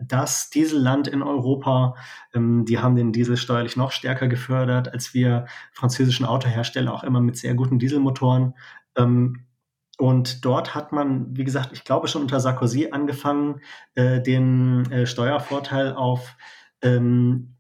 [0.02, 1.96] das Dieselland in Europa,
[2.34, 7.22] ähm, die haben den Diesel steuerlich noch stärker gefördert, als wir französischen Autohersteller auch immer
[7.22, 8.56] mit sehr guten Dieselmotoren.
[8.98, 9.46] Ähm,
[9.98, 13.62] und dort hat man, wie gesagt, ich glaube schon unter Sarkozy angefangen,
[13.94, 16.36] äh, den äh, Steuervorteil auf
[16.82, 17.55] ähm,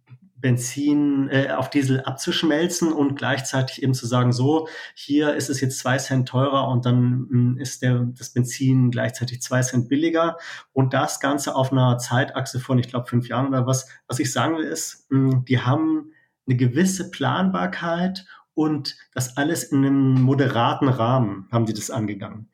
[0.45, 5.79] Benzin äh, auf Diesel abzuschmelzen und gleichzeitig eben zu sagen, so, hier ist es jetzt
[5.79, 10.37] zwei Cent teurer und dann mh, hm, ist der, das Benzin gleichzeitig zwei Cent billiger
[10.71, 13.89] und das Ganze auf einer Zeitachse von, ich glaube, fünf Jahren oder was.
[14.07, 16.11] Was ich sagen will, ist, mh, hm, die haben
[16.45, 22.51] eine gewisse Planbarkeit und das alles in einem moderaten Rahmen haben die das angegangen.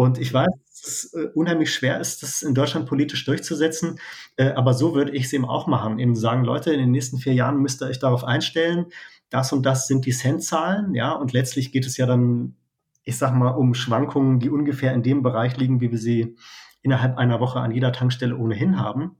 [0.00, 3.98] Und ich weiß, dass es äh, unheimlich schwer ist, das in Deutschland politisch durchzusetzen.
[4.36, 5.98] Äh, aber so würde ich es eben auch machen.
[5.98, 8.86] Eben sagen, Leute, in den nächsten vier Jahren müsst ihr euch darauf einstellen.
[9.28, 10.94] Das und das sind die Centzahlen.
[10.94, 12.56] Ja, und letztlich geht es ja dann,
[13.04, 16.34] ich sag mal, um Schwankungen, die ungefähr in dem Bereich liegen, wie wir sie
[16.80, 19.18] innerhalb einer Woche an jeder Tankstelle ohnehin haben.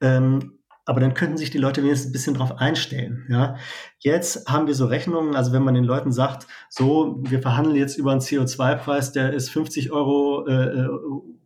[0.00, 3.26] Ähm, aber dann könnten sich die Leute wenigstens ein bisschen drauf einstellen.
[3.28, 3.56] Ja.
[4.00, 7.96] Jetzt haben wir so Rechnungen, also wenn man den Leuten sagt, so, wir verhandeln jetzt
[7.96, 10.88] über einen CO2-Preis, der ist 50 Euro, äh,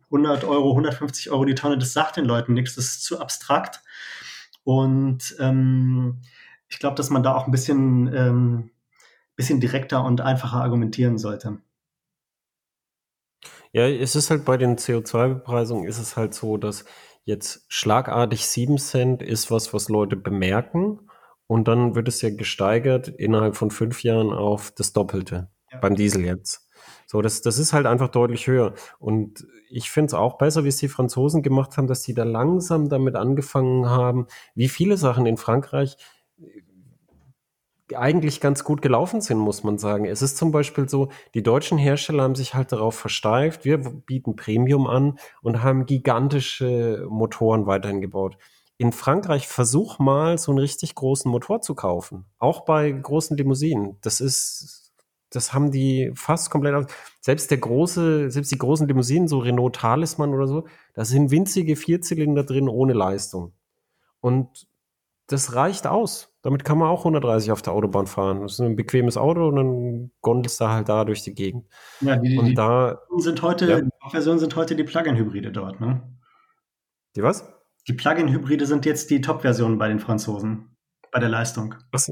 [0.05, 3.81] 100 Euro, 150 Euro die Tonne, das sagt den Leuten nichts, das ist zu abstrakt.
[4.63, 6.21] Und ähm,
[6.67, 8.71] ich glaube, dass man da auch ein bisschen, ähm,
[9.35, 11.59] bisschen direkter und einfacher argumentieren sollte.
[13.71, 16.85] Ja, es ist halt bei den CO2-Bepreisungen ist es halt so, dass
[17.27, 21.09] Jetzt schlagartig 7 Cent ist was, was Leute bemerken
[21.45, 25.79] und dann wird es ja gesteigert innerhalb von fünf Jahren auf das Doppelte ja.
[25.79, 26.69] beim Diesel jetzt.
[27.05, 28.75] So, das, das ist halt einfach deutlich höher.
[28.97, 32.23] Und ich finde es auch besser, wie es die Franzosen gemacht haben, dass sie da
[32.23, 35.97] langsam damit angefangen haben, wie viele Sachen in Frankreich
[37.95, 40.05] eigentlich ganz gut gelaufen sind, muss man sagen.
[40.05, 44.35] Es ist zum Beispiel so, die deutschen Hersteller haben sich halt darauf versteift, wir bieten
[44.35, 48.37] Premium an und haben gigantische Motoren weiterhin gebaut.
[48.77, 52.25] In Frankreich versuch mal so einen richtig großen Motor zu kaufen.
[52.37, 53.97] Auch bei großen Limousinen.
[54.01, 54.93] Das ist,
[55.29, 56.91] das haben die fast komplett,
[57.21, 61.75] selbst der große, selbst die großen Limousinen, so Renault Talisman oder so, da sind winzige
[61.75, 63.53] Vierzylinder drin ohne Leistung.
[64.19, 64.67] Und
[65.27, 66.36] das reicht aus.
[66.47, 68.39] Damit kann man auch 130 auf der Autobahn fahren.
[68.39, 71.65] Das ist ein bequemes Auto und dann gondelst du halt da durch die Gegend.
[71.99, 73.81] Ja, die, und die da sind heute, ja.
[73.81, 76.09] die Versionen sind heute die Plug-in-Hybride dort, ne?
[77.17, 77.53] Die was?
[77.89, 80.77] Die Plug-in-Hybride sind jetzt die Top-Versionen bei den Franzosen,
[81.11, 81.75] bei der Leistung.
[81.91, 82.09] Was?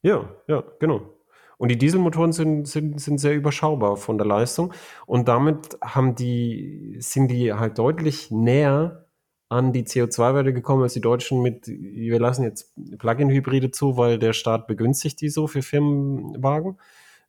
[0.00, 1.18] Ja, ja, genau.
[1.58, 4.72] Und die Dieselmotoren sind, sind, sind sehr überschaubar von der Leistung.
[5.04, 9.07] Und damit haben die, sind die halt deutlich näher
[9.48, 14.34] an die CO2-Werte gekommen, als die Deutschen mit, wir lassen jetzt Plug-in-Hybride zu, weil der
[14.34, 16.78] Staat begünstigt die so für Firmenwagen.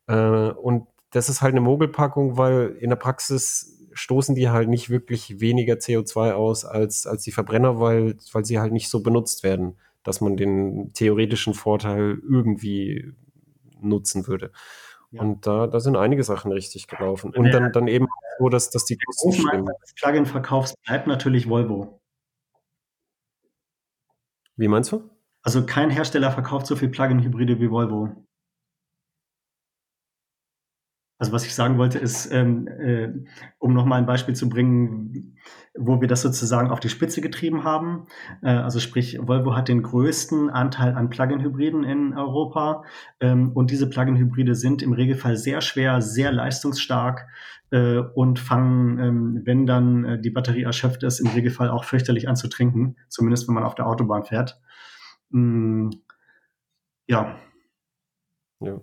[0.07, 4.89] Äh, und das ist halt eine Mogelpackung, weil in der Praxis stoßen die halt nicht
[4.89, 9.43] wirklich weniger CO2 aus als, als die Verbrenner, weil, weil sie halt nicht so benutzt
[9.43, 13.13] werden, dass man den theoretischen Vorteil irgendwie
[13.81, 14.51] nutzen würde.
[15.11, 15.21] Ja.
[15.21, 17.33] Und da, da sind einige Sachen richtig gelaufen.
[17.33, 19.65] Und dann, dann eben so, dass, dass die Kosten stimmen.
[19.81, 21.98] des Plugin-Verkaufs bleibt natürlich Volvo.
[24.59, 25.09] Wie meinst du?
[25.41, 28.25] Also kein Hersteller verkauft so viel Plug-in-Hybride wie Volvo.
[31.17, 33.09] Also was ich sagen wollte, ist, ähm, äh,
[33.57, 35.37] um nochmal ein Beispiel zu bringen,
[35.79, 38.07] wo wir das sozusagen auf die Spitze getrieben haben.
[38.41, 42.83] Äh, also sprich, Volvo hat den größten Anteil an Plug-in-Hybriden in Europa.
[43.19, 47.27] Ähm, und diese Plug-in-Hybride sind im Regelfall sehr schwer, sehr leistungsstark
[47.71, 52.27] äh, und fangen, ähm, wenn dann äh, die Batterie erschöpft ist, im Regelfall auch fürchterlich
[52.27, 54.59] an zu trinken, zumindest wenn man auf der Autobahn fährt.
[55.29, 55.89] Mm,
[57.07, 57.35] ja.
[58.59, 58.81] Ja.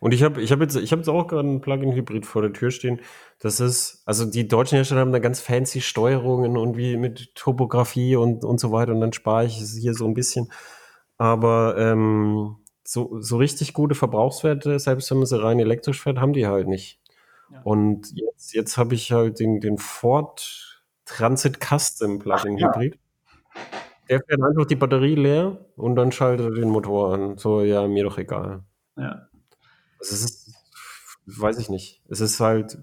[0.00, 2.52] Und ich habe ich hab jetzt, ich hab jetzt auch gerade einen Plug-in-Hybrid vor der
[2.52, 3.00] Tür stehen.
[3.38, 8.16] Das ist, also die deutschen Hersteller haben da ganz fancy Steuerungen und wie mit Topografie
[8.16, 8.92] und, und so weiter.
[8.92, 10.50] Und dann spare ich es hier so ein bisschen.
[11.16, 16.32] Aber ähm, so, so richtig gute Verbrauchswerte, selbst wenn man sie rein elektrisch fährt, haben
[16.32, 17.00] die halt nicht.
[17.52, 17.60] Ja.
[17.62, 22.94] Und jetzt, jetzt habe ich halt den, den Ford Transit Custom Plug-in-Hybrid.
[22.94, 23.60] Ja.
[24.08, 27.36] Der fährt einfach die Batterie leer und dann schaltet er den Motor an.
[27.36, 28.62] So, ja, mir doch egal.
[28.96, 29.27] Ja.
[29.98, 30.54] Also es ist,
[31.26, 32.02] weiß ich nicht.
[32.08, 32.78] Es ist halt,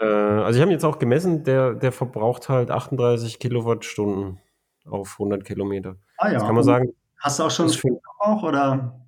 [0.00, 4.40] äh, also ich habe jetzt auch gemessen, der, der verbraucht halt 38 Kilowattstunden
[4.84, 5.96] auf 100 Kilometer.
[6.18, 6.34] Ah ja.
[6.34, 6.94] Das kann man sagen.
[7.20, 9.00] Hast du auch schon einen auch oder?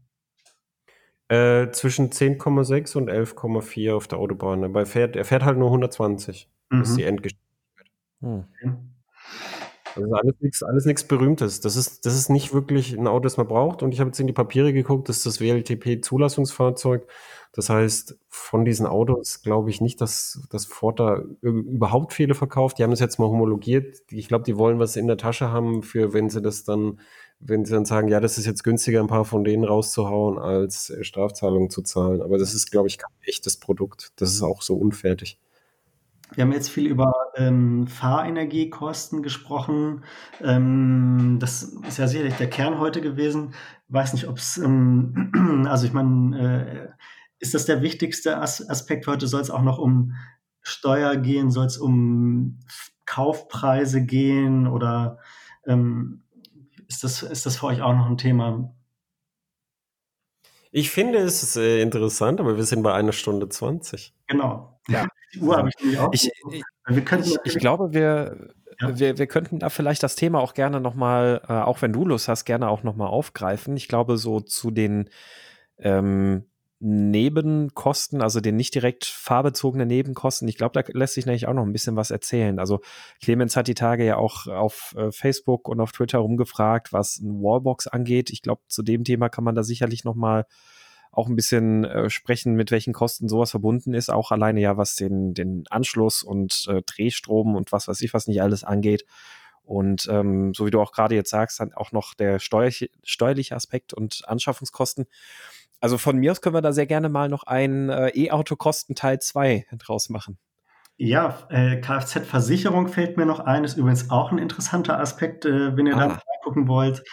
[1.29, 4.65] Äh, zwischen 10,6 und 11,4 auf der Autobahn.
[4.65, 6.49] Aber fährt, er fährt halt nur 120.
[6.71, 6.79] Mhm.
[6.79, 7.91] Das ist die Endgeschwindigkeit.
[8.21, 8.96] Mhm.
[9.97, 11.61] Das ist alles nichts alles Berühmtes.
[11.61, 13.83] Das ist, das ist nicht wirklich ein Auto, das man braucht.
[13.83, 17.07] Und ich habe jetzt in die Papiere geguckt, das ist das WLTP-Zulassungsfahrzeug.
[17.53, 22.79] Das heißt, von diesen Autos glaube ich nicht, dass das Ford da überhaupt viele verkauft.
[22.79, 23.97] Die haben es jetzt mal homologiert.
[24.11, 27.01] Ich glaube, die wollen was in der Tasche haben, für wenn sie das dann,
[27.41, 30.93] wenn sie dann sagen, ja, das ist jetzt günstiger, ein paar von denen rauszuhauen, als
[31.01, 32.21] Strafzahlungen zu zahlen.
[32.21, 34.13] Aber das ist, glaube ich, kein echtes Produkt.
[34.17, 35.39] Das ist auch so unfertig.
[36.37, 40.05] Wir haben jetzt viel über ähm, Fahrenergiekosten gesprochen.
[40.43, 43.55] Ähm, das ist ja sicherlich der Kern heute gewesen.
[43.89, 47.03] Weiß nicht, ob es, ähm, also ich meine, äh,
[47.39, 49.27] ist das der wichtigste As Aspekt heute?
[49.27, 50.15] Soll es auch noch um
[50.61, 51.51] Steuer gehen?
[51.51, 52.61] Soll es um
[53.07, 54.67] Kaufpreise gehen?
[54.67, 55.19] Oder
[55.67, 56.23] ähm,
[56.87, 58.75] ist, das, ist das für euch auch noch ein Thema?
[60.71, 64.13] Ich finde es äh, interessant, aber wir sind bei einer Stunde 20.
[64.27, 64.79] Genau.
[64.89, 65.07] Ja.
[65.35, 66.13] Die Uhr habe ich nämlich auch.
[66.13, 68.99] Ich, ich, ich, glaube, wir, ja.
[68.99, 72.29] wir, wir könnten da vielleicht das Thema auch gerne nochmal, äh, auch wenn du Lust
[72.29, 73.77] hast, gerne auch nochmal aufgreifen.
[73.77, 75.11] Ich glaube, so zu den
[75.79, 76.45] ähm,
[76.79, 81.65] Nebenkosten, also den nicht direkt fahrbezogenen Nebenkosten, ich glaube, da lässt sich nämlich auch noch
[81.65, 82.59] ein bisschen was erzählen.
[82.59, 82.81] Also
[83.23, 87.43] Clemens hat die Tage ja auch auf äh, Facebook und auf Twitter rumgefragt, was ein
[87.43, 88.31] Wallbox angeht.
[88.31, 90.45] Ich glaube, zu dem Thema kann man da sicherlich nochmal
[91.17, 94.97] auch ein bisschen äh, sprechen, mit welchen Kosten sowas verbunden ist, auch alleine ja, was
[94.97, 99.07] den, den Anschluss und äh, Drehstrom und was weiß ich, was nicht alles angeht.
[99.65, 103.57] Und ähm, so wie du auch gerade jetzt sagst, dann auch noch der steuerliche, steuerliche
[103.57, 105.07] Aspekt und Anschaffungskosten.
[105.81, 109.19] Also von mir aus können wir da sehr gerne mal noch ein äh, E-Auto-Kosten Teil
[109.19, 110.37] 2 draus machen.
[110.99, 115.87] Ja, äh, Kfz-Versicherung fällt mir noch ein, ist übrigens auch ein interessanter Aspekt, äh, wenn
[115.87, 116.09] ihr ah.
[116.09, 117.05] da gucken wollt.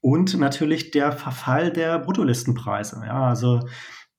[0.00, 3.02] Und natürlich der Verfall der Bruttolistenpreise.
[3.04, 3.60] Ja, also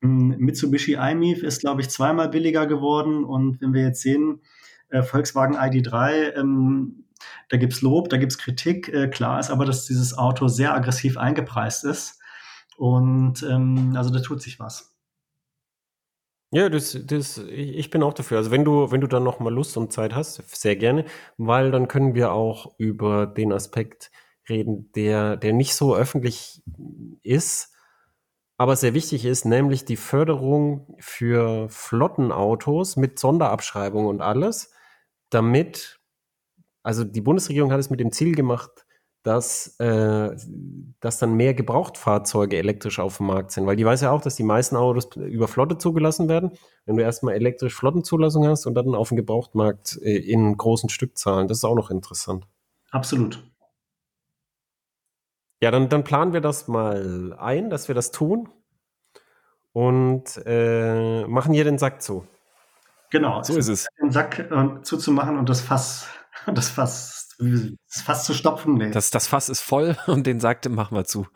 [0.02, 3.24] hm, Mitsubishi iMIF ist, glaube ich, zweimal billiger geworden.
[3.24, 4.42] Und wenn wir jetzt sehen,
[4.90, 7.06] äh, Volkswagen ID3, ähm,
[7.50, 8.90] da gibt's Lob, da gibt's Kritik.
[8.90, 12.20] Äh, klar ist aber, dass dieses Auto sehr aggressiv eingepreist ist.
[12.76, 14.93] Und ähm, also da tut sich was.
[16.54, 18.38] Ja, das, das, ich bin auch dafür.
[18.38, 21.06] Also wenn du, wenn du dann noch mal Lust und Zeit hast, sehr gerne,
[21.38, 24.12] weil dann können wir auch über den Aspekt
[24.48, 26.62] reden, der, der nicht so öffentlich
[27.24, 27.74] ist,
[28.58, 34.72] aber sehr wichtig ist, nämlich die Förderung für Flottenautos mit Sonderabschreibung und alles,
[35.32, 36.02] damit,
[36.84, 38.83] also die Bundesregierung hat es mit dem Ziel gemacht,
[39.24, 40.36] dass, äh,
[41.00, 43.66] dass dann mehr Gebrauchtfahrzeuge elektrisch auf dem Markt sind.
[43.66, 46.52] Weil die weiß ja auch, dass die meisten Autos über Flotte zugelassen werden.
[46.86, 51.48] Wenn du erstmal elektrisch Flottenzulassung hast und dann auf dem Gebrauchtmarkt äh, in großen Stückzahlen,
[51.48, 52.46] das ist auch noch interessant.
[52.92, 53.42] Absolut.
[55.62, 58.50] Ja, dann, dann planen wir das mal ein, dass wir das tun
[59.72, 62.28] und äh, machen hier den Sack zu.
[63.10, 63.88] Genau, so ist es.
[64.02, 66.08] Den Sack äh, zuzumachen und das Fass,
[66.54, 68.76] das Fass ist fast zu stopfen.
[68.76, 68.92] Nee.
[68.92, 71.28] Das, das Fass ist voll und den sagte, mach mal zu.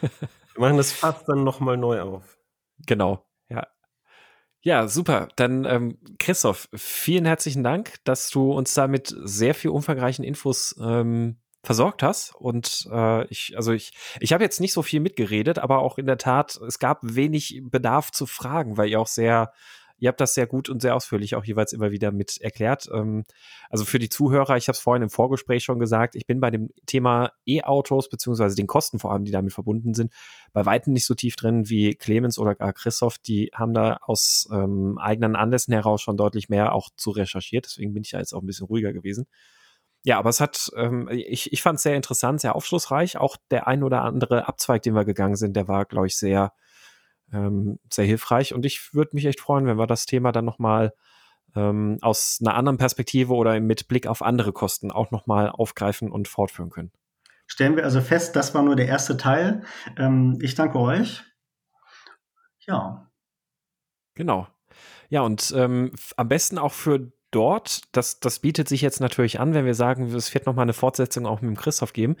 [0.00, 0.10] Wir
[0.58, 2.38] machen das Fass dann nochmal neu auf.
[2.86, 3.66] Genau, ja.
[4.60, 5.28] Ja, super.
[5.36, 10.76] Dann, ähm, Christoph, vielen herzlichen Dank, dass du uns da mit sehr viel umfangreichen Infos
[10.80, 12.34] ähm, versorgt hast.
[12.34, 16.06] Und äh, ich, also ich, ich habe jetzt nicht so viel mitgeredet, aber auch in
[16.06, 19.52] der Tat, es gab wenig Bedarf zu fragen, weil ihr auch sehr
[20.02, 22.88] Ihr habt das sehr gut und sehr ausführlich auch jeweils immer wieder mit erklärt.
[22.92, 23.22] Ähm,
[23.70, 26.50] also für die Zuhörer, ich habe es vorhin im Vorgespräch schon gesagt, ich bin bei
[26.50, 30.12] dem Thema E-Autos beziehungsweise den Kosten vor allem, die damit verbunden sind,
[30.52, 33.18] bei weitem nicht so tief drin wie Clemens oder gar Christoph.
[33.18, 37.66] Die haben da aus ähm, eigenen Anlässen heraus schon deutlich mehr auch zu recherchiert.
[37.66, 39.26] Deswegen bin ich ja jetzt auch ein bisschen ruhiger gewesen.
[40.02, 43.18] Ja, aber es hat, ähm, ich, ich fand es sehr interessant, sehr aufschlussreich.
[43.18, 46.54] Auch der ein oder andere Abzweig, den wir gegangen sind, der war, glaube ich, sehr,
[47.32, 48.54] ähm, sehr hilfreich.
[48.54, 50.92] Und ich würde mich echt freuen, wenn wir das Thema dann nochmal
[51.54, 56.28] ähm, aus einer anderen Perspektive oder mit Blick auf andere Kosten auch nochmal aufgreifen und
[56.28, 56.92] fortführen können.
[57.46, 59.62] Stellen wir also fest, das war nur der erste Teil.
[59.98, 61.22] Ähm, ich danke euch.
[62.66, 63.10] Ja.
[64.14, 64.46] Genau.
[65.08, 69.54] Ja, und ähm, am besten auch für dort, das, das bietet sich jetzt natürlich an,
[69.54, 72.16] wenn wir sagen, es wird nochmal eine Fortsetzung auch mit dem Christoph geben,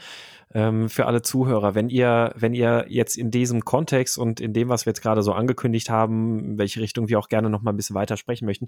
[0.54, 1.74] ähm, für alle Zuhörer.
[1.74, 5.22] Wenn ihr, wenn ihr jetzt in diesem Kontext und in dem, was wir jetzt gerade
[5.22, 8.66] so angekündigt haben, welche Richtung wir auch gerne nochmal ein bisschen weiter sprechen möchten,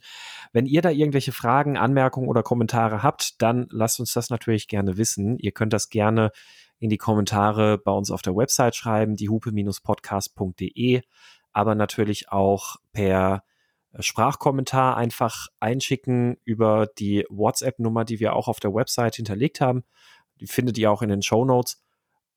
[0.52, 4.98] wenn ihr da irgendwelche Fragen, Anmerkungen oder Kommentare habt, dann lasst uns das natürlich gerne
[4.98, 5.38] wissen.
[5.38, 6.30] Ihr könnt das gerne
[6.78, 11.00] in die Kommentare bei uns auf der Website schreiben, die hupe-podcast.de,
[11.52, 13.42] aber natürlich auch per
[13.98, 19.84] Sprachkommentar einfach einschicken über die WhatsApp-Nummer, die wir auch auf der Website hinterlegt haben.
[20.40, 21.82] Die findet ihr auch in den Show Notes.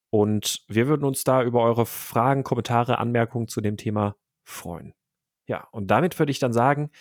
[0.10, 4.94] Und wir würden uns da über eure Fragen, Kommentare, Anmerkungen zu dem Thema freuen.
[5.48, 6.92] Ja, und damit würde ich dann sagen,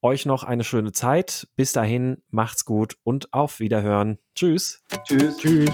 [0.00, 1.48] euch noch eine schöne Zeit.
[1.56, 4.18] Bis dahin, macht's gut und auf Wiederhören.
[4.34, 4.82] Tschüss.
[5.04, 5.36] Tschüss.
[5.36, 5.70] Tschüss.